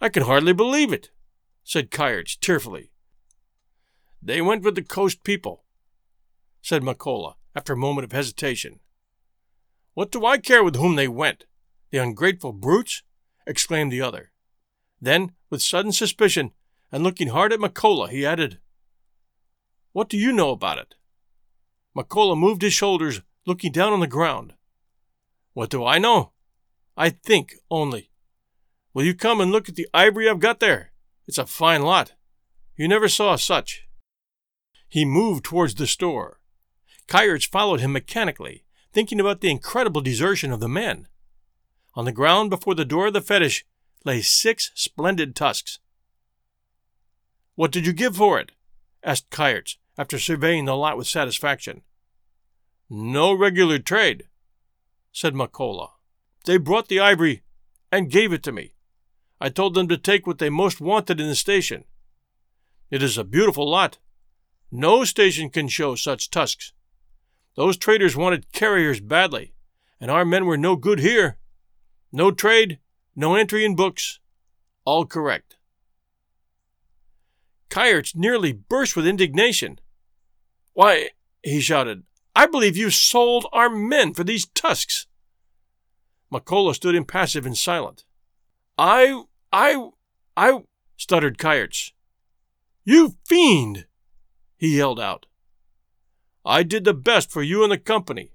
I 0.00 0.08
can 0.08 0.22
hardly 0.22 0.54
believe 0.54 0.94
it, 0.94 1.10
said 1.62 1.90
Kayerts 1.90 2.38
tearfully. 2.40 2.90
They 4.22 4.40
went 4.40 4.62
with 4.62 4.76
the 4.76 4.82
coast 4.82 5.24
people, 5.24 5.64
said 6.62 6.82
Makola 6.82 7.34
after 7.54 7.74
a 7.74 7.76
moment 7.76 8.06
of 8.06 8.12
hesitation. 8.12 8.80
What 9.94 10.10
do 10.10 10.26
I 10.26 10.38
care 10.38 10.62
with 10.62 10.76
whom 10.76 10.96
they 10.96 11.08
went? 11.08 11.46
The 11.90 11.98
ungrateful 11.98 12.52
brutes! 12.52 13.02
exclaimed 13.46 13.92
the 13.92 14.02
other. 14.02 14.32
Then, 15.00 15.32
with 15.50 15.62
sudden 15.62 15.92
suspicion, 15.92 16.52
and 16.90 17.02
looking 17.02 17.28
hard 17.28 17.52
at 17.52 17.60
Makola, 17.60 18.08
he 18.08 18.26
added, 18.26 18.58
What 19.92 20.08
do 20.08 20.16
you 20.16 20.32
know 20.32 20.50
about 20.50 20.78
it? 20.78 20.94
Makola 21.96 22.36
moved 22.36 22.62
his 22.62 22.72
shoulders, 22.72 23.20
looking 23.46 23.70
down 23.70 23.92
on 23.92 24.00
the 24.00 24.06
ground. 24.06 24.54
What 25.52 25.70
do 25.70 25.84
I 25.84 25.98
know? 25.98 26.32
I 26.96 27.10
think 27.10 27.54
only. 27.70 28.10
Will 28.92 29.04
you 29.04 29.14
come 29.14 29.40
and 29.40 29.52
look 29.52 29.68
at 29.68 29.76
the 29.76 29.88
ivory 29.94 30.28
I've 30.28 30.40
got 30.40 30.60
there? 30.60 30.92
It's 31.26 31.38
a 31.38 31.46
fine 31.46 31.82
lot. 31.82 32.14
You 32.76 32.88
never 32.88 33.08
saw 33.08 33.36
such. 33.36 33.86
He 34.88 35.04
moved 35.04 35.44
towards 35.44 35.74
the 35.74 35.86
store. 35.86 36.40
Kayerts 37.06 37.48
followed 37.48 37.80
him 37.80 37.92
mechanically, 37.92 38.63
thinking 38.94 39.18
about 39.18 39.40
the 39.40 39.50
incredible 39.50 40.00
desertion 40.00 40.52
of 40.52 40.60
the 40.60 40.68
men. 40.68 41.08
On 41.94 42.04
the 42.04 42.12
ground 42.12 42.48
before 42.48 42.76
the 42.76 42.84
door 42.84 43.08
of 43.08 43.12
the 43.12 43.20
fetish 43.20 43.66
lay 44.04 44.22
six 44.22 44.70
splendid 44.74 45.34
tusks. 45.34 45.80
What 47.56 47.72
did 47.72 47.86
you 47.86 47.92
give 47.92 48.16
for 48.16 48.38
it? 48.38 48.52
asked 49.02 49.30
Kayerts, 49.30 49.76
after 49.98 50.18
surveying 50.18 50.64
the 50.64 50.76
lot 50.76 50.96
with 50.96 51.06
satisfaction. 51.08 51.82
No 52.88 53.32
regular 53.32 53.78
trade, 53.78 54.28
said 55.12 55.34
Makola. 55.34 55.90
They 56.44 56.56
brought 56.56 56.88
the 56.88 57.00
ivory 57.00 57.42
and 57.90 58.10
gave 58.10 58.32
it 58.32 58.42
to 58.44 58.52
me. 58.52 58.74
I 59.40 59.48
told 59.48 59.74
them 59.74 59.88
to 59.88 59.96
take 59.96 60.26
what 60.26 60.38
they 60.38 60.50
most 60.50 60.80
wanted 60.80 61.20
in 61.20 61.26
the 61.26 61.34
station. 61.34 61.84
It 62.90 63.02
is 63.02 63.18
a 63.18 63.24
beautiful 63.24 63.68
lot. 63.68 63.98
No 64.70 65.04
station 65.04 65.50
can 65.50 65.68
show 65.68 65.94
such 65.96 66.30
tusks. 66.30 66.72
Those 67.56 67.76
traders 67.76 68.16
wanted 68.16 68.52
carriers 68.52 69.00
badly, 69.00 69.54
and 70.00 70.10
our 70.10 70.24
men 70.24 70.46
were 70.46 70.56
no 70.56 70.76
good 70.76 70.98
here. 70.98 71.38
No 72.10 72.30
trade, 72.30 72.78
no 73.14 73.34
entry 73.34 73.64
in 73.64 73.76
books. 73.76 74.18
All 74.84 75.06
correct. 75.06 75.56
Kayerts 77.70 78.14
nearly 78.14 78.52
burst 78.52 78.96
with 78.96 79.06
indignation. 79.06 79.78
Why, 80.72 81.10
he 81.42 81.60
shouted, 81.60 82.04
I 82.34 82.46
believe 82.46 82.76
you 82.76 82.90
sold 82.90 83.46
our 83.52 83.70
men 83.70 84.14
for 84.14 84.24
these 84.24 84.46
tusks. 84.46 85.06
Makola 86.32 86.74
stood 86.74 86.94
impassive 86.94 87.46
and 87.46 87.56
silent. 87.56 88.04
I, 88.76 89.22
I, 89.52 89.90
I, 90.36 90.64
stuttered 90.96 91.38
Kayerts. 91.38 91.92
You 92.84 93.16
fiend! 93.26 93.86
he 94.56 94.76
yelled 94.76 94.98
out. 94.98 95.26
I 96.44 96.62
did 96.62 96.84
the 96.84 96.94
best 96.94 97.30
for 97.30 97.42
you 97.42 97.62
and 97.62 97.72
the 97.72 97.78
company, 97.78 98.32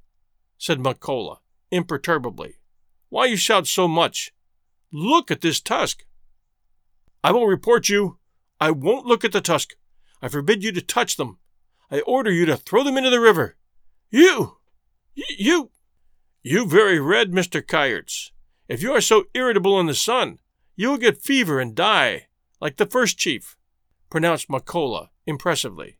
said 0.57 0.79
Makola 0.79 1.37
imperturbably. 1.71 2.55
Why 3.09 3.25
you 3.25 3.35
shout 3.35 3.67
so 3.67 3.87
much? 3.87 4.33
Look 4.91 5.29
at 5.29 5.41
this 5.41 5.59
tusk. 5.59 6.05
I 7.23 7.31
will 7.31 7.47
report 7.47 7.89
you. 7.89 8.17
I 8.59 8.71
won't 8.71 9.05
look 9.05 9.23
at 9.23 9.31
the 9.31 9.41
tusk. 9.41 9.75
I 10.21 10.27
forbid 10.27 10.63
you 10.63 10.71
to 10.71 10.81
touch 10.81 11.17
them. 11.17 11.37
I 11.91 12.01
order 12.01 12.31
you 12.31 12.45
to 12.45 12.57
throw 12.57 12.83
them 12.83 12.97
into 12.97 13.09
the 13.09 13.19
river. 13.19 13.57
You! 14.09 14.57
You! 15.15 15.71
You 16.41 16.65
very 16.65 16.99
red, 16.99 17.31
Mr. 17.31 17.61
Kayerts. 17.61 18.31
If 18.67 18.81
you 18.81 18.91
are 18.93 19.01
so 19.01 19.25
irritable 19.33 19.79
in 19.79 19.87
the 19.87 19.93
sun, 19.93 20.39
you 20.75 20.89
will 20.89 20.97
get 20.97 21.21
fever 21.21 21.59
and 21.59 21.75
die, 21.75 22.27
like 22.61 22.77
the 22.77 22.85
first 22.85 23.17
chief, 23.17 23.57
pronounced 24.09 24.47
Makola 24.47 25.09
impressively. 25.25 25.97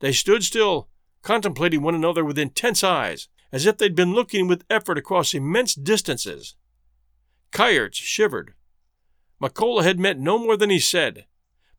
They 0.00 0.12
stood 0.12 0.42
still, 0.42 0.88
contemplating 1.28 1.82
one 1.82 1.94
another 1.94 2.24
with 2.24 2.38
intense 2.38 2.82
eyes, 2.82 3.28
as 3.52 3.66
if 3.66 3.76
they'd 3.76 3.94
been 3.94 4.14
looking 4.14 4.48
with 4.48 4.64
effort 4.70 4.96
across 4.96 5.34
immense 5.34 5.74
distances. 5.74 6.54
Kayerts 7.52 7.96
shivered. 7.96 8.54
Makola 9.38 9.82
had 9.82 10.00
meant 10.00 10.18
no 10.18 10.38
more 10.38 10.56
than 10.56 10.70
he 10.70 10.78
said, 10.78 11.26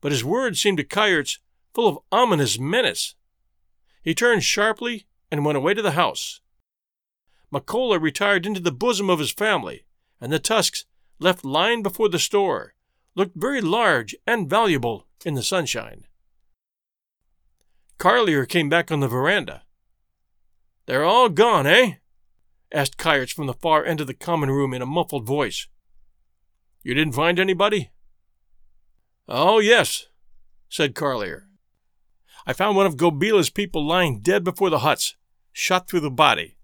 but 0.00 0.12
his 0.12 0.22
words 0.22 0.60
seemed 0.60 0.78
to 0.78 0.84
Kayerts 0.84 1.38
full 1.74 1.88
of 1.88 1.98
ominous 2.12 2.60
menace. 2.60 3.16
He 4.04 4.14
turned 4.14 4.44
sharply 4.44 5.08
and 5.32 5.44
went 5.44 5.58
away 5.58 5.74
to 5.74 5.82
the 5.82 5.98
house. 6.02 6.40
Makola 7.52 8.00
retired 8.00 8.46
into 8.46 8.60
the 8.60 8.70
bosom 8.70 9.10
of 9.10 9.18
his 9.18 9.32
family, 9.32 9.84
and 10.20 10.32
the 10.32 10.38
tusks, 10.38 10.84
left 11.18 11.44
lying 11.44 11.82
before 11.82 12.08
the 12.08 12.20
store, 12.20 12.74
looked 13.16 13.34
very 13.34 13.60
large 13.60 14.14
and 14.28 14.48
valuable 14.48 15.08
in 15.24 15.34
the 15.34 15.42
sunshine. 15.42 16.06
Carlier 18.00 18.48
came 18.48 18.70
back 18.70 18.90
on 18.90 19.00
the 19.00 19.08
veranda. 19.08 19.62
They're 20.86 21.04
all 21.04 21.28
gone, 21.28 21.66
eh? 21.66 21.96
asked 22.72 22.96
Kayerts 22.96 23.32
from 23.32 23.46
the 23.46 23.52
far 23.52 23.84
end 23.84 24.00
of 24.00 24.06
the 24.06 24.14
common 24.14 24.50
room 24.50 24.72
in 24.72 24.80
a 24.80 24.86
muffled 24.86 25.26
voice. 25.26 25.68
You 26.82 26.94
didn't 26.94 27.12
find 27.12 27.38
anybody? 27.38 27.90
Oh, 29.28 29.58
yes, 29.58 30.06
said 30.70 30.94
Carlier. 30.94 31.42
I 32.46 32.54
found 32.54 32.74
one 32.74 32.86
of 32.86 32.96
Gobila's 32.96 33.50
people 33.50 33.86
lying 33.86 34.20
dead 34.20 34.44
before 34.44 34.70
the 34.70 34.78
huts. 34.78 35.14
shot 35.52 35.86
through 35.86 36.00
the 36.00 36.10
body. 36.10 36.56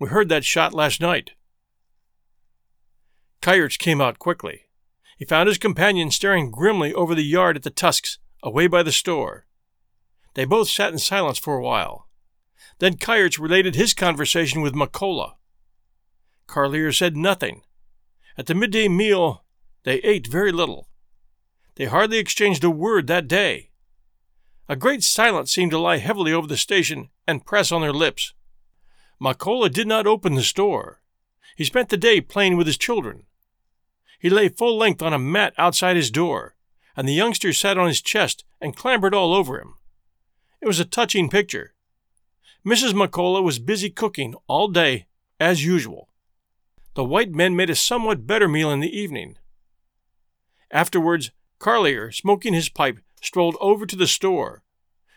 We 0.00 0.08
heard 0.08 0.28
that 0.30 0.44
shot 0.44 0.74
last 0.74 1.00
night. 1.00 1.32
Kayerts 3.40 3.78
came 3.78 4.00
out 4.00 4.18
quickly. 4.18 4.62
He 5.18 5.24
found 5.24 5.46
his 5.46 5.58
companion 5.58 6.10
staring 6.10 6.50
grimly 6.50 6.92
over 6.92 7.14
the 7.14 7.22
yard 7.22 7.54
at 7.54 7.62
the 7.62 7.70
tusks, 7.70 8.18
away 8.42 8.66
by 8.66 8.82
the 8.82 8.90
store. 8.90 9.46
They 10.34 10.44
both 10.44 10.68
sat 10.68 10.92
in 10.92 10.98
silence 10.98 11.38
for 11.38 11.56
a 11.56 11.62
while. 11.62 12.08
Then 12.78 12.96
Kayerts 12.96 13.38
related 13.38 13.74
his 13.74 13.94
conversation 13.94 14.60
with 14.60 14.74
Makola. 14.74 15.34
Carlier 16.46 16.92
said 16.92 17.16
nothing. 17.16 17.62
At 18.36 18.46
the 18.46 18.54
midday 18.54 18.88
meal, 18.88 19.44
they 19.84 19.96
ate 19.98 20.26
very 20.26 20.52
little. 20.52 20.88
They 21.76 21.86
hardly 21.86 22.18
exchanged 22.18 22.64
a 22.64 22.70
word 22.70 23.06
that 23.06 23.28
day. 23.28 23.70
A 24.68 24.76
great 24.76 25.02
silence 25.02 25.52
seemed 25.52 25.70
to 25.72 25.78
lie 25.78 25.98
heavily 25.98 26.32
over 26.32 26.46
the 26.46 26.56
station 26.56 27.10
and 27.26 27.46
press 27.46 27.70
on 27.70 27.80
their 27.80 27.92
lips. 27.92 28.32
Makola 29.20 29.72
did 29.72 29.86
not 29.86 30.06
open 30.06 30.34
the 30.34 30.42
store. 30.42 31.00
He 31.56 31.64
spent 31.64 31.90
the 31.90 31.96
day 31.96 32.20
playing 32.20 32.56
with 32.56 32.66
his 32.66 32.78
children. 32.78 33.26
He 34.18 34.30
lay 34.30 34.48
full 34.48 34.76
length 34.76 35.02
on 35.02 35.12
a 35.12 35.18
mat 35.18 35.54
outside 35.58 35.96
his 35.96 36.10
door, 36.10 36.56
and 36.96 37.06
the 37.06 37.12
youngsters 37.12 37.58
sat 37.58 37.78
on 37.78 37.88
his 37.88 38.00
chest 38.00 38.44
and 38.60 38.76
clambered 38.76 39.14
all 39.14 39.34
over 39.34 39.60
him. 39.60 39.74
It 40.64 40.66
was 40.66 40.80
a 40.80 40.86
touching 40.86 41.28
picture. 41.28 41.74
Mrs. 42.66 42.94
Makola 42.94 43.42
was 43.42 43.58
busy 43.58 43.90
cooking 43.90 44.34
all 44.46 44.68
day, 44.68 45.04
as 45.38 45.62
usual. 45.62 46.08
The 46.94 47.04
white 47.04 47.32
men 47.32 47.54
made 47.54 47.68
a 47.68 47.74
somewhat 47.74 48.26
better 48.26 48.48
meal 48.48 48.70
in 48.70 48.80
the 48.80 48.98
evening. 48.98 49.36
Afterwards, 50.70 51.32
Carlier, 51.58 52.10
smoking 52.10 52.54
his 52.54 52.70
pipe, 52.70 53.00
strolled 53.20 53.58
over 53.60 53.84
to 53.84 53.94
the 53.94 54.06
store. 54.06 54.62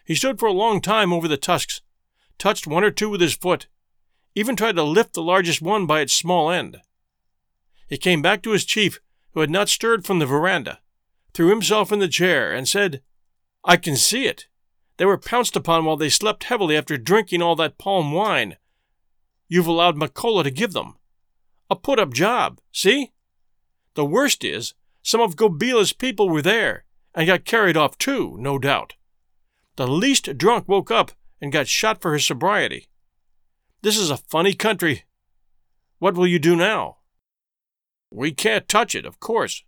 He 0.03 0.15
stood 0.15 0.37
for 0.37 0.47
a 0.47 0.51
long 0.51 0.81
time 0.81 1.13
over 1.13 1.29
the 1.29 1.37
tusks, 1.37 1.79
touched 2.37 2.67
one 2.67 2.83
or 2.83 2.91
two 2.91 3.07
with 3.07 3.21
his 3.21 3.33
foot, 3.33 3.67
even 4.35 4.57
tried 4.57 4.75
to 4.75 4.83
lift 4.83 5.13
the 5.13 5.23
largest 5.23 5.61
one 5.61 5.85
by 5.85 6.01
its 6.01 6.11
small 6.11 6.51
end. 6.51 6.81
He 7.87 7.95
came 7.95 8.21
back 8.21 8.41
to 8.41 8.51
his 8.51 8.65
chief, 8.65 8.99
who 9.31 9.39
had 9.39 9.49
not 9.49 9.69
stirred 9.69 10.05
from 10.05 10.19
the 10.19 10.25
veranda, 10.25 10.81
threw 11.33 11.47
himself 11.51 11.93
in 11.93 11.99
the 11.99 12.09
chair, 12.09 12.51
and 12.51 12.67
said, 12.67 13.01
I 13.63 13.77
can 13.77 13.95
see 13.95 14.25
it. 14.25 14.47
They 14.97 15.05
were 15.05 15.17
pounced 15.17 15.55
upon 15.55 15.85
while 15.85 15.97
they 15.97 16.09
slept 16.09 16.45
heavily 16.45 16.75
after 16.75 16.97
drinking 16.97 17.41
all 17.41 17.55
that 17.55 17.77
palm 17.77 18.11
wine. 18.11 18.57
You've 19.47 19.67
allowed 19.67 19.95
Makola 19.95 20.43
to 20.43 20.51
give 20.51 20.73
them. 20.73 20.95
A 21.69 21.75
put 21.75 21.99
up 21.99 22.13
job, 22.13 22.59
see? 22.71 23.13
The 23.93 24.05
worst 24.05 24.43
is, 24.43 24.73
some 25.03 25.21
of 25.21 25.35
Gobila's 25.35 25.93
people 25.93 26.29
were 26.29 26.41
there 26.41 26.85
and 27.13 27.27
got 27.27 27.45
carried 27.45 27.77
off 27.77 27.97
too, 27.97 28.37
no 28.39 28.59
doubt. 28.59 28.93
The 29.75 29.87
least 29.87 30.37
drunk 30.37 30.67
woke 30.67 30.91
up 30.91 31.11
and 31.39 31.51
got 31.51 31.67
shot 31.67 32.01
for 32.01 32.13
his 32.13 32.25
sobriety. 32.25 32.87
This 33.81 33.97
is 33.97 34.09
a 34.09 34.17
funny 34.17 34.53
country. 34.53 35.05
What 35.99 36.15
will 36.15 36.27
you 36.27 36.39
do 36.39 36.55
now? 36.55 36.97
We 38.09 38.31
can't 38.31 38.67
touch 38.67 38.95
it, 38.95 39.05
of 39.05 39.19
course, 39.19 39.63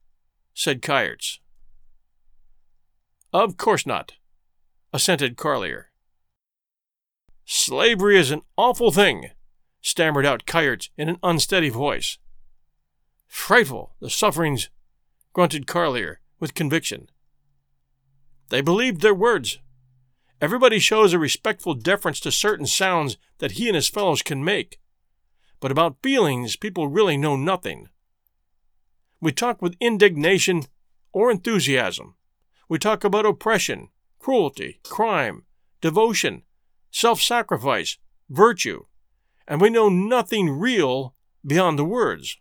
said 0.53 0.81
Kayerts. 0.81 1.39
Of 3.31 3.57
course 3.57 3.85
not, 3.85 4.13
assented 4.93 5.37
Carlier. 5.37 5.85
Slavery 7.45 8.19
is 8.19 8.31
an 8.31 8.41
awful 8.57 8.91
thing, 8.91 9.31
stammered 9.81 10.25
out 10.25 10.45
Kayerts 10.45 10.89
in 10.97 11.09
an 11.09 11.17
unsteady 11.23 11.69
voice. 11.69 12.17
Frightful, 13.27 13.95
the 13.99 14.09
sufferings, 14.09 14.69
grunted 15.33 15.67
Carlier 15.67 16.17
with 16.39 16.53
conviction. 16.53 17.09
They 18.49 18.61
believed 18.61 19.01
their 19.01 19.13
words. 19.13 19.59
Everybody 20.41 20.79
shows 20.79 21.13
a 21.13 21.19
respectful 21.19 21.73
deference 21.73 22.19
to 22.21 22.31
certain 22.31 22.65
sounds 22.65 23.17
that 23.39 23.53
he 23.53 23.67
and 23.67 23.75
his 23.75 23.89
fellows 23.89 24.21
can 24.21 24.43
make. 24.43 24.79
But 25.59 25.71
about 25.71 26.01
feelings, 26.01 26.55
people 26.55 26.87
really 26.87 27.17
know 27.17 27.35
nothing. 27.35 27.89
We 29.21 29.31
talk 29.31 29.61
with 29.61 29.75
indignation 29.79 30.63
or 31.11 31.29
enthusiasm. 31.29 32.15
We 32.69 32.79
talk 32.79 33.03
about 33.03 33.25
oppression, 33.25 33.89
cruelty, 34.19 34.79
crime, 34.83 35.43
devotion, 35.81 36.43
self 36.91 37.21
sacrifice, 37.21 37.97
virtue, 38.29 38.85
and 39.47 39.59
we 39.59 39.69
know 39.69 39.89
nothing 39.89 40.49
real 40.49 41.15
beyond 41.45 41.79
the 41.79 41.85
words. 41.85 42.37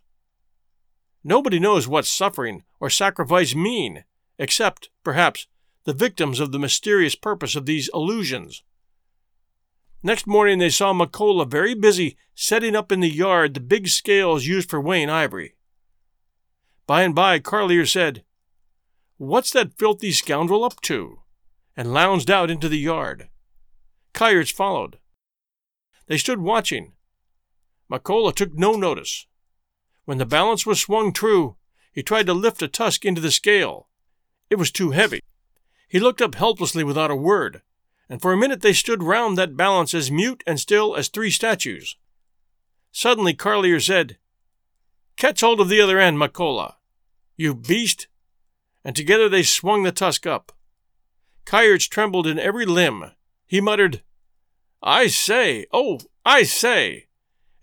Nobody 1.23 1.59
knows 1.59 1.87
what 1.87 2.05
suffering 2.05 2.63
or 2.79 2.89
sacrifice 2.89 3.55
mean, 3.55 4.03
except, 4.37 4.89
perhaps, 5.03 5.47
the 5.85 5.93
victims 5.93 6.39
of 6.39 6.51
the 6.51 6.59
mysterious 6.59 7.15
purpose 7.15 7.55
of 7.55 7.65
these 7.65 7.89
illusions. 7.93 8.63
Next 10.01 10.27
morning 10.27 10.59
they 10.59 10.69
saw 10.69 10.93
Makola 10.93 11.49
very 11.49 11.73
busy 11.73 12.17
setting 12.33 12.75
up 12.75 12.91
in 12.91 13.01
the 13.01 13.09
yard 13.09 13.53
the 13.53 13.59
big 13.59 13.87
scales 13.87 14.45
used 14.45 14.69
for 14.69 14.79
weighing 14.79 15.09
ivory. 15.09 15.55
By 16.87 17.03
and 17.03 17.13
by, 17.13 17.39
Carlier 17.39 17.85
said, 17.85 18.23
What's 19.17 19.51
that 19.51 19.77
filthy 19.77 20.11
scoundrel 20.11 20.63
up 20.63 20.79
to? 20.83 21.19
And 21.79 21.93
lounged 21.93 22.29
out 22.29 22.51
into 22.51 22.67
the 22.67 22.77
yard. 22.77 23.29
Kayerts 24.13 24.51
followed. 24.51 24.97
They 26.07 26.17
stood 26.17 26.41
watching. 26.41 26.91
Makola 27.89 28.35
took 28.35 28.53
no 28.53 28.73
notice. 28.73 29.27
When 30.03 30.17
the 30.17 30.25
balance 30.25 30.65
was 30.65 30.81
swung 30.81 31.13
true, 31.13 31.55
he 31.93 32.03
tried 32.03 32.25
to 32.25 32.33
lift 32.33 32.61
a 32.61 32.67
tusk 32.67 33.05
into 33.05 33.21
the 33.21 33.31
scale. 33.31 33.87
It 34.49 34.57
was 34.57 34.71
too 34.71 34.91
heavy. 34.91 35.21
He 35.87 36.01
looked 36.01 36.21
up 36.21 36.35
helplessly 36.35 36.83
without 36.83 37.11
a 37.11 37.15
word, 37.15 37.61
and 38.09 38.21
for 38.21 38.33
a 38.33 38.37
minute 38.37 38.59
they 38.59 38.73
stood 38.73 39.01
round 39.01 39.37
that 39.37 39.55
balance 39.55 39.93
as 39.93 40.11
mute 40.11 40.43
and 40.45 40.59
still 40.59 40.97
as 40.97 41.07
three 41.07 41.31
statues. 41.31 41.95
Suddenly 42.91 43.35
Carlier 43.35 43.79
said, 43.79 44.17
Catch 45.15 45.39
hold 45.39 45.61
of 45.61 45.69
the 45.69 45.79
other 45.79 45.97
end, 45.97 46.17
Makola. 46.17 46.73
You 47.37 47.55
beast! 47.55 48.09
And 48.83 48.97
together 48.97 49.29
they 49.29 49.43
swung 49.43 49.83
the 49.83 49.93
tusk 49.93 50.27
up. 50.27 50.51
Kayerts 51.49 51.89
trembled 51.89 52.27
in 52.27 52.37
every 52.37 52.67
limb. 52.67 53.05
He 53.47 53.59
muttered, 53.59 54.03
I 54.83 55.07
say, 55.07 55.65
oh, 55.73 55.99
I 56.23 56.43
say, 56.43 57.07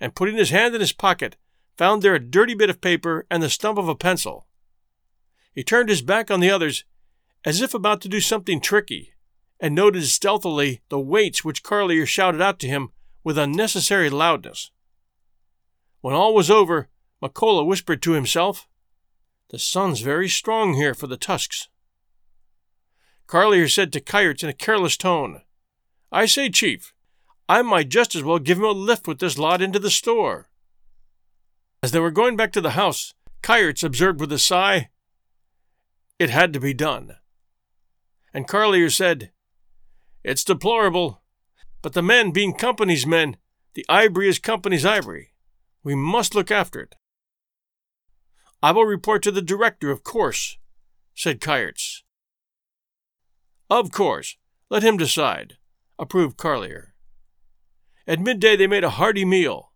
and 0.01 0.13
putting 0.13 0.35
his 0.35 0.51
hand 0.51 0.75
in 0.75 0.81
his 0.81 0.93
pocket, 0.93 1.37
found 1.77 2.03
there 2.03 2.17
a 2.17 2.19
dirty 2.19 2.55
bit 2.55 2.69
of 2.69 2.81
paper 2.81 3.27
and 3.31 3.41
the 3.41 3.49
stump 3.49 3.79
of 3.79 3.89
a 3.89 3.95
pencil. 3.95 4.49
He 5.53 5.63
turned 5.63 5.89
his 5.89 6.03
back 6.03 6.33
on 6.33 6.41
the 6.41 6.51
others, 6.51 6.85
as 7.45 7.61
if 7.61 7.75
about 7.75 8.01
to 8.01 8.09
do 8.09 8.21
something 8.21 8.61
tricky, 8.61 9.13
and 9.61 9.73
noted 9.73 10.05
stealthily 10.07 10.81
the 10.89 10.99
weights 10.99 11.45
which 11.45 11.63
Carlier 11.63 12.07
shouted 12.07 12.43
out 12.43 12.59
to 12.59 12.67
him 12.67 12.91
with 13.23 13.39
unnecessary 13.39 14.11
loudness. 14.11 14.73
When 16.01 16.13
all 16.13 16.35
was 16.35 16.51
over, 16.51 16.89
Makola 17.23 17.65
whispered 17.65 18.03
to 18.03 18.13
himself, 18.13 18.67
the 19.51 19.61
sun's 19.61 20.01
very 20.01 20.29
strong 20.29 20.75
here 20.75 20.93
for 20.93 21.07
the 21.07 21.17
tusks. 21.17 21.69
Carlier 23.27 23.69
said 23.69 23.93
to 23.93 24.01
Kayerts 24.01 24.43
in 24.43 24.49
a 24.49 24.55
careless 24.55 24.97
tone, 24.97 25.43
I 26.13 26.27
say, 26.27 26.49
Chief, 26.49 26.95
I 27.49 27.63
might 27.63 27.89
just 27.89 28.15
as 28.15 28.23
well 28.23 28.39
give 28.39 28.59
him 28.59 28.65
a 28.65 28.71
lift 28.71 29.09
with 29.09 29.19
this 29.19 29.39
lot 29.39 29.61
into 29.61 29.79
the 29.79 29.91
store. 29.91 30.49
As 31.83 31.93
they 31.93 32.01
were 32.01 32.11
going 32.11 32.37
back 32.37 32.53
to 32.53 32.61
the 32.61 32.71
house, 32.71 33.15
Kayerts 33.43 33.85
observed 33.85 34.21
with 34.21 34.33
a 34.33 34.39
sigh, 34.39 34.91
It 36.19 36.31
had 36.31 36.53
to 36.53 36.61
be 36.61 36.75
done. 36.75 37.17
And 38.33 38.49
Carlier 38.49 38.91
said, 38.91 39.33
It's 40.25 40.45
deplorable, 40.45 41.23
but 41.83 41.93
the 41.93 42.03
men 42.03 42.31
being 42.31 42.55
company's 42.55 43.07
men, 43.07 43.37
the 43.75 43.87
ivory 43.89 44.29
is 44.29 44.39
company's 44.39 44.85
ivory. 44.85 45.33
We 45.83 45.95
must 45.95 46.35
look 46.35 46.51
after 46.51 46.81
it. 46.81 46.95
I 48.63 48.73
will 48.73 48.87
report 48.87 49.23
to 49.25 49.31
the 49.31 49.43
director, 49.43 49.91
of 49.91 50.03
course, 50.03 50.59
said 51.15 51.41
Kayerts. 51.41 52.03
Of 53.69 53.91
course. 53.91 54.37
Let 54.69 54.83
him 54.83 54.97
decide, 54.97 55.57
approved 55.99 56.37
Carlier. 56.37 56.89
At 58.07 58.21
midday 58.21 58.57
they 58.57 58.67
made 58.67 58.85
a 58.85 58.91
hearty 58.91 59.25
meal. 59.25 59.73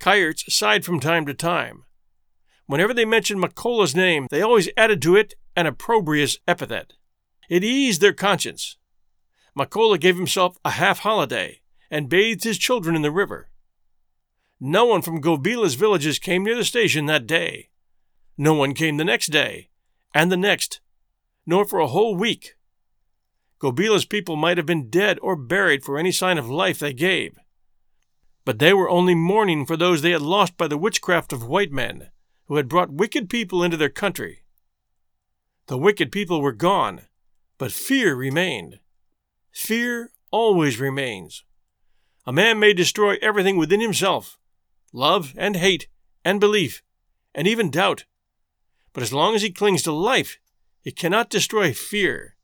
Kayerts 0.00 0.50
sighed 0.50 0.84
from 0.84 1.00
time 1.00 1.26
to 1.26 1.34
time. 1.34 1.84
Whenever 2.66 2.94
they 2.94 3.04
mentioned 3.04 3.42
Makola's 3.42 3.94
name, 3.94 4.26
they 4.30 4.42
always 4.42 4.68
added 4.76 5.02
to 5.02 5.16
it 5.16 5.34
an 5.56 5.66
opprobrious 5.66 6.38
epithet. 6.46 6.94
It 7.48 7.64
eased 7.64 8.00
their 8.00 8.12
conscience. 8.12 8.78
Makola 9.58 10.00
gave 10.00 10.16
himself 10.16 10.56
a 10.64 10.70
half 10.70 11.00
holiday 11.00 11.60
and 11.90 12.08
bathed 12.08 12.44
his 12.44 12.58
children 12.58 12.96
in 12.96 13.02
the 13.02 13.10
river. 13.10 13.50
No 14.58 14.86
one 14.86 15.02
from 15.02 15.20
Gobila's 15.20 15.74
villages 15.74 16.18
came 16.18 16.44
near 16.44 16.56
the 16.56 16.64
station 16.64 17.06
that 17.06 17.26
day. 17.26 17.68
No 18.38 18.54
one 18.54 18.74
came 18.74 18.96
the 18.96 19.04
next 19.04 19.26
day, 19.26 19.68
and 20.14 20.32
the 20.32 20.36
next, 20.36 20.80
nor 21.44 21.64
for 21.64 21.80
a 21.80 21.88
whole 21.88 22.16
week. 22.16 22.54
Gobila's 23.62 24.04
people 24.04 24.34
might 24.34 24.56
have 24.56 24.66
been 24.66 24.90
dead 24.90 25.20
or 25.22 25.36
buried 25.36 25.84
for 25.84 25.96
any 25.96 26.10
sign 26.10 26.36
of 26.36 26.50
life 26.50 26.80
they 26.80 26.92
gave. 26.92 27.38
But 28.44 28.58
they 28.58 28.72
were 28.72 28.90
only 28.90 29.14
mourning 29.14 29.66
for 29.66 29.76
those 29.76 30.02
they 30.02 30.10
had 30.10 30.20
lost 30.20 30.56
by 30.56 30.66
the 30.66 30.76
witchcraft 30.76 31.32
of 31.32 31.46
white 31.46 31.70
men, 31.70 32.10
who 32.46 32.56
had 32.56 32.68
brought 32.68 32.92
wicked 32.92 33.30
people 33.30 33.62
into 33.62 33.76
their 33.76 33.88
country. 33.88 34.42
The 35.68 35.78
wicked 35.78 36.10
people 36.10 36.42
were 36.42 36.50
gone, 36.50 37.02
but 37.56 37.70
fear 37.70 38.16
remained. 38.16 38.80
Fear 39.52 40.10
always 40.32 40.80
remains. 40.80 41.44
A 42.26 42.32
man 42.32 42.58
may 42.58 42.72
destroy 42.72 43.16
everything 43.22 43.56
within 43.56 43.80
himself 43.80 44.40
love 44.92 45.34
and 45.36 45.54
hate 45.54 45.86
and 46.24 46.40
belief 46.40 46.82
and 47.32 47.46
even 47.46 47.70
doubt. 47.70 48.06
But 48.92 49.04
as 49.04 49.12
long 49.12 49.36
as 49.36 49.42
he 49.42 49.52
clings 49.52 49.84
to 49.84 49.92
life, 49.92 50.38
he 50.80 50.90
cannot 50.90 51.30
destroy 51.30 51.72
fear. 51.72 52.34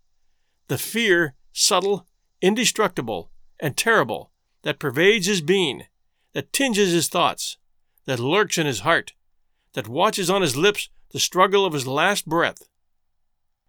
The 0.68 0.78
fear, 0.78 1.34
subtle, 1.52 2.06
indestructible, 2.40 3.30
and 3.58 3.76
terrible, 3.76 4.30
that 4.62 4.78
pervades 4.78 5.26
his 5.26 5.40
being, 5.40 5.84
that 6.34 6.52
tinges 6.52 6.92
his 6.92 7.08
thoughts, 7.08 7.56
that 8.04 8.20
lurks 8.20 8.58
in 8.58 8.66
his 8.66 8.80
heart, 8.80 9.14
that 9.72 9.88
watches 9.88 10.30
on 10.30 10.42
his 10.42 10.56
lips 10.56 10.90
the 11.10 11.18
struggle 11.18 11.64
of 11.64 11.72
his 11.72 11.86
last 11.86 12.26
breath. 12.26 12.68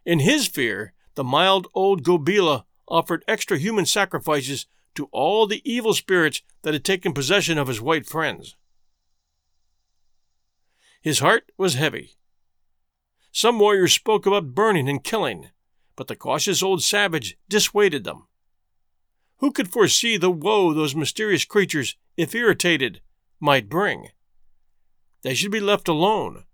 In 0.06 0.20
his 0.20 0.48
fear, 0.48 0.94
the 1.16 1.24
mild 1.24 1.68
old 1.74 2.04
Gobila 2.04 2.66
offered 2.88 3.24
extra 3.28 3.58
human 3.58 3.86
sacrifices 3.86 4.66
to 4.96 5.08
all 5.12 5.48
the 5.48 5.62
evil 5.64 5.94
spirits 5.94 6.42
that 6.64 6.74
had 6.74 6.84
taken 6.84 7.14
possession 7.14 7.58
of 7.58 7.68
his 7.68 7.80
white 7.80 8.06
friends. 8.06 8.56
His 11.02 11.20
heart 11.20 11.52
was 11.58 11.76
heavy. 11.76 12.18
Some 13.32 13.60
warriors 13.60 13.94
spoke 13.94 14.26
about 14.26 14.54
burning 14.54 14.90
and 14.90 15.02
killing, 15.04 15.50
but 16.00 16.08
the 16.08 16.16
cautious 16.16 16.64
old 16.64 16.82
savage 16.82 17.38
dissuaded 17.50 18.06
them. 18.06 18.26
Who 19.40 19.52
could 19.52 19.70
foresee 19.70 20.16
the 20.16 20.32
woe 20.32 20.72
those 20.72 20.96
mysterious 20.96 21.44
creatures, 21.44 21.98
if 22.16 22.34
irritated, 22.34 23.02
might 23.42 23.68
bring? 23.68 24.08
They 25.24 25.34
should 25.34 25.52
be 25.52 25.60
left 25.60 25.90
alone. 25.90 26.46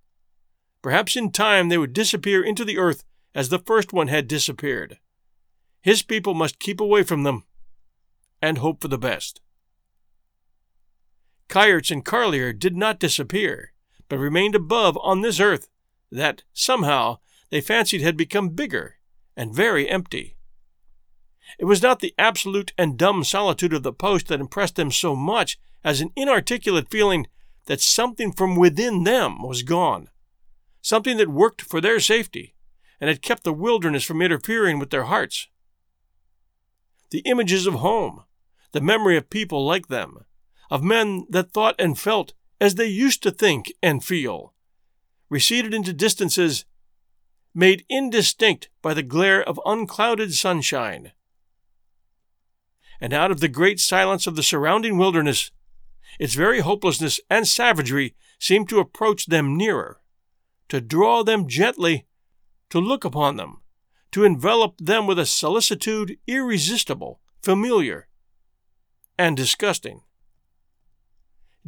Perhaps 0.81 1.15
in 1.15 1.31
time 1.31 1.69
they 1.69 1.77
would 1.77 1.93
disappear 1.93 2.43
into 2.43 2.65
the 2.65 2.79
earth 2.79 3.03
as 3.35 3.49
the 3.49 3.59
first 3.59 3.93
one 3.93 4.07
had 4.07 4.27
disappeared. 4.27 4.97
His 5.79 6.01
people 6.01 6.33
must 6.33 6.57
keep 6.57 6.81
away 6.81 7.03
from 7.03 7.21
them 7.21 7.43
and 8.41 8.57
hope 8.57 8.81
for 8.81 8.87
the 8.87 8.97
best. 8.97 9.41
Kayerts 11.49 11.91
and 11.91 12.03
Carlier 12.03 12.51
did 12.51 12.75
not 12.75 12.99
disappear, 12.99 13.73
but 14.09 14.17
remained 14.17 14.55
above 14.55 14.97
on 15.03 15.21
this 15.21 15.39
earth 15.39 15.67
that, 16.11 16.41
somehow, 16.51 17.19
they 17.51 17.61
fancied 17.61 18.01
had 18.01 18.17
become 18.17 18.49
bigger 18.49 18.95
and 19.35 19.53
very 19.53 19.89
empty. 19.89 20.35
It 21.59 21.65
was 21.65 21.81
not 21.81 21.99
the 21.99 22.13
absolute 22.17 22.73
and 22.77 22.97
dumb 22.97 23.23
solitude 23.23 23.73
of 23.73 23.83
the 23.83 23.93
post 23.93 24.27
that 24.27 24.39
impressed 24.39 24.75
them 24.75 24.91
so 24.91 25.15
much 25.15 25.57
as 25.83 26.01
an 26.01 26.11
inarticulate 26.15 26.89
feeling 26.89 27.27
that 27.65 27.81
something 27.81 28.31
from 28.31 28.55
within 28.55 29.03
them 29.03 29.41
was 29.41 29.63
gone, 29.63 30.09
something 30.81 31.17
that 31.17 31.29
worked 31.29 31.61
for 31.61 31.79
their 31.79 31.99
safety 31.99 32.55
and 32.99 33.07
had 33.07 33.21
kept 33.21 33.43
the 33.43 33.53
wilderness 33.53 34.03
from 34.03 34.21
interfering 34.21 34.79
with 34.79 34.89
their 34.89 35.03
hearts 35.03 35.47
the 37.11 37.19
images 37.19 37.65
of 37.65 37.75
home, 37.75 38.23
the 38.71 38.81
memory 38.81 39.15
of 39.15 39.29
people 39.29 39.65
like 39.65 39.87
them, 39.87 40.25
of 40.69 40.83
men 40.83 41.25
that 41.29 41.53
thought 41.53 41.75
and 41.79 41.97
felt 41.97 42.33
as 42.59 42.75
they 42.75 42.87
used 42.87 43.23
to 43.23 43.31
think 43.31 43.71
and 43.81 44.03
feel, 44.03 44.53
receded 45.29 45.73
into 45.73 45.93
distances 45.93 46.65
made 47.55 47.85
indistinct 47.87 48.69
by 48.81 48.93
the 48.93 49.01
glare 49.01 49.41
of 49.41 49.59
unclouded 49.65 50.33
sunshine. 50.33 51.13
And 52.99 53.13
out 53.13 53.31
of 53.31 53.39
the 53.39 53.47
great 53.47 53.79
silence 53.79 54.27
of 54.27 54.35
the 54.35 54.43
surrounding 54.43 54.97
wilderness, 54.97 55.51
its 56.19 56.33
very 56.33 56.59
hopelessness 56.59 57.19
and 57.29 57.47
savagery 57.47 58.13
seemed 58.39 58.67
to 58.69 58.79
approach 58.79 59.25
them 59.25 59.57
nearer, 59.57 60.01
to 60.69 60.81
draw 60.81 61.23
them 61.23 61.47
gently, 61.47 62.05
to 62.69 62.79
look 62.79 63.05
upon 63.05 63.37
them, 63.37 63.61
to 64.11 64.25
envelop 64.25 64.75
them 64.77 65.07
with 65.07 65.17
a 65.17 65.25
solicitude 65.25 66.17
irresistible, 66.27 67.21
familiar, 67.41 68.07
and 69.17 69.37
disgusting. 69.37 70.01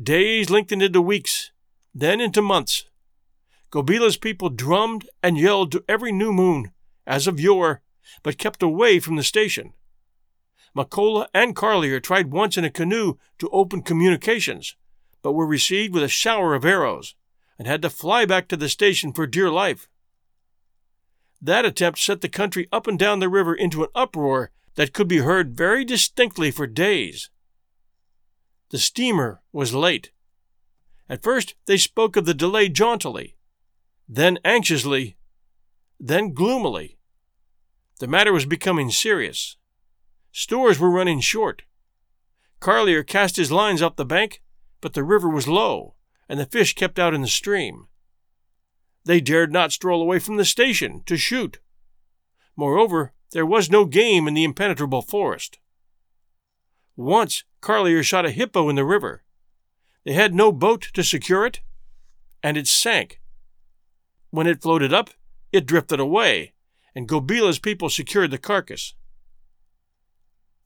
Days 0.01 0.49
lengthened 0.49 0.83
into 0.83 1.01
weeks, 1.01 1.51
then 1.93 2.21
into 2.21 2.41
months. 2.41 2.85
Gobila's 3.71 4.17
people 4.17 4.49
drummed 4.49 5.09
and 5.21 5.37
yelled 5.37 5.71
to 5.73 5.83
every 5.87 6.11
new 6.11 6.31
moon, 6.31 6.71
as 7.05 7.27
of 7.27 7.39
yore, 7.39 7.81
but 8.23 8.37
kept 8.37 8.63
away 8.63 8.99
from 8.99 9.15
the 9.15 9.23
station. 9.23 9.73
Makola 10.75 11.27
and 11.33 11.55
Carlier 11.55 12.01
tried 12.01 12.31
once 12.31 12.57
in 12.57 12.63
a 12.63 12.69
canoe 12.69 13.15
to 13.39 13.49
open 13.49 13.81
communications, 13.81 14.75
but 15.21 15.33
were 15.33 15.47
received 15.47 15.93
with 15.93 16.03
a 16.03 16.07
shower 16.07 16.53
of 16.53 16.63
arrows, 16.63 17.15
and 17.57 17.67
had 17.67 17.81
to 17.81 17.89
fly 17.89 18.25
back 18.25 18.47
to 18.47 18.57
the 18.57 18.69
station 18.69 19.11
for 19.11 19.25
dear 19.27 19.49
life. 19.49 19.89
That 21.41 21.65
attempt 21.65 21.99
set 21.99 22.21
the 22.21 22.29
country 22.29 22.67
up 22.71 22.87
and 22.87 22.97
down 22.97 23.19
the 23.19 23.29
river 23.29 23.53
into 23.53 23.83
an 23.83 23.89
uproar 23.93 24.51
that 24.75 24.93
could 24.93 25.07
be 25.07 25.17
heard 25.17 25.57
very 25.57 25.83
distinctly 25.83 26.51
for 26.51 26.67
days. 26.67 27.29
The 28.69 28.79
steamer 28.79 29.41
was 29.51 29.73
late. 29.73 30.11
At 31.09 31.23
first, 31.23 31.55
they 31.65 31.77
spoke 31.77 32.15
of 32.15 32.25
the 32.25 32.33
delay 32.33 32.69
jauntily, 32.69 33.36
then 34.07 34.39
anxiously, 34.45 35.17
then 35.99 36.33
gloomily. 36.33 36.97
The 37.99 38.07
matter 38.07 38.31
was 38.31 38.45
becoming 38.45 38.91
serious. 38.91 39.57
Stores 40.31 40.79
were 40.79 40.89
running 40.89 41.19
short. 41.19 41.63
Carlier 42.59 43.05
cast 43.05 43.37
his 43.37 43.51
lines 43.51 43.81
up 43.81 43.95
the 43.95 44.05
bank, 44.05 44.41
but 44.81 44.93
the 44.93 45.03
river 45.03 45.29
was 45.29 45.47
low, 45.47 45.95
and 46.29 46.39
the 46.39 46.45
fish 46.45 46.73
kept 46.73 46.99
out 46.99 47.13
in 47.13 47.21
the 47.21 47.27
stream. 47.27 47.87
They 49.03 49.21
dared 49.21 49.51
not 49.51 49.71
stroll 49.71 50.01
away 50.01 50.19
from 50.19 50.37
the 50.37 50.45
station 50.45 51.01
to 51.05 51.17
shoot. 51.17 51.59
Moreover, 52.55 53.13
there 53.31 53.45
was 53.45 53.69
no 53.69 53.85
game 53.85 54.27
in 54.27 54.33
the 54.33 54.43
impenetrable 54.43 55.01
forest. 55.01 55.59
Once 56.95 57.43
Carlier 57.61 58.03
shot 58.03 58.25
a 58.25 58.31
hippo 58.31 58.69
in 58.69 58.75
the 58.75 58.85
river. 58.85 59.23
They 60.03 60.13
had 60.13 60.33
no 60.33 60.51
boat 60.51 60.89
to 60.93 61.03
secure 61.03 61.45
it, 61.45 61.61
and 62.41 62.57
it 62.57 62.67
sank. 62.67 63.21
When 64.29 64.47
it 64.47 64.61
floated 64.61 64.93
up, 64.93 65.11
it 65.51 65.65
drifted 65.65 65.99
away, 65.99 66.53
and 66.93 67.07
Gobila's 67.07 67.59
people 67.59 67.89
secured 67.89 68.31
the 68.31 68.37
carcass. 68.37 68.93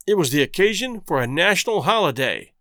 It 0.07 0.17
was 0.17 0.31
the 0.31 0.41
occasion 0.41 1.01
for 1.01 1.21
a 1.21 1.27
national 1.27 1.83
holiday. 1.83 2.53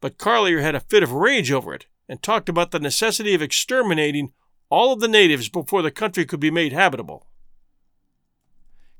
But 0.00 0.18
Carlier 0.18 0.62
had 0.62 0.74
a 0.74 0.80
fit 0.80 1.02
of 1.02 1.12
rage 1.12 1.52
over 1.52 1.74
it 1.74 1.86
and 2.08 2.22
talked 2.22 2.48
about 2.48 2.70
the 2.70 2.80
necessity 2.80 3.34
of 3.34 3.42
exterminating 3.42 4.32
all 4.70 4.92
of 4.92 5.00
the 5.00 5.08
natives 5.08 5.48
before 5.48 5.82
the 5.82 5.90
country 5.90 6.24
could 6.24 6.40
be 6.40 6.50
made 6.50 6.72
habitable. 6.72 7.26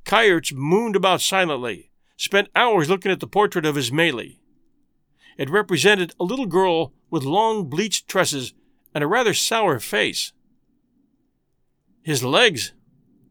Kayerts 0.04 0.52
mooned 0.52 0.96
about 0.96 1.20
silently, 1.20 1.90
spent 2.16 2.48
hours 2.54 2.88
looking 2.88 3.12
at 3.12 3.20
the 3.20 3.26
portrait 3.26 3.66
of 3.66 3.74
his 3.74 3.92
Melie. 3.92 4.40
It 5.36 5.50
represented 5.50 6.14
a 6.18 6.24
little 6.24 6.46
girl 6.46 6.92
with 7.10 7.22
long 7.24 7.68
bleached 7.68 8.08
tresses 8.08 8.54
and 8.94 9.04
a 9.04 9.06
rather 9.06 9.34
sour 9.34 9.78
face. 9.78 10.32
His 12.08 12.24
legs 12.24 12.72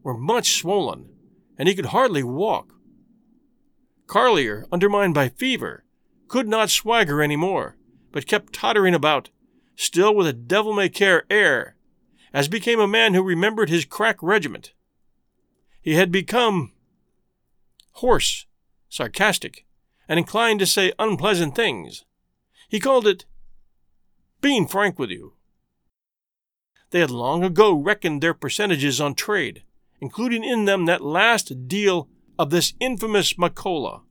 were 0.04 0.16
much 0.16 0.52
swollen, 0.52 1.08
and 1.58 1.68
he 1.68 1.74
could 1.74 1.86
hardly 1.86 2.22
walk. 2.22 2.74
Carlier, 4.06 4.66
undermined 4.70 5.14
by 5.14 5.30
fever, 5.30 5.82
could 6.28 6.46
not 6.46 6.70
swagger 6.70 7.20
any 7.20 7.34
more, 7.34 7.76
but 8.12 8.28
kept 8.28 8.52
tottering 8.52 8.94
about, 8.94 9.30
still 9.74 10.14
with 10.14 10.28
a 10.28 10.32
devil 10.32 10.72
may 10.72 10.88
care 10.88 11.24
air, 11.28 11.74
as 12.32 12.46
became 12.46 12.78
a 12.78 12.86
man 12.86 13.14
who 13.14 13.22
remembered 13.24 13.68
his 13.68 13.84
crack 13.84 14.22
regiment. 14.22 14.74
He 15.82 15.94
had 15.94 16.12
become 16.12 16.70
hoarse, 17.94 18.46
sarcastic, 18.88 19.66
and 20.08 20.20
inclined 20.20 20.60
to 20.60 20.66
say 20.66 20.92
unpleasant 21.00 21.56
things. 21.56 22.04
He 22.68 22.78
called 22.78 23.08
it 23.08 23.24
being 24.40 24.68
frank 24.68 25.00
with 25.00 25.10
you. 25.10 25.32
They 26.90 27.00
had 27.00 27.10
long 27.10 27.44
ago 27.44 27.74
reckoned 27.74 28.22
their 28.22 28.34
percentages 28.34 29.00
on 29.00 29.14
trade, 29.14 29.62
including 30.00 30.44
in 30.44 30.64
them 30.64 30.86
that 30.86 31.02
last 31.02 31.68
deal 31.68 32.08
of 32.38 32.50
this 32.50 32.74
infamous 32.80 33.34
Makola. 33.34 34.02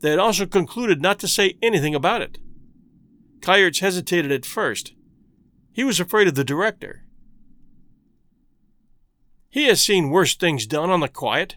They 0.00 0.10
had 0.10 0.18
also 0.18 0.46
concluded 0.46 1.00
not 1.00 1.18
to 1.20 1.28
say 1.28 1.56
anything 1.62 1.94
about 1.94 2.22
it. 2.22 2.38
Kayerts 3.40 3.80
hesitated 3.80 4.30
at 4.30 4.46
first. 4.46 4.94
He 5.72 5.84
was 5.84 6.00
afraid 6.00 6.28
of 6.28 6.34
the 6.34 6.44
director. 6.44 7.04
He 9.48 9.66
has 9.66 9.80
seen 9.80 10.10
worse 10.10 10.34
things 10.34 10.66
done 10.66 10.90
on 10.90 11.00
the 11.00 11.08
quiet, 11.08 11.56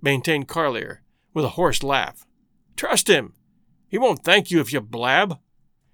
maintained 0.00 0.48
Carlier, 0.48 0.98
with 1.34 1.44
a 1.44 1.50
hoarse 1.50 1.82
laugh. 1.82 2.26
Trust 2.76 3.08
him. 3.08 3.34
He 3.88 3.98
won't 3.98 4.24
thank 4.24 4.50
you 4.50 4.60
if 4.60 4.72
you 4.72 4.80
blab. 4.80 5.38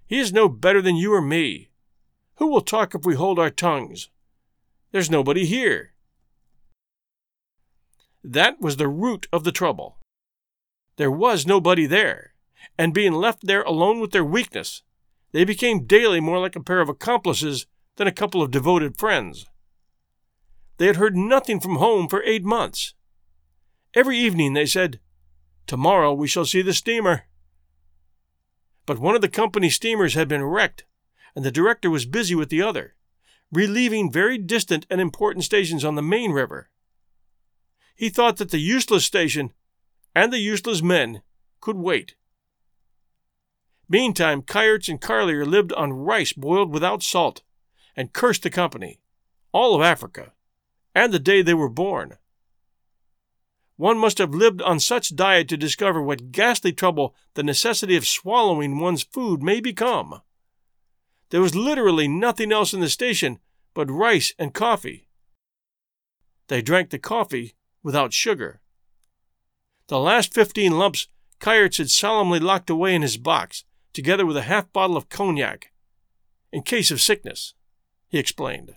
He 0.07 0.21
is 0.21 0.33
no 0.33 0.49
better 0.49 0.81
than 0.81 0.97
you 0.97 1.15
or 1.15 1.23
me. 1.23 1.71
Who 2.37 2.49
will 2.49 2.61
talk 2.61 2.95
if 2.95 3.05
we 3.05 3.15
hold 3.15 3.39
our 3.39 3.51
tongues? 3.51 4.09
There's 4.91 5.11
nobody 5.11 5.45
here. 5.47 5.93
That 8.23 8.61
was 8.61 8.77
the 8.77 8.89
root 8.89 9.27
of 9.33 9.45
the 9.45 9.53
trouble. 9.53 9.99
There 10.97 11.11
was 11.11 11.47
nobody 11.47 11.87
there, 11.87 12.35
and 12.79 12.95
being 12.95 13.13
left 13.13 13.47
there 13.47 13.63
alone 13.63 14.01
with 14.01 14.13
their 14.13 14.25
weakness, 14.25 14.83
they 15.33 15.45
became 15.45 15.87
daily 15.87 16.21
more 16.21 16.39
like 16.39 16.57
a 16.57 16.63
pair 16.63 16.81
of 16.81 16.89
accomplices 16.89 17.67
than 17.97 18.07
a 18.07 18.13
couple 18.13 18.41
of 18.41 18.51
devoted 18.51 18.99
friends. 18.99 19.47
They 20.79 20.87
had 20.87 20.97
heard 20.97 21.17
nothing 21.17 21.61
from 21.61 21.77
home 21.77 22.09
for 22.09 22.23
eight 22.23 22.45
months. 22.45 22.95
Every 23.95 24.19
evening 24.19 24.55
they 24.55 24.67
said, 24.67 25.01
Tomorrow 25.67 26.15
we 26.15 26.29
shall 26.29 26.45
see 26.45 26.63
the 26.63 26.75
steamer. 26.75 27.25
But 28.87 28.99
one 28.99 29.15
of 29.15 29.23
the 29.23 29.29
company 29.29 29.71
steamers 29.71 30.15
had 30.15 30.29
been 30.29 30.45
wrecked, 30.45 30.85
and 31.35 31.45
the 31.45 31.51
director 31.51 31.91
was 31.91 32.07
busy 32.07 32.35
with 32.35 32.49
the 32.49 32.63
other, 32.63 32.95
relieving 33.53 34.11
very 34.11 34.39
distant 34.39 34.87
and 34.91 35.01
important 35.01 35.45
stations 35.45 35.85
on 35.85 35.95
the 35.95 36.03
main 36.03 36.33
river. 36.33 36.69
He 37.97 38.09
thought 38.09 38.37
that 38.39 38.51
the 38.51 38.59
useless 38.59 39.05
station 39.05 39.53
and 40.15 40.33
the 40.33 40.39
useless 40.39 40.83
men 40.83 41.23
could 41.61 41.77
wait. 41.77 42.15
Meantime, 43.89 44.43
Kayerts 44.43 44.89
and 44.89 45.01
Carlier 45.01 45.47
lived 45.47 45.73
on 45.73 45.93
rice 45.93 46.33
boiled 46.33 46.73
without 46.73 47.03
salt, 47.03 47.43
and 47.97 48.13
cursed 48.13 48.43
the 48.43 48.51
company, 48.51 49.01
all 49.53 49.75
of 49.75 49.83
Africa, 49.83 50.33
and 50.95 51.13
the 51.13 51.19
day 51.19 51.43
they 51.43 51.55
were 51.55 51.69
born. 51.69 52.17
One 53.77 53.99
must 53.99 54.19
have 54.19 54.35
lived 54.35 54.63
on 54.63 54.79
such 54.81 55.17
diet 55.17 55.49
to 55.49 55.57
discover 55.57 56.01
what 56.01 56.33
ghastly 56.33 56.73
trouble 56.73 57.15
the 57.35 57.43
necessity 57.43 57.97
of 57.97 58.07
swallowing 58.07 58.79
one's 58.79 59.03
food 59.03 59.43
may 59.43 59.61
become. 59.61 60.23
There 61.35 61.43
was 61.43 61.57
literally 61.57 62.07
nothing 62.07 62.53
else 62.53 62.73
in 62.73 62.79
the 62.79 62.89
station 62.89 63.41
but 63.75 63.91
rice 63.91 64.33
and 64.39 64.55
coffee. 64.55 65.09
They 66.47 66.63
drank 66.63 66.91
the 66.91 66.99
coffee 67.01 67.57
without 67.83 68.13
sugar. 68.13 68.61
The 69.89 69.99
last 69.99 70.33
fifteen 70.33 70.79
lumps 70.79 71.09
Kayerts 71.41 71.79
had 71.79 71.91
solemnly 71.91 72.39
locked 72.39 72.71
away 72.71 72.95
in 72.95 73.03
his 73.03 73.17
box, 73.17 73.65
together 73.93 74.25
with 74.25 74.37
a 74.37 74.43
half 74.43 74.73
bottle 74.73 74.97
of 74.97 75.09
cognac, 75.09 75.73
in 76.53 76.63
case 76.63 76.93
of 76.93 77.01
sickness, 77.01 77.55
he 78.07 78.21
explained. 78.21 78.77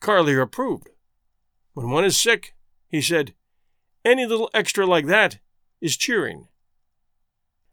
Carlier 0.00 0.42
approved. 0.42 0.90
When 1.72 1.90
one 1.90 2.04
is 2.04 2.16
sick, 2.16 2.54
he 2.86 3.02
said, 3.02 3.34
any 4.04 4.26
little 4.26 4.48
extra 4.54 4.86
like 4.86 5.06
that 5.06 5.38
is 5.80 5.96
cheering. 5.96 6.46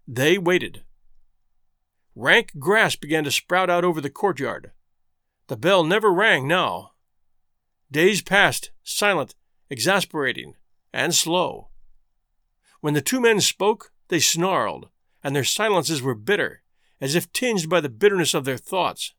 They 0.08 0.40
waited. 0.40 0.86
Rank 2.22 2.60
grass 2.60 2.98
began 2.98 3.24
to 3.24 3.32
sprout 3.32 3.70
out 3.70 3.86
over 3.86 4.02
the 4.02 4.10
courtyard. 4.10 4.72
The 5.48 5.56
bell 5.56 5.86
never 5.86 6.12
rang 6.12 6.50
now. 6.50 6.92
Days 7.90 8.22
passed, 8.22 8.72
silent, 8.84 9.36
exasperating, 9.70 10.56
and 10.92 11.16
slow. 11.16 11.70
When 12.82 12.94
the 12.94 13.02
two 13.02 13.22
men 13.22 13.40
spoke, 13.40 13.94
they 14.10 14.20
snarled, 14.20 14.90
and 15.24 15.34
their 15.34 15.46
silences 15.46 16.02
were 16.02 16.14
bitter, 16.14 16.62
as 17.00 17.16
if 17.16 17.32
tinged 17.32 17.70
by 17.70 17.80
the 17.80 17.88
bitterness 17.88 18.34
of 18.34 18.44
their 18.44 18.58
thoughts. 18.58 19.14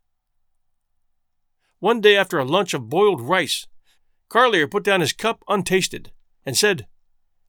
One 1.78 2.02
day 2.02 2.18
after 2.18 2.38
a 2.38 2.44
lunch 2.44 2.74
of 2.74 2.90
boiled 2.90 3.22
rice, 3.22 3.66
Carlier 4.28 4.70
put 4.70 4.84
down 4.84 5.00
his 5.00 5.14
cup 5.14 5.42
untasted 5.48 6.12
and 6.44 6.54
said, 6.54 6.86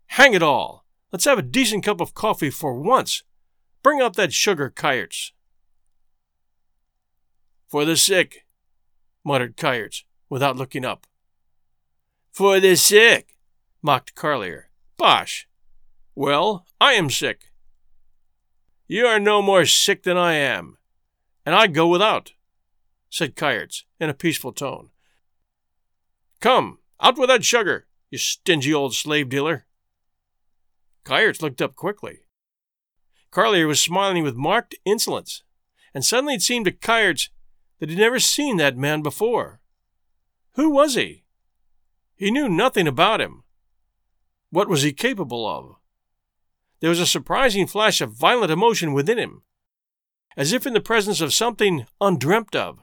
Hang 0.05 0.33
it 0.33 0.41
all! 0.41 0.85
Let's 1.11 1.25
have 1.25 1.39
a 1.39 1.41
decent 1.43 1.83
cup 1.83 1.99
of 1.99 2.13
coffee 2.13 2.51
for 2.51 2.73
once. 2.73 3.23
Bring 3.83 3.99
out 3.99 4.15
that 4.15 4.31
sugar, 4.31 4.69
Kayerts. 4.69 5.31
For 7.71 7.85
the 7.85 7.95
sick, 7.95 8.45
muttered 9.23 9.55
Kayerts, 9.55 10.03
without 10.29 10.57
looking 10.57 10.83
up. 10.83 11.07
For 12.33 12.59
the 12.59 12.75
sick, 12.75 13.37
mocked 13.81 14.13
Carlier. 14.13 14.63
Bosh! 14.97 15.47
Well, 16.13 16.65
I 16.81 16.93
am 16.93 17.09
sick. 17.09 17.53
You 18.89 19.05
are 19.05 19.21
no 19.21 19.41
more 19.41 19.65
sick 19.65 20.03
than 20.03 20.17
I 20.17 20.33
am, 20.33 20.79
and 21.45 21.55
I 21.55 21.67
go 21.67 21.87
without, 21.87 22.33
said 23.09 23.37
Kayerts 23.37 23.83
in 24.01 24.09
a 24.09 24.13
peaceful 24.13 24.51
tone. 24.51 24.89
Come, 26.41 26.79
out 26.99 27.17
with 27.17 27.29
that 27.29 27.45
sugar, 27.45 27.87
you 28.09 28.17
stingy 28.17 28.73
old 28.73 28.93
slave 28.95 29.29
dealer. 29.29 29.65
Kayerts 31.05 31.41
looked 31.41 31.61
up 31.61 31.77
quickly. 31.77 32.25
Carlier 33.31 33.65
was 33.65 33.79
smiling 33.79 34.23
with 34.23 34.35
marked 34.35 34.75
insolence, 34.83 35.43
and 35.93 36.03
suddenly 36.03 36.33
it 36.33 36.41
seemed 36.41 36.65
to 36.65 36.73
Kayerts 36.73 37.29
that 37.81 37.89
he'd 37.89 37.97
never 37.97 38.19
seen 38.19 38.57
that 38.57 38.77
man 38.77 39.01
before. 39.01 39.59
Who 40.53 40.69
was 40.69 40.93
he? 40.93 41.23
He 42.15 42.29
knew 42.29 42.47
nothing 42.47 42.87
about 42.87 43.19
him. 43.19 43.43
What 44.51 44.69
was 44.69 44.83
he 44.83 44.93
capable 44.93 45.47
of? 45.47 45.77
There 46.79 46.91
was 46.91 46.99
a 46.99 47.07
surprising 47.07 47.65
flash 47.65 47.99
of 47.99 48.13
violent 48.13 48.51
emotion 48.51 48.93
within 48.93 49.17
him, 49.17 49.41
as 50.37 50.53
if 50.53 50.67
in 50.67 50.73
the 50.73 50.79
presence 50.79 51.21
of 51.21 51.33
something 51.33 51.87
undreamt 51.99 52.55
of, 52.55 52.79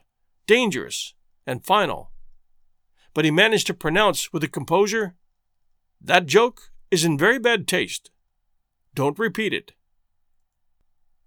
dangerous, 0.48 1.14
and 1.46 1.64
final. 1.64 2.10
But 3.14 3.24
he 3.24 3.30
managed 3.30 3.68
to 3.68 3.74
pronounce 3.74 4.32
with 4.32 4.42
a 4.42 4.48
composure, 4.48 5.14
That 6.00 6.26
joke 6.26 6.72
is 6.90 7.04
in 7.04 7.16
very 7.16 7.38
bad 7.38 7.68
taste. 7.68 8.10
Don't 8.94 9.18
repeat 9.18 9.54
it. 9.54 9.74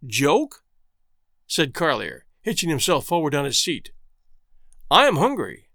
Joke? 0.06 0.66
said 1.48 1.74
Carlier, 1.74 2.26
hitching 2.42 2.70
himself 2.70 3.06
forward 3.06 3.36
on 3.36 3.46
his 3.46 3.60
seat. 3.60 3.92
I 4.90 5.08
am 5.08 5.18
hungry. 5.18 5.70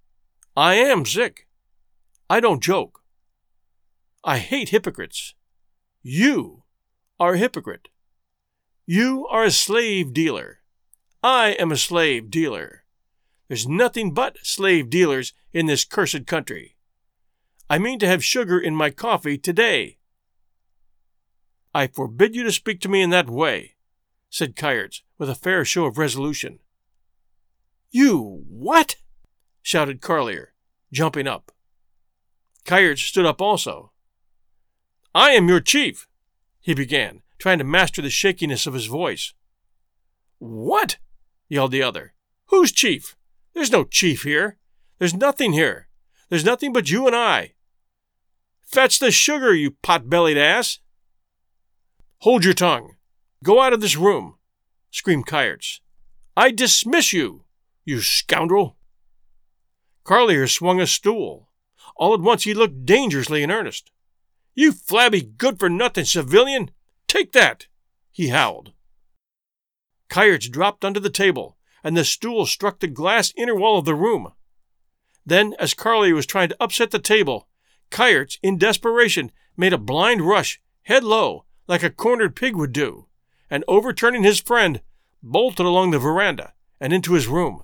I 0.57 0.75
am 0.75 1.05
sick. 1.05 1.47
I 2.29 2.41
don't 2.41 2.63
joke. 2.63 3.03
I 4.25 4.39
hate 4.39 4.71
hypocrites. 4.71 5.35
You 6.03 6.65
are 7.21 7.35
a 7.35 7.39
hypocrite. 7.39 7.89
You 8.87 9.27
are 9.29 9.45
a 9.45 9.51
slave 9.51 10.13
dealer. 10.13 10.61
I 11.23 11.51
am 11.51 11.73
a 11.73 11.77
slave 11.77 12.31
dealer. 12.31 12.85
There's 13.49 13.69
nothing 13.69 14.13
but 14.13 14.39
slave 14.43 14.91
dealers 14.91 15.33
in 15.53 15.67
this 15.67 15.85
cursed 15.85 16.27
country. 16.27 16.77
I 17.71 17.79
mean 17.79 17.99
to 18.01 18.07
have 18.07 18.25
sugar 18.25 18.59
in 18.59 18.75
my 18.75 18.91
coffee 18.91 19.39
today. 19.39 19.99
I 21.75 21.87
forbid 21.87 22.35
you 22.35 22.43
to 22.43 22.53
speak 22.53 22.81
to 22.81 22.89
me 22.89 23.03
in 23.03 23.11
that 23.11 23.29
way, 23.31 23.76
said 24.37 24.55
Kayerts 24.55 25.01
with 25.17 25.31
a 25.31 25.35
fair 25.35 25.65
show 25.65 25.87
of 25.87 25.97
resolution. 25.97 26.59
You 27.91 28.45
what? 28.51 28.97
shouted 29.63 30.03
Carlier, 30.03 30.49
jumping 30.93 31.27
up. 31.27 31.53
Kayerts 32.67 32.99
stood 32.99 33.25
up 33.25 33.41
also. 33.41 33.93
I 35.15 35.31
am 35.31 35.49
your 35.49 35.61
chief, 35.61 36.07
he 36.61 36.75
began, 36.75 37.23
trying 37.39 37.57
to 37.57 37.65
master 37.65 38.03
the 38.03 38.11
shakiness 38.11 38.67
of 38.67 38.75
his 38.75 38.85
voice. 38.85 39.33
What? 40.37 40.99
yelled 41.49 41.73
the 41.73 41.83
other. 41.83 42.13
Who's 42.49 42.73
chief? 42.73 43.17
There's 43.55 43.73
no 43.73 43.85
chief 43.85 44.25
here. 44.25 44.59
There's 44.99 45.15
nothing 45.15 45.55
here. 45.55 45.89
There's 46.29 46.45
nothing 46.45 46.75
but 46.75 46.91
you 46.91 47.07
and 47.07 47.17
I. 47.17 47.55
Fetch 48.67 48.99
the 48.99 49.11
sugar, 49.11 49.55
you 49.55 49.71
pot 49.71 50.11
bellied 50.11 50.37
ass! 50.37 50.81
Hold 52.19 52.45
your 52.45 52.53
tongue. 52.53 52.96
Go 53.43 53.61
out 53.61 53.73
of 53.73 53.81
this 53.81 53.97
room, 53.97 54.37
screamed 54.91 55.27
Kayerts. 55.27 55.81
I 56.37 56.51
dismiss 56.51 57.13
you, 57.13 57.45
you 57.85 58.01
scoundrel. 58.01 58.77
Carlier 60.05 60.49
swung 60.49 60.81
a 60.81 60.87
stool. 60.87 61.49
All 61.97 62.15
at 62.15 62.21
once 62.21 62.45
he 62.45 62.55
looked 62.55 62.85
dangerously 62.85 63.43
in 63.43 63.51
earnest. 63.51 63.91
You 64.55 64.73
flabby, 64.73 65.23
good 65.23 65.59
for 65.59 65.69
nothing 65.69 66.05
civilian! 66.05 66.71
Take 67.07 67.33
that! 67.33 67.67
he 68.11 68.29
howled. 68.29 68.73
Kayerts 70.09 70.51
dropped 70.51 70.85
under 70.85 71.01
the 71.01 71.11
table, 71.11 71.57
and 71.85 71.97
the 71.97 72.05
stool 72.05 72.47
struck 72.47 72.81
the 72.81 72.87
glass 72.87 73.33
inner 73.37 73.55
wall 73.55 73.79
of 73.79 73.85
the 73.85 73.95
room. 73.95 74.33
Then, 75.27 75.55
as 75.59 75.75
Carlier 75.75 76.15
was 76.15 76.27
trying 76.27 76.49
to 76.49 76.57
upset 76.63 76.91
the 76.91 76.99
table, 76.99 77.49
Kayerts, 77.91 78.39
in 78.43 78.59
desperation, 78.59 79.33
made 79.57 79.73
a 79.73 79.79
blind 79.79 80.23
rush, 80.23 80.61
head 80.85 81.05
low, 81.05 81.45
like 81.67 81.83
a 81.83 81.91
cornered 81.91 82.37
pig 82.37 82.57
would 82.57 82.73
do, 82.73 83.07
and 83.51 83.65
overturning 83.69 84.23
his 84.23 84.41
friend, 84.41 84.81
bolted 85.23 85.67
along 85.67 85.91
the 85.91 85.99
veranda 85.99 86.53
and 86.81 86.93
into 86.93 87.15
his 87.15 87.27
room. 87.27 87.63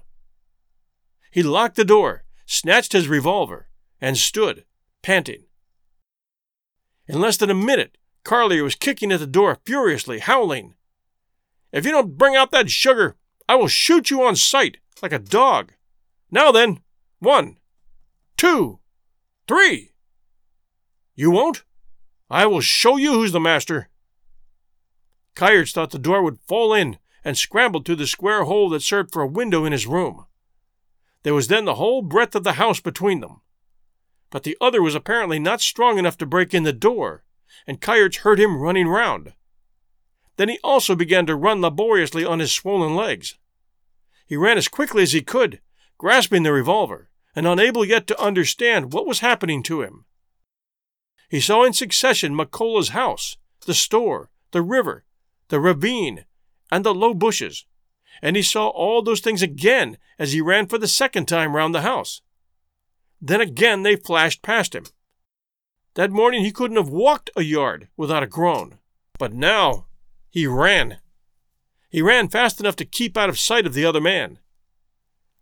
He 1.30 1.42
locked 1.42 1.76
the 1.76 1.84
door, 1.84 2.24
snatched 2.46 2.92
his 2.92 3.08
revolver, 3.08 3.68
and 4.00 4.16
stood, 4.16 4.64
panting. 5.02 5.44
In 7.06 7.20
less 7.20 7.36
than 7.36 7.50
a 7.50 7.54
minute, 7.54 7.98
Carlier 8.24 8.62
was 8.62 8.74
kicking 8.74 9.10
at 9.10 9.20
the 9.20 9.26
door 9.26 9.58
furiously, 9.64 10.20
howling. 10.20 10.74
If 11.72 11.84
you 11.84 11.92
don't 11.92 12.16
bring 12.18 12.36
out 12.36 12.50
that 12.52 12.70
sugar, 12.70 13.16
I 13.48 13.56
will 13.56 13.68
shoot 13.68 14.10
you 14.10 14.22
on 14.22 14.36
sight, 14.36 14.78
like 15.02 15.12
a 15.12 15.18
dog. 15.18 15.72
Now 16.30 16.52
then, 16.52 16.80
one, 17.18 17.58
two, 18.36 18.78
three. 19.48 19.92
You 21.14 21.30
won't? 21.30 21.64
I 22.30 22.46
will 22.46 22.60
show 22.60 22.96
you 22.96 23.12
who's 23.12 23.32
the 23.32 23.40
master. 23.40 23.88
Kayerts 25.34 25.72
thought 25.72 25.90
the 25.90 25.98
door 25.98 26.22
would 26.22 26.40
fall 26.40 26.74
in 26.74 26.98
and 27.24 27.38
scrambled 27.38 27.84
through 27.84 27.96
the 27.96 28.06
square 28.06 28.44
hole 28.44 28.68
that 28.70 28.82
served 28.82 29.12
for 29.12 29.22
a 29.22 29.26
window 29.26 29.64
in 29.64 29.72
his 29.72 29.86
room. 29.86 30.26
There 31.22 31.34
was 31.34 31.48
then 31.48 31.64
the 31.64 31.76
whole 31.76 32.02
breadth 32.02 32.34
of 32.34 32.44
the 32.44 32.54
house 32.54 32.80
between 32.80 33.20
them. 33.20 33.40
But 34.30 34.42
the 34.42 34.56
other 34.60 34.82
was 34.82 34.94
apparently 34.94 35.38
not 35.38 35.60
strong 35.60 35.98
enough 35.98 36.18
to 36.18 36.26
break 36.26 36.52
in 36.52 36.64
the 36.64 36.72
door, 36.72 37.24
and 37.66 37.80
Kayerts 37.80 38.18
heard 38.18 38.40
him 38.40 38.58
running 38.58 38.88
round. 38.88 39.34
Then 40.36 40.48
he 40.48 40.58
also 40.64 40.96
began 40.96 41.26
to 41.26 41.36
run 41.36 41.60
laboriously 41.60 42.24
on 42.24 42.38
his 42.38 42.52
swollen 42.52 42.96
legs. 42.96 43.36
He 44.26 44.36
ran 44.36 44.56
as 44.56 44.68
quickly 44.68 45.02
as 45.02 45.12
he 45.12 45.22
could, 45.22 45.60
grasping 45.98 46.42
the 46.42 46.52
revolver, 46.52 47.10
and 47.36 47.46
unable 47.46 47.84
yet 47.84 48.06
to 48.08 48.20
understand 48.20 48.92
what 48.92 49.06
was 49.06 49.20
happening 49.20 49.62
to 49.64 49.82
him. 49.82 50.06
He 51.28 51.40
saw 51.40 51.64
in 51.64 51.72
succession 51.72 52.34
Makola's 52.34 52.90
house, 52.90 53.36
the 53.66 53.74
store, 53.74 54.30
the 54.50 54.62
river, 54.62 55.04
the 55.52 55.60
ravine, 55.60 56.24
and 56.70 56.82
the 56.82 56.94
low 56.94 57.12
bushes, 57.12 57.66
and 58.22 58.36
he 58.36 58.42
saw 58.42 58.68
all 58.68 59.02
those 59.02 59.20
things 59.20 59.42
again 59.42 59.98
as 60.18 60.32
he 60.32 60.40
ran 60.40 60.66
for 60.66 60.78
the 60.78 60.88
second 60.88 61.26
time 61.26 61.54
round 61.54 61.74
the 61.74 61.82
house. 61.82 62.22
Then 63.20 63.42
again 63.42 63.82
they 63.82 63.96
flashed 63.96 64.40
past 64.40 64.74
him. 64.74 64.86
That 65.92 66.10
morning 66.10 66.42
he 66.42 66.52
couldn't 66.52 66.78
have 66.78 66.88
walked 66.88 67.28
a 67.36 67.42
yard 67.42 67.88
without 67.98 68.22
a 68.22 68.26
groan, 68.26 68.78
but 69.18 69.34
now 69.34 69.88
he 70.30 70.46
ran. 70.46 71.00
He 71.90 72.00
ran 72.00 72.28
fast 72.28 72.58
enough 72.58 72.76
to 72.76 72.86
keep 72.86 73.18
out 73.18 73.28
of 73.28 73.38
sight 73.38 73.66
of 73.66 73.74
the 73.74 73.84
other 73.84 74.00
man. 74.00 74.38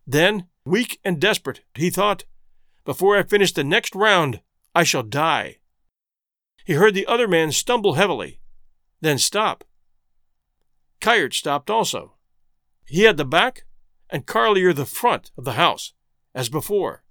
Then, 0.05 0.47
weak 0.65 0.99
and 1.05 1.21
desperate, 1.21 1.61
he 1.73 1.89
thought, 1.89 2.25
Before 2.83 3.17
I 3.17 3.23
finish 3.23 3.53
the 3.53 3.63
next 3.63 3.95
round, 3.95 4.41
I 4.75 4.83
shall 4.83 5.03
die. 5.03 5.59
He 6.65 6.73
heard 6.73 6.95
the 6.95 7.07
other 7.07 7.29
man 7.29 7.53
stumble 7.53 7.93
heavily, 7.93 8.41
then 8.99 9.17
stop. 9.17 9.63
Kayerts 11.01 11.35
stopped 11.35 11.69
also. 11.69 12.13
He 12.85 13.03
had 13.03 13.17
the 13.17 13.25
back 13.25 13.65
and 14.09 14.25
Carlier 14.25 14.73
the 14.73 14.85
front 14.85 15.31
of 15.37 15.45
the 15.45 15.53
house, 15.53 15.93
as 16.33 16.49
before. 16.49 17.03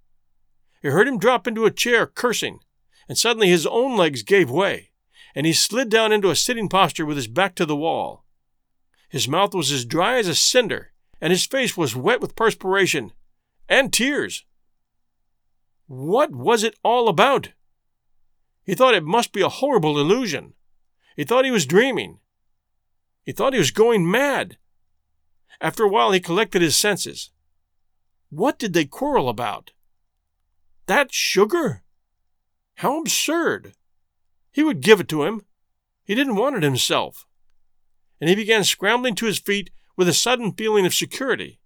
He 0.80 0.88
heard 0.88 1.09
him 1.09 1.18
drop 1.18 1.47
into 1.47 1.66
a 1.66 1.70
chair, 1.70 2.07
cursing, 2.07 2.61
and 3.09 3.18
suddenly 3.18 3.49
his 3.49 3.66
own 3.66 3.97
legs 3.97 4.22
gave 4.22 4.51
way, 4.51 4.91
and 5.34 5.47
he 5.47 5.53
slid 5.53 5.88
down 5.88 6.12
into 6.12 6.30
a 6.30 6.36
sitting 6.36 6.68
posture 6.68 7.05
with 7.05 7.16
his 7.16 7.26
back 7.26 7.55
to 7.57 7.66
the 7.66 7.76
wall. 7.76 8.24
His 9.09 9.28
mouth 9.28 9.55
was 9.55 9.72
as 9.72 9.84
dry 9.84 10.18
as 10.18 10.28
a 10.28 10.34
cinder, 10.34 10.93
and 11.20 11.32
his 11.32 11.45
face 11.45 11.76
was 11.76 11.97
wet 11.97 12.20
with 12.20 12.36
perspiration 12.36 13.12
and 13.68 13.93
tears. 13.93 14.45
What 15.86 16.30
was 16.30 16.62
it 16.62 16.76
all 16.84 17.09
about? 17.09 17.51
He 18.64 18.74
thought 18.74 18.95
it 18.95 19.05
must 19.05 19.32
be 19.32 19.41
a 19.41 19.49
horrible 19.49 19.99
illusion. 19.99 20.55
He 21.16 21.24
thought 21.24 21.45
he 21.45 21.51
was 21.51 21.66
dreaming. 21.66 22.20
He 23.31 23.33
thought 23.33 23.53
he 23.53 23.61
was 23.61 23.70
going 23.70 24.11
mad. 24.11 24.59
After 25.61 25.85
a 25.85 25.89
while, 25.89 26.11
he 26.11 26.18
collected 26.18 26.62
his 26.62 26.76
senses. 26.76 27.31
What 28.28 28.59
did 28.59 28.72
they 28.72 28.87
quarrel 28.87 29.28
about? 29.28 29.70
That 30.87 31.14
sugar? 31.14 31.85
How 32.78 32.99
absurd! 32.99 33.74
He 34.51 34.64
would 34.64 34.81
give 34.81 34.99
it 34.99 35.07
to 35.11 35.22
him. 35.22 35.43
He 36.03 36.16
didn't 36.16 36.35
want 36.35 36.57
it 36.57 36.64
himself. 36.64 37.24
And 38.20 38.28
he 38.28 38.35
began 38.35 38.64
scrambling 38.64 39.14
to 39.14 39.26
his 39.26 39.39
feet 39.39 39.70
with 39.97 40.09
a 40.09 40.12
sudden 40.12 40.51
feeling 40.51 40.85
of 40.85 40.93
security. 40.93 41.61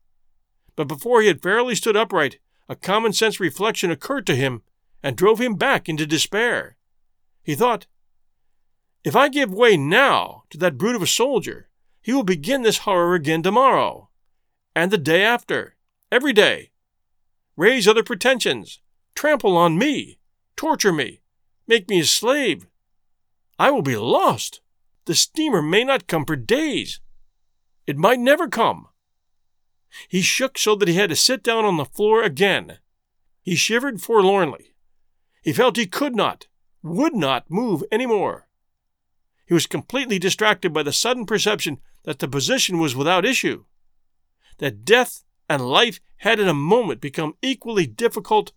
But 0.77 0.87
before 0.87 1.23
he 1.23 1.29
had 1.29 1.43
fairly 1.43 1.75
stood 1.75 1.97
upright, 1.97 2.41
a 2.69 2.77
common 2.77 3.15
sense 3.15 3.41
reflection 3.41 3.91
occurred 3.91 4.27
to 4.27 4.37
him 4.37 4.65
and 5.03 5.17
drove 5.17 5.41
him 5.41 5.55
back 5.55 5.89
into 5.89 6.07
despair. 6.07 6.77
He 7.43 7.55
thought, 7.55 7.87
If 9.05 9.15
I 9.15 9.29
give 9.29 9.53
way 9.53 9.77
now 9.77 10.45
to 10.49 10.59
that 10.59 10.79
brute 10.79 10.97
of 10.97 11.03
a 11.03 11.07
soldier, 11.07 11.69
he 12.01 12.13
will 12.13 12.25
begin 12.25 12.63
this 12.63 12.79
horror 12.79 13.15
again 13.15 13.43
tomorrow, 13.43 14.09
and 14.75 14.91
the 14.91 14.99
day 14.99 15.23
after, 15.23 15.77
every 16.11 16.33
day. 16.33 16.71
Raise 17.55 17.87
other 17.87 18.03
pretensions, 18.03 18.81
trample 19.15 19.57
on 19.59 19.77
me, 19.77 20.19
torture 20.57 20.93
me, 20.93 21.21
make 21.67 21.89
me 21.89 22.01
a 22.01 22.05
slave. 22.05 22.67
I 23.59 23.71
will 23.71 23.83
be 23.83 23.97
lost. 23.97 24.63
The 25.05 25.15
steamer 25.15 25.61
may 25.61 25.85
not 25.85 26.07
come 26.07 26.25
for 26.25 26.35
days. 26.35 27.01
It 27.87 27.99
might 27.99 28.19
never 28.19 28.49
come. 28.49 28.89
He 30.09 30.23
shook 30.23 30.57
so 30.57 30.75
that 30.77 30.89
he 30.89 30.95
had 30.95 31.11
to 31.11 31.17
sit 31.17 31.43
down 31.43 31.67
on 31.67 31.77
the 31.77 31.85
floor 31.85 32.23
again. 32.23 32.79
He 33.43 33.55
shivered 33.55 34.01
forlornly. 34.01 34.75
He 35.43 35.53
felt 35.53 35.77
he 35.77 35.87
could 35.87 36.17
not, 36.17 36.47
would 36.83 37.15
not 37.15 37.51
move 37.51 37.85
any 37.93 38.07
more. 38.07 38.49
He 39.47 39.55
was 39.55 39.67
completely 39.67 40.19
distracted 40.19 40.73
by 40.73 40.83
the 40.83 40.93
sudden 40.93 41.27
perception 41.27 41.81
that 42.05 42.19
the 42.19 42.29
position 42.29 42.79
was 42.79 42.97
without 42.97 43.25
issue, 43.25 43.65
that 44.59 44.85
death 44.85 45.25
and 45.49 45.69
life 45.69 46.01
had 46.19 46.41
in 46.41 46.49
a 46.49 46.55
moment 46.55 47.01
become 47.01 47.37
equally 47.43 47.87
difficult 47.87 48.53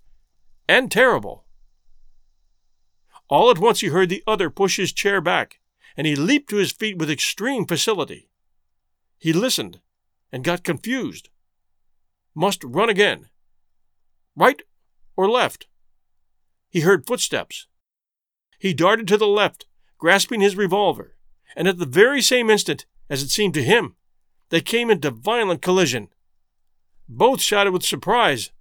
and 0.67 0.91
terrible. 0.91 1.45
All 3.29 3.51
at 3.51 3.57
once 3.57 3.81
he 3.81 3.88
heard 3.88 4.09
the 4.09 4.23
other 4.25 4.49
push 4.49 4.77
his 4.77 4.93
chair 4.93 5.19
back, 5.19 5.59
and 5.97 6.07
he 6.07 6.15
leaped 6.15 6.49
to 6.49 6.57
his 6.57 6.71
feet 6.71 6.97
with 6.97 7.09
extreme 7.09 7.65
facility. 7.65 8.29
He 9.17 9.33
listened 9.33 9.81
and 10.31 10.43
got 10.43 10.63
confused. 10.63 11.29
Must 12.33 12.63
run 12.63 12.89
again. 12.89 13.29
Right 14.35 14.61
or 15.15 15.29
left? 15.29 15.67
He 16.69 16.81
heard 16.81 17.07
footsteps. 17.07 17.67
He 18.59 18.73
darted 18.73 19.07
to 19.07 19.17
the 19.17 19.27
left, 19.27 19.65
grasping 19.97 20.41
his 20.41 20.55
revolver, 20.55 21.15
and 21.55 21.67
at 21.67 21.77
the 21.77 21.85
very 21.85 22.21
same 22.21 22.49
instant, 22.49 22.85
as 23.09 23.23
it 23.23 23.29
seemed 23.29 23.53
to 23.53 23.63
him, 23.63 23.95
they 24.49 24.61
came 24.61 24.89
into 24.89 25.11
violent 25.11 25.61
collision. 25.61 26.09
Both 27.09 27.41
shouted 27.41 27.71
with 27.71 27.83
surprise. 27.83 28.51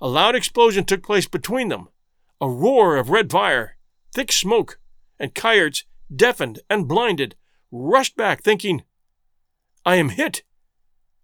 A 0.00 0.08
loud 0.08 0.34
explosion 0.34 0.84
took 0.84 1.02
place 1.02 1.26
between 1.26 1.68
them, 1.68 1.88
a 2.40 2.48
roar 2.48 2.96
of 2.96 3.10
red 3.10 3.30
fire, 3.30 3.76
thick 4.14 4.30
smoke, 4.30 4.78
and 5.18 5.34
Kayerts, 5.34 5.84
deafened 6.14 6.60
and 6.70 6.88
blinded, 6.88 7.34
rushed 7.70 8.16
back, 8.16 8.42
thinking, 8.42 8.84
I 9.84 9.96
am 9.96 10.10
hit. 10.10 10.42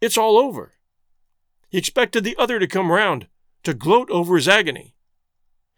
It's 0.01 0.19
all 0.19 0.39
over. 0.39 0.73
He 1.69 1.79
expected 1.79 2.25
the 2.25 2.37
other 2.39 2.59
to 2.59 2.67
come 2.67 2.91
round, 2.91 3.29
to 3.63 3.75
gloat 3.75 4.11
over 4.11 4.37
his 4.37 4.49
agony. 4.49 4.95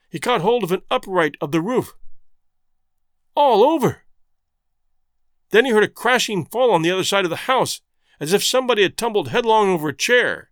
He 0.08 0.18
caught 0.18 0.40
hold 0.40 0.64
of 0.64 0.72
an 0.72 0.82
upright 0.90 1.36
of 1.40 1.52
the 1.52 1.60
roof. 1.60 1.94
All 3.36 3.62
over! 3.62 4.02
Then 5.50 5.66
he 5.66 5.70
heard 5.70 5.84
a 5.84 5.88
crashing 5.88 6.46
fall 6.46 6.72
on 6.72 6.82
the 6.82 6.90
other 6.90 7.04
side 7.04 7.24
of 7.24 7.30
the 7.30 7.36
house, 7.36 7.82
as 8.18 8.32
if 8.32 8.42
somebody 8.42 8.82
had 8.82 8.96
tumbled 8.96 9.28
headlong 9.28 9.68
over 9.68 9.90
a 9.90 9.96
chair. 9.96 10.50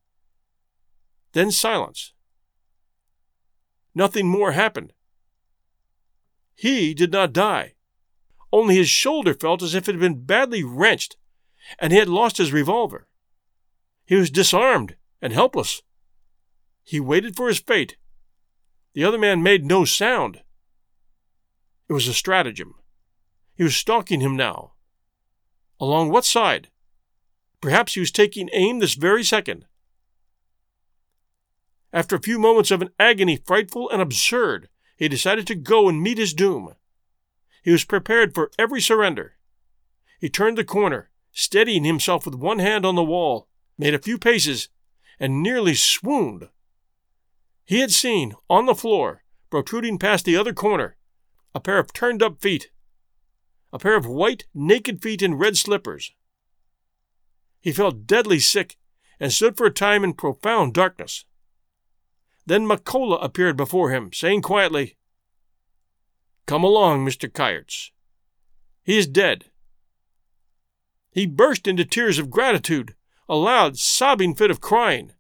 Then 1.33 1.51
silence. 1.51 2.13
Nothing 3.95 4.29
more 4.29 4.53
happened. 4.53 4.93
He 6.55 6.95
did 6.95 7.11
not 7.11 7.33
die. 7.33 7.75
Only 8.53 8.77
his 8.77 8.89
shoulder 8.89 9.35
felt 9.35 9.63
as 9.63 9.75
if 9.75 9.89
it 9.89 9.93
had 9.93 10.01
been 10.01 10.25
badly 10.25 10.63
wrenched, 10.63 11.17
and 11.79 11.93
he 11.93 11.99
had 11.99 12.09
lost 12.09 12.37
his 12.37 12.53
revolver. 12.53 13.09
He 14.05 14.15
was 14.15 14.31
disarmed 14.31 14.97
and 15.23 15.33
helpless. 15.33 15.83
He 16.85 17.01
waited 17.01 17.35
for 17.35 17.49
his 17.49 17.59
fate. 17.59 17.97
The 18.93 19.05
other 19.05 19.19
man 19.19 19.43
made 19.43 19.65
no 19.65 19.85
sound. 19.85 20.44
It 21.89 21.93
was 21.93 22.09
a 22.09 22.15
stratagem. 22.15 22.75
He 23.55 23.63
was 23.63 23.77
stalking 23.77 24.21
him 24.21 24.37
now. 24.37 24.73
Along 25.81 26.11
what 26.11 26.25
side? 26.25 26.69
Perhaps 27.61 27.95
he 27.95 28.01
was 28.01 28.11
taking 28.11 28.49
aim 28.53 28.79
this 28.79 28.95
very 28.95 29.25
second. 29.25 29.67
After 31.93 32.17
a 32.17 32.23
few 32.23 32.39
moments 32.39 32.71
of 32.71 32.83
an 32.83 32.91
agony 32.99 33.37
frightful 33.37 33.89
and 33.91 34.03
absurd, 34.03 34.69
he 34.97 35.09
decided 35.09 35.47
to 35.47 35.55
go 35.55 35.89
and 35.89 36.03
meet 36.03 36.19
his 36.19 36.35
doom. 36.35 36.75
He 37.63 37.71
was 37.71 37.85
prepared 37.85 38.35
for 38.35 38.51
every 38.59 38.81
surrender. 38.81 39.37
He 40.21 40.29
turned 40.29 40.59
the 40.59 40.65
corner, 40.65 41.11
steadying 41.33 41.85
himself 41.85 42.25
with 42.25 42.35
one 42.35 42.59
hand 42.59 42.85
on 42.85 42.95
the 42.95 43.05
wall, 43.05 43.49
made 43.79 43.95
a 43.95 43.99
few 43.99 44.19
paces, 44.19 44.69
and 45.19 45.43
nearly 45.43 45.75
swooned. 45.75 46.49
He 47.65 47.81
had 47.81 47.93
seen, 47.93 48.35
on 48.51 48.67
the 48.67 48.75
floor, 48.75 49.23
protruding 49.51 49.99
past 49.99 50.25
the 50.25 50.37
other 50.37 50.53
corner, 50.53 50.97
a 51.55 51.61
pair 51.61 51.79
of 51.79 51.93
turned 51.93 52.23
up 52.23 52.41
feet, 52.41 52.71
a 53.73 53.79
pair 53.79 53.97
of 53.97 54.07
white, 54.07 54.45
naked 54.55 55.03
feet 55.03 55.23
in 55.23 55.35
red 55.35 55.57
slippers. 55.57 56.13
He 57.61 57.73
felt 57.73 58.07
deadly 58.07 58.39
sick 58.39 58.77
and 59.21 59.33
stood 59.33 59.57
for 59.57 59.67
a 59.67 59.71
time 59.71 60.05
in 60.05 60.13
profound 60.13 60.75
darkness. 60.75 61.25
Then 62.47 62.67
Makola 62.67 63.23
appeared 63.23 63.57
before 63.57 63.91
him, 63.91 64.13
saying 64.13 64.43
quietly, 64.43 64.97
Come 66.47 66.63
along, 66.63 67.07
Mr. 67.07 67.31
Kayerts. 67.31 67.91
He 68.83 68.99
is 68.99 69.07
dead. 69.07 69.47
He 71.11 71.27
burst 71.27 71.67
into 71.67 71.85
tears 71.85 72.19
of 72.19 72.29
gratitude, 72.29 72.95
a 73.29 73.37
loud, 73.37 73.79
sobbing 73.79 74.35
fit 74.35 74.51
of 74.51 74.61
crying. 74.61 75.13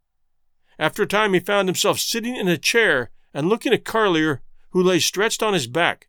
After 0.79 1.05
a 1.05 1.07
time, 1.07 1.33
he 1.33 1.41
found 1.41 1.69
himself 1.69 1.99
sitting 1.99 2.37
in 2.37 2.49
a 2.49 2.59
chair 2.59 3.11
and 3.33 3.49
looking 3.49 3.73
at 3.73 3.85
Carlier, 3.85 4.41
who 4.71 4.83
lay 4.83 4.99
stretched 4.99 5.43
on 5.43 5.55
his 5.55 5.67
back. 5.67 6.09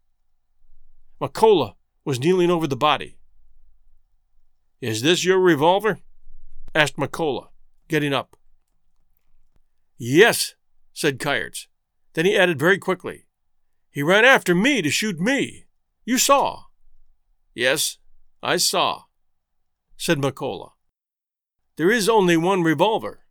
Makola 1.22 1.76
was 2.04 2.20
kneeling 2.20 2.52
over 2.52 2.68
the 2.68 2.76
body. 2.76 3.18
Is 4.82 5.02
this 5.02 5.24
your 5.24 5.40
revolver? 5.40 6.00
asked 6.74 6.98
Makola, 6.98 7.48
getting 7.88 8.14
up. 8.14 8.36
Yes, 9.98 10.56
said 10.94 11.20
Kayerts. 11.20 11.68
Then 12.14 12.26
he 12.26 12.38
added 12.38 12.60
very 12.60 12.78
quickly, 12.78 13.26
He 13.90 14.04
ran 14.04 14.26
after 14.26 14.54
me 14.54 14.82
to 14.82 14.90
shoot 14.90 15.20
me. 15.20 15.66
You 16.04 16.18
saw. 16.18 16.64
Yes, 17.54 17.98
I 18.44 18.58
saw, 18.58 19.04
said 19.98 20.20
Makola. 20.20 20.72
There 21.78 21.92
is 21.92 22.10
only 22.10 22.38
one 22.38 22.62
revolver. 22.62 23.22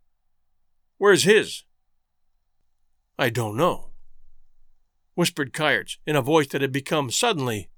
Where's 0.97 1.23
his? 1.23 1.63
I 3.17 3.29
don't 3.29 3.55
know, 3.55 3.91
whispered 5.13 5.53
Kayerts 5.53 5.97
in 6.05 6.15
a 6.15 6.21
voice 6.21 6.47
that 6.47 6.61
had 6.61 6.71
become 6.71 7.09
suddenly 7.11 7.69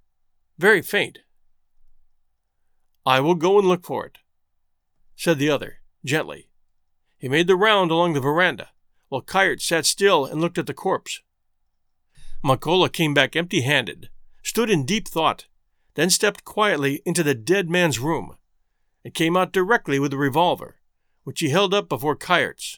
very 0.57 0.81
faint. 0.81 1.19
I 3.05 3.19
will 3.19 3.35
go 3.35 3.59
and 3.59 3.67
look 3.67 3.85
for 3.85 4.05
it. 4.05 4.17
said 5.15 5.39
the 5.39 5.49
other, 5.49 5.79
gently. 6.03 6.49
He 7.17 7.29
made 7.29 7.47
the 7.47 7.55
round 7.55 7.89
along 7.89 8.13
the 8.13 8.19
veranda, 8.19 8.69
while 9.09 9.21
Kayerts 9.21 9.61
sat 9.61 9.85
still 9.85 10.25
and 10.25 10.41
looked 10.41 10.57
at 10.57 10.67
the 10.67 10.73
corpse. 10.73 11.21
Makola 12.43 12.91
came 12.91 13.13
back 13.13 13.35
empty 13.35 13.61
handed, 13.61 14.09
stood 14.43 14.69
in 14.69 14.85
deep 14.85 15.07
thought, 15.07 15.47
then 15.95 16.09
stepped 16.09 16.43
quietly 16.43 17.01
into 17.05 17.23
the 17.23 17.33
dead 17.33 17.69
man's 17.69 17.99
room, 17.99 18.37
and 19.03 19.13
came 19.13 19.35
out 19.35 19.51
directly 19.51 19.99
with 19.99 20.13
a 20.13 20.17
revolver, 20.17 20.75
which 21.23 21.39
he 21.39 21.49
held 21.49 21.73
up 21.73 21.89
before 21.89 22.15
Kayerts. 22.15 22.77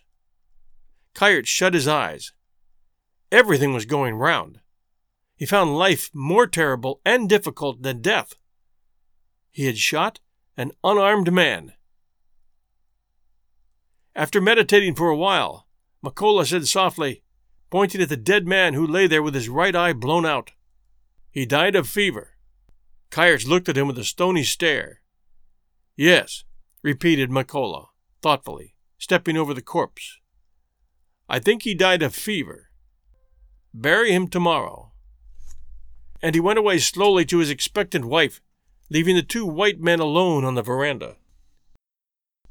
Kayert 1.13 1.47
shut 1.47 1.73
his 1.73 1.87
eyes. 1.87 2.31
Everything 3.31 3.73
was 3.73 3.85
going 3.85 4.15
round. 4.15 4.59
He 5.39 5.45
found 5.45 5.77
life 5.77 6.09
more 6.13 6.47
terrible 6.47 6.99
and 7.05 7.29
difficult 7.29 7.81
than 7.81 8.01
death. 8.01 8.33
He 9.51 9.67
had 9.67 9.77
shot 9.77 10.19
an 10.57 10.73
unarmed 10.83 11.31
man. 11.31 11.71
After 14.13 14.41
meditating 14.41 14.95
for 14.95 15.07
a 15.07 15.15
while, 15.15 15.65
Makola 16.03 16.45
said 16.45 16.67
softly, 16.67 17.23
pointing 17.69 18.01
at 18.01 18.09
the 18.09 18.17
dead 18.17 18.47
man 18.47 18.73
who 18.73 18.85
lay 18.85 19.07
there 19.07 19.23
with 19.23 19.33
his 19.33 19.47
right 19.47 19.73
eye 19.73 19.93
blown 19.93 20.25
out. 20.25 20.51
He 21.31 21.45
died 21.45 21.77
of 21.77 21.87
fever. 21.87 22.31
Kayerts 23.09 23.47
looked 23.47 23.69
at 23.69 23.77
him 23.77 23.87
with 23.87 23.97
a 23.97 24.03
stony 24.03 24.43
stare. 24.43 24.99
Yes, 25.95 26.43
repeated 26.83 27.29
Makola, 27.29 27.85
thoughtfully, 28.21 28.75
stepping 28.97 29.37
over 29.37 29.53
the 29.53 29.61
corpse. 29.61 30.19
I 31.29 31.39
think 31.39 31.63
he 31.63 31.73
died 31.73 32.03
of 32.03 32.13
fever. 32.13 32.71
Bury 33.73 34.11
him 34.11 34.27
tomorrow. 34.27 34.88
And 36.21 36.35
he 36.35 36.41
went 36.41 36.59
away 36.59 36.79
slowly 36.79 37.25
to 37.25 37.39
his 37.39 37.49
expectant 37.49 38.05
wife, 38.05 38.41
leaving 38.89 39.15
the 39.15 39.23
two 39.23 39.45
white 39.45 39.79
men 39.79 39.99
alone 39.99 40.43
on 40.43 40.55
the 40.55 40.61
veranda. 40.61 41.17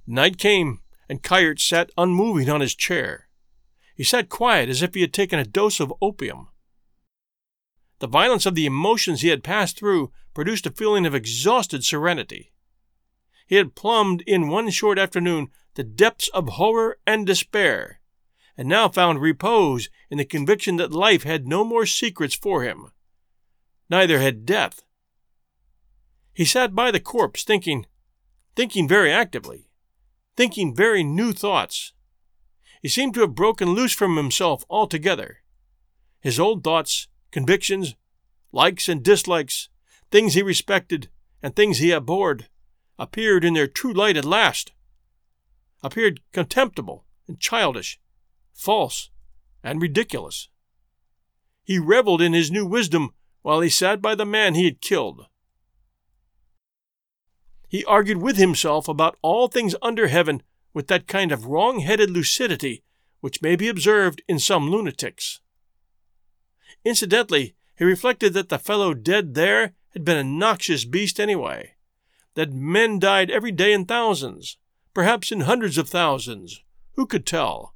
Night 0.07 0.39
came, 0.39 0.81
and 1.09 1.23
Kayerts 1.23 1.63
sat 1.63 1.91
unmoving 1.99 2.49
on 2.49 2.61
his 2.61 2.75
chair. 2.75 3.29
He 3.95 4.05
sat 4.05 4.29
quiet 4.29 4.69
as 4.69 4.83
if 4.83 4.95
he 4.95 5.01
had 5.01 5.13
taken 5.13 5.39
a 5.39 5.45
dose 5.45 5.81
of 5.81 5.93
opium. 6.01 6.49
The 7.99 8.07
violence 8.07 8.47
of 8.47 8.55
the 8.55 8.67
emotions 8.67 9.21
he 9.21 9.29
had 9.29 9.43
passed 9.43 9.77
through 9.77 10.13
produced 10.33 10.67
a 10.67 10.71
feeling 10.71 11.05
of 11.05 11.15
exhausted 11.15 11.85
serenity. 11.85 12.53
He 13.47 13.57
had 13.57 13.75
plumbed 13.75 14.23
in 14.23 14.49
one 14.49 14.71
short 14.71 14.99
afternoon 14.99 15.51
the 15.75 15.83
depths 15.83 16.29
of 16.29 16.49
horror 16.51 16.99
and 17.07 17.27
despair, 17.27 18.01
and 18.57 18.69
now 18.69 18.89
found 18.89 19.21
repose 19.21 19.89
in 20.11 20.19
the 20.19 20.25
conviction 20.25 20.77
that 20.77 20.93
life 20.93 21.25
had 21.25 21.47
no 21.47 21.65
more 21.65 21.87
secrets 21.87 22.35
for 22.35 22.63
him. 22.63 22.93
Neither 23.91 24.21
had 24.21 24.45
death. 24.45 24.83
He 26.35 26.45
sat 26.45 26.75
by 26.75 26.91
the 26.91 27.01
corpse 27.01 27.43
thinking, 27.43 27.87
thinking 28.55 28.87
very 28.87 29.11
actively, 29.11 29.69
thinking 30.37 30.75
very 30.75 31.03
new 31.03 31.33
thoughts. 31.33 31.93
He 32.83 32.89
seemed 32.89 33.15
to 33.15 33.21
have 33.23 33.35
broken 33.35 33.71
loose 33.71 33.93
from 33.93 34.17
himself 34.17 34.65
altogether. 34.71 35.39
His 36.21 36.39
old 36.39 36.63
thoughts 36.63 37.09
convictions, 37.31 37.95
likes 38.53 38.89
and 38.89 39.03
dislikes, 39.03 39.69
things 40.11 40.35
he 40.35 40.43
respected 40.43 41.11
and 41.43 41.55
things 41.55 41.79
he 41.79 41.91
abhorred, 41.91 42.49
appeared 42.99 43.45
in 43.45 43.55
their 43.55 43.67
true 43.67 43.93
light 43.93 44.17
at 44.17 44.25
last, 44.25 44.73
appeared 45.83 46.21
contemptible 46.33 47.05
and 47.27 47.39
childish, 47.39 48.01
false 48.53 49.11
and 49.63 49.81
ridiculous. 49.83 50.49
He 51.63 51.79
reveled 51.79 52.23
in 52.23 52.33
his 52.33 52.51
new 52.51 52.67
wisdom 52.67 53.13
while 53.43 53.61
he 53.61 53.71
sat 53.71 54.03
by 54.03 54.15
the 54.15 54.27
man 54.27 54.55
he 54.55 54.65
had 54.65 54.81
killed. 54.81 55.27
He 57.69 57.85
argued 57.85 58.23
with 58.23 58.37
himself 58.37 58.89
about 58.89 59.19
all 59.23 59.49
things 59.49 59.75
under 59.83 60.09
heaven 60.09 60.43
with 60.73 60.89
that 60.89 61.07
kind 61.07 61.33
of 61.33 61.47
wrong 61.47 61.81
headed 61.81 62.11
lucidity 62.11 62.83
which 63.21 63.43
may 63.43 63.57
be 63.57 63.69
observed 63.69 64.23
in 64.29 64.39
some 64.39 64.71
lunatics. 64.71 65.41
Incidentally, 66.85 67.55
he 67.77 67.85
reflected 67.85 68.33
that 68.33 68.49
the 68.49 68.59
fellow 68.59 68.95
dead 68.95 69.35
there 69.35 69.75
had 69.93 70.05
been 70.05 70.17
a 70.17 70.25
noxious 70.25 70.85
beast 70.85 71.19
anyway, 71.19 71.75
that 72.35 72.53
men 72.53 72.99
died 72.99 73.31
every 73.31 73.53
day 73.53 73.73
in 73.73 73.85
thousands, 73.85 74.57
perhaps 74.95 75.33
in 75.33 75.41
hundreds 75.41 75.79
of 75.79 75.89
thousands, 75.89 76.63
who 76.93 77.07
could 77.07 77.27
tell? 77.27 77.75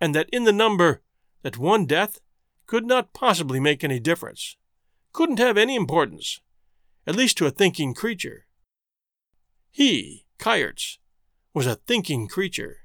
And 0.00 0.14
that 0.14 0.28
in 0.30 0.44
the 0.44 0.52
number, 0.52 1.02
that 1.42 1.58
one 1.58 1.86
death 1.86 2.20
could 2.66 2.84
not 2.84 3.12
possibly 3.12 3.60
make 3.60 3.84
any 3.84 4.00
difference, 4.00 4.56
couldn't 5.12 5.38
have 5.38 5.56
any 5.56 5.76
importance, 5.76 6.40
at 7.06 7.16
least 7.16 7.38
to 7.38 7.46
a 7.46 7.50
thinking 7.50 7.94
creature. 7.94 8.46
He, 9.70 10.24
Kayerts, 10.38 10.98
was 11.54 11.66
a 11.66 11.76
thinking 11.76 12.28
creature. 12.28 12.78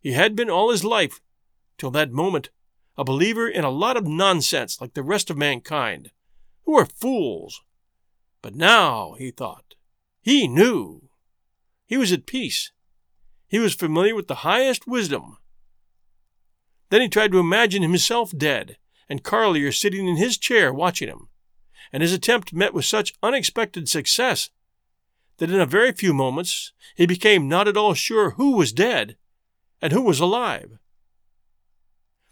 He 0.00 0.12
had 0.12 0.36
been 0.36 0.50
all 0.50 0.70
his 0.70 0.84
life, 0.84 1.20
till 1.76 1.90
that 1.92 2.12
moment 2.12 2.50
a 2.96 3.04
believer 3.04 3.48
in 3.48 3.64
a 3.64 3.70
lot 3.70 3.96
of 3.96 4.06
nonsense 4.06 4.80
like 4.80 4.94
the 4.94 5.02
rest 5.04 5.30
of 5.30 5.36
mankind, 5.36 6.10
who 6.64 6.76
are 6.76 6.84
fools. 6.84 7.62
But 8.42 8.56
now, 8.56 9.14
he 9.18 9.30
thought, 9.30 9.74
he 10.20 10.48
knew. 10.48 11.08
He 11.86 11.96
was 11.96 12.12
at 12.12 12.26
peace. 12.26 12.72
He 13.48 13.58
was 13.58 13.74
familiar 13.74 14.14
with 14.14 14.28
the 14.28 14.42
highest 14.46 14.86
wisdom. 14.86 15.38
Then 16.90 17.00
he 17.00 17.08
tried 17.08 17.32
to 17.32 17.38
imagine 17.38 17.82
himself 17.82 18.32
dead, 18.36 18.78
and 19.08 19.24
Carlier 19.24 19.72
sitting 19.72 20.08
in 20.08 20.16
his 20.16 20.38
chair 20.38 20.72
watching 20.72 21.08
him, 21.08 21.28
and 21.92 22.02
his 22.02 22.12
attempt 22.12 22.52
met 22.52 22.74
with 22.74 22.84
such 22.84 23.14
unexpected 23.22 23.88
success 23.88 24.50
that 25.38 25.50
in 25.50 25.60
a 25.60 25.66
very 25.66 25.92
few 25.92 26.12
moments 26.12 26.72
he 26.96 27.06
became 27.06 27.48
not 27.48 27.68
at 27.68 27.76
all 27.76 27.94
sure 27.94 28.30
who 28.30 28.56
was 28.56 28.72
dead 28.72 29.16
and 29.80 29.92
who 29.92 30.02
was 30.02 30.20
alive. 30.20 30.78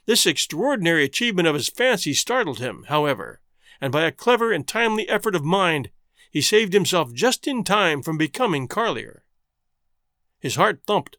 This 0.07 0.26
extraordinary 0.26 1.04
achievement 1.04 1.48
of 1.48 1.54
his 1.54 1.68
fancy 1.68 2.14
startled 2.14 2.59
him, 2.59 2.84
however, 2.88 3.40
and 3.80 3.92
by 3.92 4.02
a 4.02 4.12
clever 4.12 4.52
and 4.52 4.66
timely 4.66 5.09
effort 5.09 5.34
of 5.34 5.44
mind, 5.44 5.90
he 6.30 6.40
saved 6.40 6.72
himself 6.72 7.12
just 7.12 7.46
in 7.46 7.64
time 7.64 8.02
from 8.02 8.18
becoming 8.18 8.68
Carlier. 8.68 9.22
His 10.38 10.57
heart 10.57 10.82
thumped, 10.86 11.16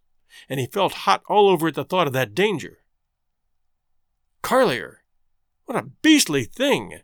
and 0.47 0.59
he 0.59 0.67
felt 0.67 0.93
hot 0.93 1.23
all 1.27 1.49
over 1.49 1.69
at 1.69 1.75
the 1.75 1.83
thought 1.83 2.07
of 2.07 2.13
that 2.13 2.35
danger. 2.35 2.79
Carlier! 4.47 5.03
What 5.65 5.77
a 5.77 5.89
beastly 6.01 6.45
thing! 6.45 7.01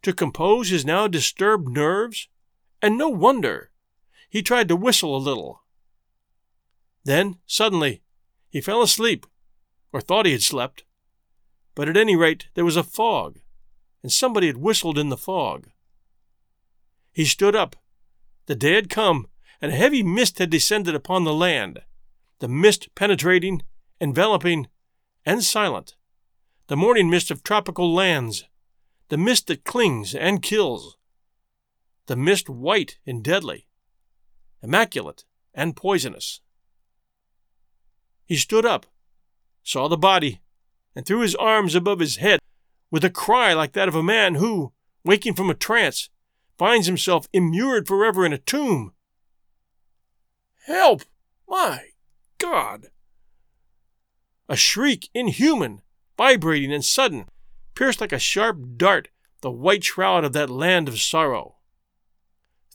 To 0.00 0.14
compose 0.14 0.70
his 0.70 0.82
now 0.82 1.06
disturbed 1.06 1.68
nerves? 1.68 2.28
And 2.80 2.96
no 2.96 3.10
wonder! 3.10 3.70
He 4.30 4.40
tried 4.42 4.68
to 4.68 4.76
whistle 4.76 5.14
a 5.14 5.18
little. 5.18 5.60
Then, 7.04 7.36
suddenly, 7.46 8.00
he 8.48 8.62
fell 8.62 8.80
asleep, 8.80 9.26
or 9.92 10.00
thought 10.00 10.24
he 10.24 10.32
had 10.32 10.42
slept, 10.42 10.84
but 11.74 11.86
at 11.86 11.98
any 11.98 12.16
rate 12.16 12.46
there 12.54 12.64
was 12.64 12.76
a 12.78 12.82
fog, 12.82 13.40
and 14.02 14.10
somebody 14.10 14.46
had 14.46 14.56
whistled 14.56 14.96
in 14.96 15.10
the 15.10 15.18
fog. 15.18 15.68
He 17.12 17.26
stood 17.26 17.54
up. 17.54 17.76
The 18.46 18.54
day 18.54 18.72
had 18.72 18.88
come, 18.88 19.26
and 19.60 19.70
a 19.70 19.76
heavy 19.76 20.02
mist 20.02 20.38
had 20.38 20.48
descended 20.48 20.94
upon 20.94 21.24
the 21.24 21.34
land, 21.34 21.82
the 22.38 22.48
mist 22.48 22.88
penetrating, 22.94 23.60
enveloping, 24.00 24.68
and 25.26 25.44
silent, 25.44 25.96
the 26.66 26.76
morning 26.76 27.10
mist 27.10 27.30
of 27.30 27.42
tropical 27.42 27.92
lands, 27.92 28.46
the 29.08 29.18
mist 29.18 29.48
that 29.48 29.64
clings 29.64 30.14
and 30.14 30.42
kills, 30.42 30.96
the 32.06 32.16
mist 32.16 32.48
white 32.48 32.98
and 33.06 33.22
deadly, 33.22 33.66
immaculate 34.62 35.24
and 35.52 35.76
poisonous. 35.76 36.40
He 38.24 38.36
stood 38.36 38.64
up, 38.64 38.86
saw 39.62 39.88
the 39.88 39.98
body, 39.98 40.40
and 40.96 41.04
threw 41.04 41.20
his 41.20 41.34
arms 41.34 41.74
above 41.74 42.00
his 42.00 42.16
head 42.16 42.40
with 42.90 43.04
a 43.04 43.10
cry 43.10 43.52
like 43.52 43.72
that 43.72 43.88
of 43.88 43.94
a 43.94 44.02
man 44.02 44.36
who, 44.36 44.72
waking 45.04 45.34
from 45.34 45.50
a 45.50 45.54
trance, 45.54 46.08
finds 46.56 46.86
himself 46.86 47.28
immured 47.34 47.86
forever 47.86 48.24
in 48.24 48.32
a 48.32 48.38
tomb. 48.38 48.92
Help! 50.66 51.02
My 51.46 51.88
God! 52.38 52.86
A 54.48 54.56
shriek 54.56 55.10
inhuman, 55.12 55.82
vibrating 56.16 56.72
and 56.72 56.84
sudden, 56.84 57.26
pierced 57.74 58.00
like 58.00 58.12
a 58.12 58.18
sharp 58.18 58.58
dart 58.76 59.08
the 59.44 59.50
white 59.50 59.84
shroud 59.84 60.24
of 60.24 60.32
that 60.32 60.48
land 60.48 60.88
of 60.88 60.98
sorrow. 60.98 61.56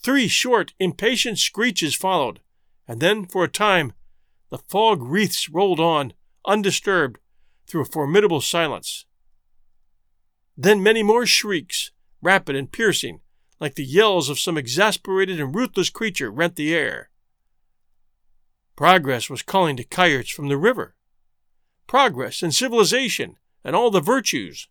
Three 0.02 0.28
short, 0.28 0.74
impatient 0.80 1.40
screeches 1.40 1.96
followed, 1.96 2.42
and 2.88 3.02
then, 3.02 3.26
for 3.26 3.44
a 3.44 3.50
time, 3.50 3.94
the 4.52 4.60
fog 4.60 5.02
wreaths 5.02 5.50
rolled 5.50 5.80
on, 5.80 6.14
undisturbed, 6.46 7.18
through 7.66 7.82
a 7.82 7.86
formidable 7.86 8.40
silence. 8.40 9.06
Then 10.56 10.84
many 10.84 11.02
more 11.02 11.26
shrieks, 11.26 11.92
rapid 12.22 12.56
and 12.56 12.72
piercing, 12.72 13.22
like 13.60 13.74
the 13.74 13.84
yells 13.84 14.30
of 14.30 14.40
some 14.40 14.58
exasperated 14.58 15.40
and 15.40 15.56
ruthless 15.56 15.90
creature, 15.90 16.30
rent 16.32 16.56
the 16.56 16.76
air. 16.76 17.10
Progress 18.76 19.28
was 19.28 19.42
calling 19.42 19.76
to 19.76 19.84
Kayerts 19.84 20.32
from 20.32 20.50
the 20.50 20.58
river. 20.58 20.96
Progress 21.90 22.44
and 22.44 22.54
civilization 22.54 23.36
and 23.64 23.76
all 23.76 23.90
the 23.90 24.00
virtues. 24.00 24.68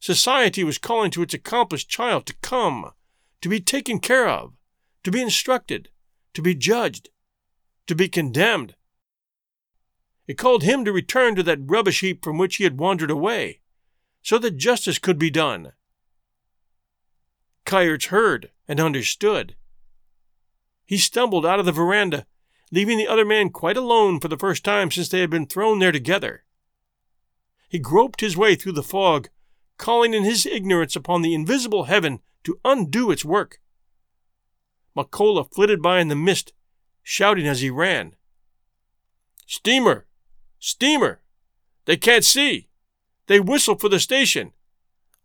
Society 0.00 0.62
was 0.62 0.76
calling 0.76 1.10
to 1.12 1.22
its 1.22 1.32
accomplished 1.32 1.88
child 1.88 2.26
to 2.26 2.34
come, 2.42 2.90
to 3.40 3.48
be 3.48 3.58
taken 3.58 3.98
care 3.98 4.28
of, 4.28 4.52
to 5.02 5.10
be 5.10 5.22
instructed, 5.22 5.88
to 6.34 6.42
be 6.42 6.54
judged, 6.54 7.08
to 7.86 7.94
be 7.94 8.06
condemned. 8.06 8.74
It 10.26 10.36
called 10.36 10.62
him 10.62 10.84
to 10.84 10.92
return 10.92 11.36
to 11.36 11.42
that 11.44 11.60
rubbish 11.64 12.00
heap 12.00 12.22
from 12.22 12.36
which 12.36 12.56
he 12.56 12.64
had 12.64 12.78
wandered 12.78 13.10
away, 13.10 13.60
so 14.20 14.36
that 14.40 14.58
justice 14.58 14.98
could 14.98 15.18
be 15.18 15.30
done. 15.30 15.72
Kayerts 17.64 18.08
heard 18.08 18.50
and 18.68 18.78
understood. 18.78 19.56
He 20.84 20.98
stumbled 20.98 21.46
out 21.46 21.60
of 21.60 21.64
the 21.64 21.72
veranda, 21.72 22.26
leaving 22.72 22.96
the 22.96 23.06
other 23.06 23.24
man 23.24 23.50
quite 23.50 23.76
alone 23.76 24.18
for 24.18 24.28
the 24.28 24.38
first 24.38 24.64
time 24.64 24.90
since 24.90 25.10
they 25.10 25.20
had 25.20 25.30
been 25.30 25.46
thrown 25.46 25.78
there 25.78 25.92
together. 25.92 26.42
He 27.68 27.78
groped 27.78 28.22
his 28.22 28.36
way 28.36 28.54
through 28.56 28.72
the 28.72 28.82
fog, 28.82 29.28
calling 29.76 30.14
in 30.14 30.24
his 30.24 30.46
ignorance 30.46 30.96
upon 30.96 31.22
the 31.22 31.34
invisible 31.34 31.84
heaven 31.84 32.20
to 32.44 32.58
undo 32.64 33.10
its 33.10 33.24
work. 33.24 33.60
Makola 34.96 35.44
flitted 35.54 35.82
by 35.82 36.00
in 36.00 36.08
the 36.08 36.16
mist, 36.16 36.54
shouting 37.02 37.46
as 37.46 37.60
he 37.60 37.70
ran. 37.70 38.16
Steamer! 39.46 40.06
Steamer! 40.58 41.20
They 41.84 41.96
can't 41.96 42.24
see! 42.24 42.68
They 43.26 43.38
whistle 43.38 43.76
for 43.76 43.88
the 43.88 44.00
station! 44.00 44.52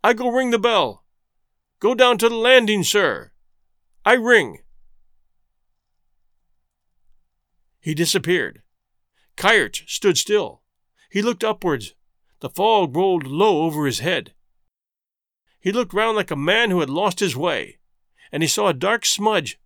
I 0.04 0.12
go 0.12 0.28
ring 0.28 0.50
the 0.50 0.58
bell! 0.58 1.04
Go 1.80 1.94
down 1.94 2.18
to 2.18 2.28
the 2.28 2.34
landing, 2.34 2.84
sir! 2.84 3.32
I 4.04 4.14
ring! 4.14 4.60
He 7.88 7.94
disappeared. 7.94 8.60
Kayerts 9.38 9.82
stood 9.86 10.18
still. 10.18 10.60
He 11.10 11.22
looked 11.22 11.42
upwards, 11.42 11.94
the 12.40 12.50
fog 12.50 12.94
rolled 12.94 13.26
low 13.26 13.62
over 13.62 13.86
his 13.86 14.00
head. 14.00 14.34
He 15.58 15.72
looked 15.72 15.94
round 15.94 16.14
like 16.14 16.30
a 16.30 16.36
man 16.36 16.70
who 16.70 16.80
had 16.80 16.90
lost 16.90 17.20
his 17.20 17.34
way, 17.34 17.78
and 18.30 18.42
he 18.42 18.46
saw 18.46 18.68
a 18.68 18.74
dark 18.74 19.06
smudge, 19.06 19.58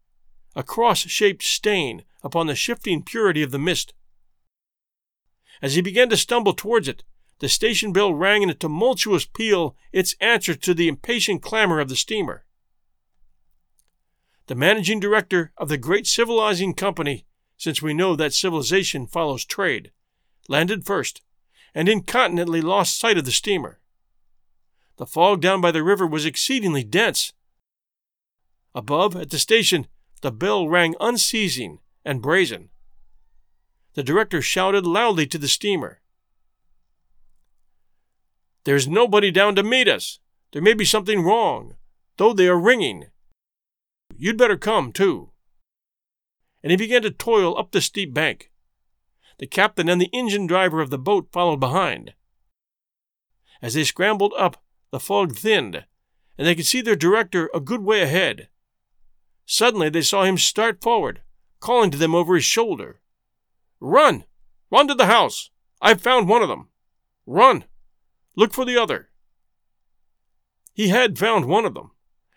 a 0.55 0.63
cross 0.63 1.01
shaped 1.01 1.43
stain 1.43 2.05
upon 2.23 2.47
the 2.47 2.55
shifting 2.55 3.03
purity 3.03 3.43
of 3.43 3.51
the 3.51 3.59
mist. 3.59 3.93
As 5.61 5.75
he 5.75 5.83
began 5.83 6.09
to 6.11 6.17
stumble 6.17 6.53
towards 6.53 6.87
it, 6.87 7.03
the 7.41 7.49
station 7.49 7.93
bell 7.93 8.15
rang 8.15 8.43
in 8.43 8.51
a 8.51 8.55
tumultuous 8.55 9.25
peal 9.25 9.75
its 9.91 10.15
answer 10.21 10.55
to 10.55 10.75
the 10.75 10.87
impatient 10.87 11.43
clamor 11.43 11.81
of 11.81 11.89
the 11.89 11.97
steamer. 11.97 12.45
The 14.47 14.55
managing 14.55 15.01
director 15.01 15.51
of 15.59 15.69
the 15.69 15.77
great 15.77 16.07
civilizing 16.07 16.75
company, 16.75 17.27
since 17.63 17.81
we 17.81 17.95
know 17.95 18.17
that 18.17 18.35
civilization 18.35 19.07
follows 19.07 19.45
trade, 19.45 19.93
landed 20.49 20.85
first 20.85 21.23
and 21.77 21.89
incontinently 21.89 22.61
lost 22.61 22.99
sight 22.99 23.17
of 23.17 23.25
the 23.25 23.31
steamer. 23.31 23.79
The 24.97 25.07
fog 25.07 25.41
down 25.41 25.61
by 25.61 25.71
the 25.71 25.85
river 25.85 26.05
was 26.05 26.27
exceedingly 26.27 26.83
dense. 26.83 27.33
Above, 28.75 29.15
at 29.15 29.31
the 29.31 29.39
station, 29.39 29.87
the 30.23 30.33
bell 30.33 30.69
rang 30.69 30.97
unceasing 30.99 31.79
and 32.05 32.21
brazen. 32.21 32.71
The 33.95 34.03
director 34.03 34.43
shouted 34.43 34.85
loudly 34.85 35.29
to 35.29 35.39
the 35.39 35.47
steamer. 35.47 36.01
There's 38.65 38.89
nobody 38.89 39.31
down 39.31 39.55
to 39.55 39.63
meet 39.63 39.87
us. 39.87 40.19
There 40.51 40.63
may 40.63 40.75
be 40.75 40.85
something 40.85 41.23
wrong, 41.23 41.77
though 42.17 42.33
they 42.33 42.49
are 42.49 42.59
ringing. 42.59 43.07
You'd 44.17 44.37
better 44.37 44.57
come, 44.57 44.91
too. 44.91 45.32
And 46.63 46.71
he 46.71 46.77
began 46.77 47.03
to 47.03 47.11
toil 47.11 47.59
up 47.59 47.73
the 47.73 47.81
steep 47.81 48.15
bank. 48.15 48.51
The 49.39 49.47
captain 49.47 49.89
and 49.89 50.01
the 50.01 50.11
engine 50.13 50.47
driver 50.47 50.81
of 50.81 50.91
the 50.91 50.99
boat 50.99 51.29
followed 51.33 51.61
behind. 51.61 52.15
As 53.61 53.75
they 53.75 53.85
scrambled 53.85 54.35
up, 54.39 54.63
the 54.91 55.01
fog 55.01 55.35
thinned, 55.35 55.85
and 56.37 56.47
they 56.47 56.55
could 56.55 56.67
see 56.67 56.81
their 56.81 56.97
director 56.97 57.51
a 57.55 57.61
good 57.61 57.83
way 57.83 58.03
ahead. 58.03 58.49
Suddenly 59.47 59.89
they 59.89 60.03
saw 60.03 60.25
him 60.25 60.39
start 60.39 60.83
forward, 60.83 61.23
calling 61.61 61.91
to 61.91 61.99
them 61.99 62.15
over 62.15 62.35
his 62.35 62.45
shoulder. 62.45 63.01
Run! 63.81 64.25
Run 64.71 64.89
to 64.89 64.95
the 64.95 65.07
house! 65.07 65.51
I've 65.81 66.01
found 66.01 66.29
one 66.29 66.43
of 66.43 66.49
them! 66.49 66.69
Run! 67.27 67.65
Look 68.37 68.53
for 68.53 68.65
the 68.65 68.81
other! 68.81 69.11
He 70.73 70.89
had 70.89 71.19
found 71.19 71.47
one 71.47 71.65
of 71.65 71.75
them, 71.75 71.91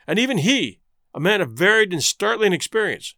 and 0.07 0.19
even 0.19 0.39
he, 0.39 0.82
a 1.13 1.19
man 1.19 1.41
of 1.41 1.51
varied 1.51 1.93
and 1.93 2.03
startling 2.03 2.53
experience, 2.53 3.15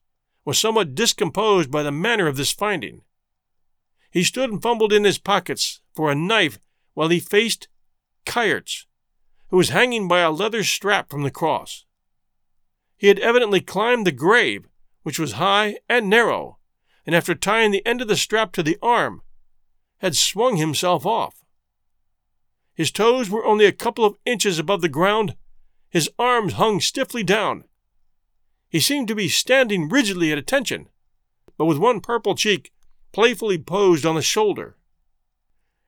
was 0.47 0.57
somewhat 0.57 0.95
discomposed 0.95 1.69
by 1.69 1.83
the 1.83 1.91
manner 1.91 2.25
of 2.25 2.37
this 2.37 2.53
finding. 2.53 3.01
He 4.09 4.23
stood 4.23 4.49
and 4.49 4.61
fumbled 4.61 4.93
in 4.93 5.03
his 5.03 5.17
pockets 5.17 5.81
for 5.93 6.09
a 6.09 6.15
knife 6.15 6.57
while 6.93 7.09
he 7.09 7.19
faced 7.19 7.67
Kayerts, 8.25 8.85
who 9.49 9.57
was 9.57 9.69
hanging 9.69 10.07
by 10.07 10.21
a 10.21 10.31
leather 10.31 10.63
strap 10.63 11.11
from 11.11 11.23
the 11.23 11.31
cross. 11.31 11.83
He 12.95 13.07
had 13.07 13.19
evidently 13.19 13.59
climbed 13.59 14.07
the 14.07 14.13
grave, 14.13 14.69
which 15.03 15.19
was 15.19 15.33
high 15.33 15.79
and 15.89 16.09
narrow, 16.09 16.59
and 17.05 17.13
after 17.13 17.35
tying 17.35 17.71
the 17.71 17.85
end 17.85 18.01
of 18.01 18.07
the 18.07 18.15
strap 18.15 18.53
to 18.53 18.63
the 18.63 18.77
arm, 18.81 19.23
had 19.97 20.15
swung 20.15 20.55
himself 20.55 21.05
off. 21.05 21.43
His 22.73 22.89
toes 22.89 23.29
were 23.29 23.45
only 23.45 23.65
a 23.65 23.73
couple 23.73 24.05
of 24.05 24.15
inches 24.25 24.59
above 24.59 24.79
the 24.79 24.87
ground, 24.87 25.35
his 25.89 26.09
arms 26.17 26.53
hung 26.53 26.79
stiffly 26.79 27.21
down. 27.21 27.65
He 28.69 28.79
seemed 28.79 29.07
to 29.07 29.15
be 29.15 29.29
standing 29.29 29.89
rigidly 29.89 30.31
at 30.31 30.37
attention, 30.37 30.89
but 31.57 31.65
with 31.65 31.77
one 31.77 32.01
purple 32.01 32.35
cheek 32.35 32.71
playfully 33.11 33.57
posed 33.57 34.05
on 34.05 34.15
the 34.15 34.21
shoulder. 34.21 34.77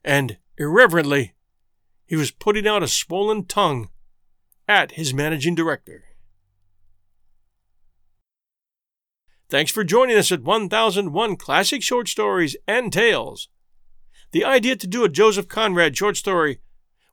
And, 0.03 0.37
irreverently, 0.57 1.33
he 2.05 2.15
was 2.15 2.31
putting 2.31 2.67
out 2.67 2.83
a 2.83 2.87
swollen 2.87 3.45
tongue 3.45 3.89
at 4.67 4.93
his 4.93 5.13
managing 5.13 5.55
director. 5.55 6.05
Thanks 9.49 9.71
for 9.71 9.83
joining 9.83 10.15
us 10.15 10.31
at 10.31 10.43
1001 10.43 11.35
Classic 11.35 11.81
Short 11.81 12.07
Stories 12.07 12.55
and 12.67 12.93
Tales. 12.93 13.49
The 14.31 14.45
idea 14.45 14.75
to 14.75 14.87
do 14.87 15.03
a 15.03 15.09
Joseph 15.09 15.47
Conrad 15.47 15.97
short 15.97 16.17
story 16.17 16.59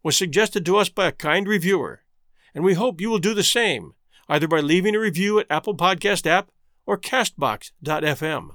was 0.03 0.17
suggested 0.17 0.65
to 0.67 0.77
us 0.77 0.91
by 0.91 1.09
a 1.09 1.13
kind 1.13 1.49
reviewer, 1.49 2.03
and 2.55 2.63
we 2.63 2.75
hope 2.75 3.01
you 3.01 3.11
will 3.11 3.19
do 3.19 3.35
the 3.35 3.43
same, 3.43 3.95
either 4.29 4.49
by 4.49 4.61
leaving 4.61 4.95
a 4.95 5.01
review 5.01 5.39
at 5.39 5.47
Apple 5.51 5.77
Podcast 5.77 6.27
app 6.27 6.51
or 6.85 6.99
Castbox.fm. 6.99 8.51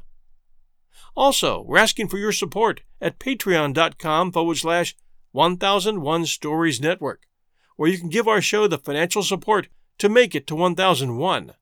Also, 1.15 1.61
we're 1.61 1.77
asking 1.77 2.07
for 2.07 2.17
your 2.17 2.31
support 2.31 2.81
at 3.01 3.19
patreon.com 3.19 4.31
forward 4.31 4.57
slash 4.57 4.95
1001 5.31 6.25
Stories 6.25 6.81
Network, 6.81 7.27
where 7.75 7.89
you 7.89 7.97
can 7.97 8.09
give 8.09 8.27
our 8.27 8.41
show 8.41 8.67
the 8.67 8.77
financial 8.77 9.23
support 9.23 9.67
to 9.97 10.09
make 10.09 10.35
it 10.35 10.47
to 10.47 10.55
1001. 10.55 11.53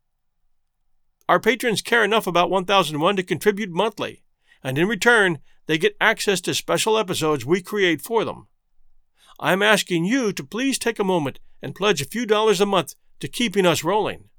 Our 1.28 1.40
patrons 1.40 1.82
care 1.82 2.04
enough 2.04 2.26
about 2.26 2.50
1001 2.50 3.16
to 3.18 3.24
contribute 3.24 3.70
monthly, 3.70 4.24
and 4.64 4.78
in 4.78 4.88
return, 4.88 5.40
they 5.68 5.78
get 5.78 5.96
access 6.02 6.42
to 6.42 6.54
special 6.54 6.98
episodes 6.98 7.46
we 7.46 7.62
create 7.62 8.02
for 8.02 8.26
them. 8.26 8.48
I'm 9.40 9.62
asking 9.62 10.06
you 10.06 10.34
to 10.34 10.44
please 10.44 10.80
take 10.80 11.00
a 11.00 11.04
moment 11.04 11.40
and 11.62 11.76
pledge 11.76 12.02
a 12.02 12.06
few 12.06 12.26
dollars 12.26 12.60
a 12.60 12.66
month 12.66 12.96
to 13.20 13.28
keeping 13.28 13.66
us 13.66 13.84
rolling. 13.84 14.30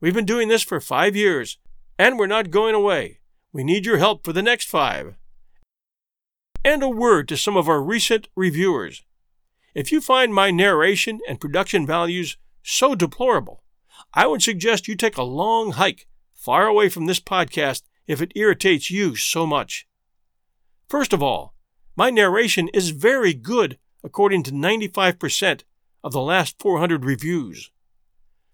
We've 0.00 0.14
been 0.14 0.24
doing 0.24 0.48
this 0.48 0.62
for 0.62 0.80
five 0.80 1.14
years, 1.14 1.58
and 1.98 2.18
we're 2.18 2.26
not 2.26 2.50
going 2.50 2.74
away. 2.74 3.20
We 3.52 3.64
need 3.64 3.84
your 3.84 3.98
help 3.98 4.24
for 4.24 4.32
the 4.32 4.42
next 4.42 4.68
five. 4.68 5.14
And 6.64 6.82
a 6.82 6.88
word 6.88 7.28
to 7.28 7.36
some 7.36 7.56
of 7.56 7.68
our 7.68 7.82
recent 7.82 8.28
reviewers. 8.36 9.04
If 9.74 9.92
you 9.92 10.00
find 10.00 10.34
my 10.34 10.50
narration 10.50 11.20
and 11.28 11.40
production 11.40 11.86
values 11.86 12.36
so 12.62 12.94
deplorable, 12.94 13.62
I 14.14 14.26
would 14.26 14.42
suggest 14.42 14.88
you 14.88 14.96
take 14.96 15.16
a 15.16 15.22
long 15.22 15.72
hike 15.72 16.06
far 16.34 16.66
away 16.66 16.88
from 16.88 17.06
this 17.06 17.20
podcast 17.20 17.82
if 18.06 18.20
it 18.20 18.32
irritates 18.34 18.90
you 18.90 19.14
so 19.14 19.46
much. 19.46 19.86
First 20.88 21.12
of 21.12 21.22
all, 21.22 21.54
my 21.96 22.10
narration 22.10 22.68
is 22.68 22.90
very 22.90 23.34
good 23.34 23.78
according 24.02 24.42
to 24.44 24.50
95% 24.50 25.62
of 26.02 26.12
the 26.12 26.22
last 26.22 26.58
400 26.58 27.04
reviews. 27.04 27.70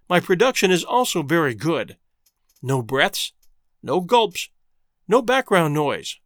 My 0.09 0.20
production 0.20 0.70
is 0.70 0.85
also 0.85 1.23
very 1.23 1.55
good. 1.55 1.97
No 2.62 2.81
breaths, 2.81 3.33
no 3.83 4.01
gulps, 4.01 4.49
no 5.09 5.20
background 5.20 5.74
noise. 5.74 6.19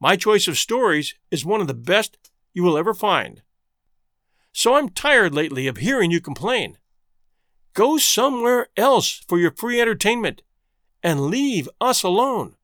My 0.00 0.16
choice 0.16 0.48
of 0.48 0.58
stories 0.58 1.14
is 1.30 1.44
one 1.44 1.60
of 1.60 1.66
the 1.66 1.74
best 1.74 2.18
you 2.52 2.62
will 2.62 2.76
ever 2.76 2.92
find. 2.92 3.42
So 4.52 4.74
I'm 4.74 4.90
tired 4.90 5.34
lately 5.34 5.66
of 5.66 5.78
hearing 5.78 6.10
you 6.10 6.20
complain. 6.20 6.76
Go 7.72 7.96
somewhere 7.96 8.66
else 8.76 9.24
for 9.26 9.38
your 9.38 9.52
free 9.52 9.80
entertainment 9.80 10.42
and 11.02 11.26
leave 11.26 11.68
us 11.80 12.02
alone. 12.02 12.56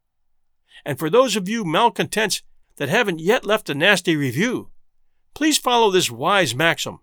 And 0.85 0.98
for 0.98 1.09
those 1.09 1.35
of 1.35 1.48
you 1.48 1.65
malcontents 1.65 2.43
that 2.77 2.90
haven't 2.90 3.20
yet 3.20 3.44
left 3.44 3.70
a 3.70 3.74
nasty 3.74 4.16
review, 4.16 4.70
please 5.32 5.56
follow 5.56 5.90
this 5.90 6.10
wise 6.10 6.55
maxim. 6.55 6.98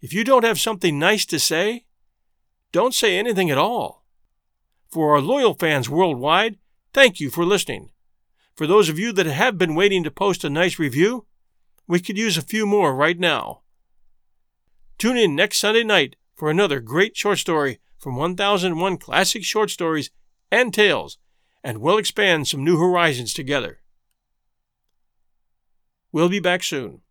If 0.00 0.12
you 0.12 0.24
don't 0.24 0.44
have 0.44 0.60
something 0.60 0.98
nice 0.98 1.24
to 1.26 1.38
say, 1.38 1.84
don't 2.72 2.94
say 2.94 3.18
anything 3.18 3.50
at 3.50 3.58
all. 3.58 4.04
For 4.90 5.14
our 5.14 5.20
loyal 5.20 5.54
fans 5.54 5.88
worldwide, 5.88 6.58
Thank 6.92 7.20
you 7.20 7.30
for 7.30 7.44
listening. 7.44 7.90
For 8.54 8.66
those 8.66 8.88
of 8.88 8.98
you 8.98 9.12
that 9.12 9.26
have 9.26 9.56
been 9.56 9.74
waiting 9.74 10.02
to 10.04 10.10
post 10.10 10.42
a 10.44 10.50
nice 10.50 10.78
review, 10.78 11.26
we 11.86 12.00
could 12.00 12.18
use 12.18 12.36
a 12.36 12.42
few 12.42 12.66
more 12.66 12.94
right 12.94 13.18
now. 13.18 13.60
Tune 14.98 15.16
in 15.16 15.36
next 15.36 15.58
Sunday 15.58 15.84
night 15.84 16.16
for 16.34 16.50
another 16.50 16.80
great 16.80 17.16
short 17.16 17.38
story 17.38 17.78
from 17.96 18.16
1001 18.16 18.98
Classic 18.98 19.44
Short 19.44 19.70
Stories 19.70 20.10
and 20.50 20.74
tales, 20.74 21.16
and 21.62 21.78
we'll 21.78 21.98
expand 21.98 22.48
some 22.48 22.64
new 22.64 22.76
horizons 22.76 23.32
together. 23.32 23.80
We'll 26.12 26.28
be 26.28 26.40
back 26.40 26.64
soon. 26.64 27.02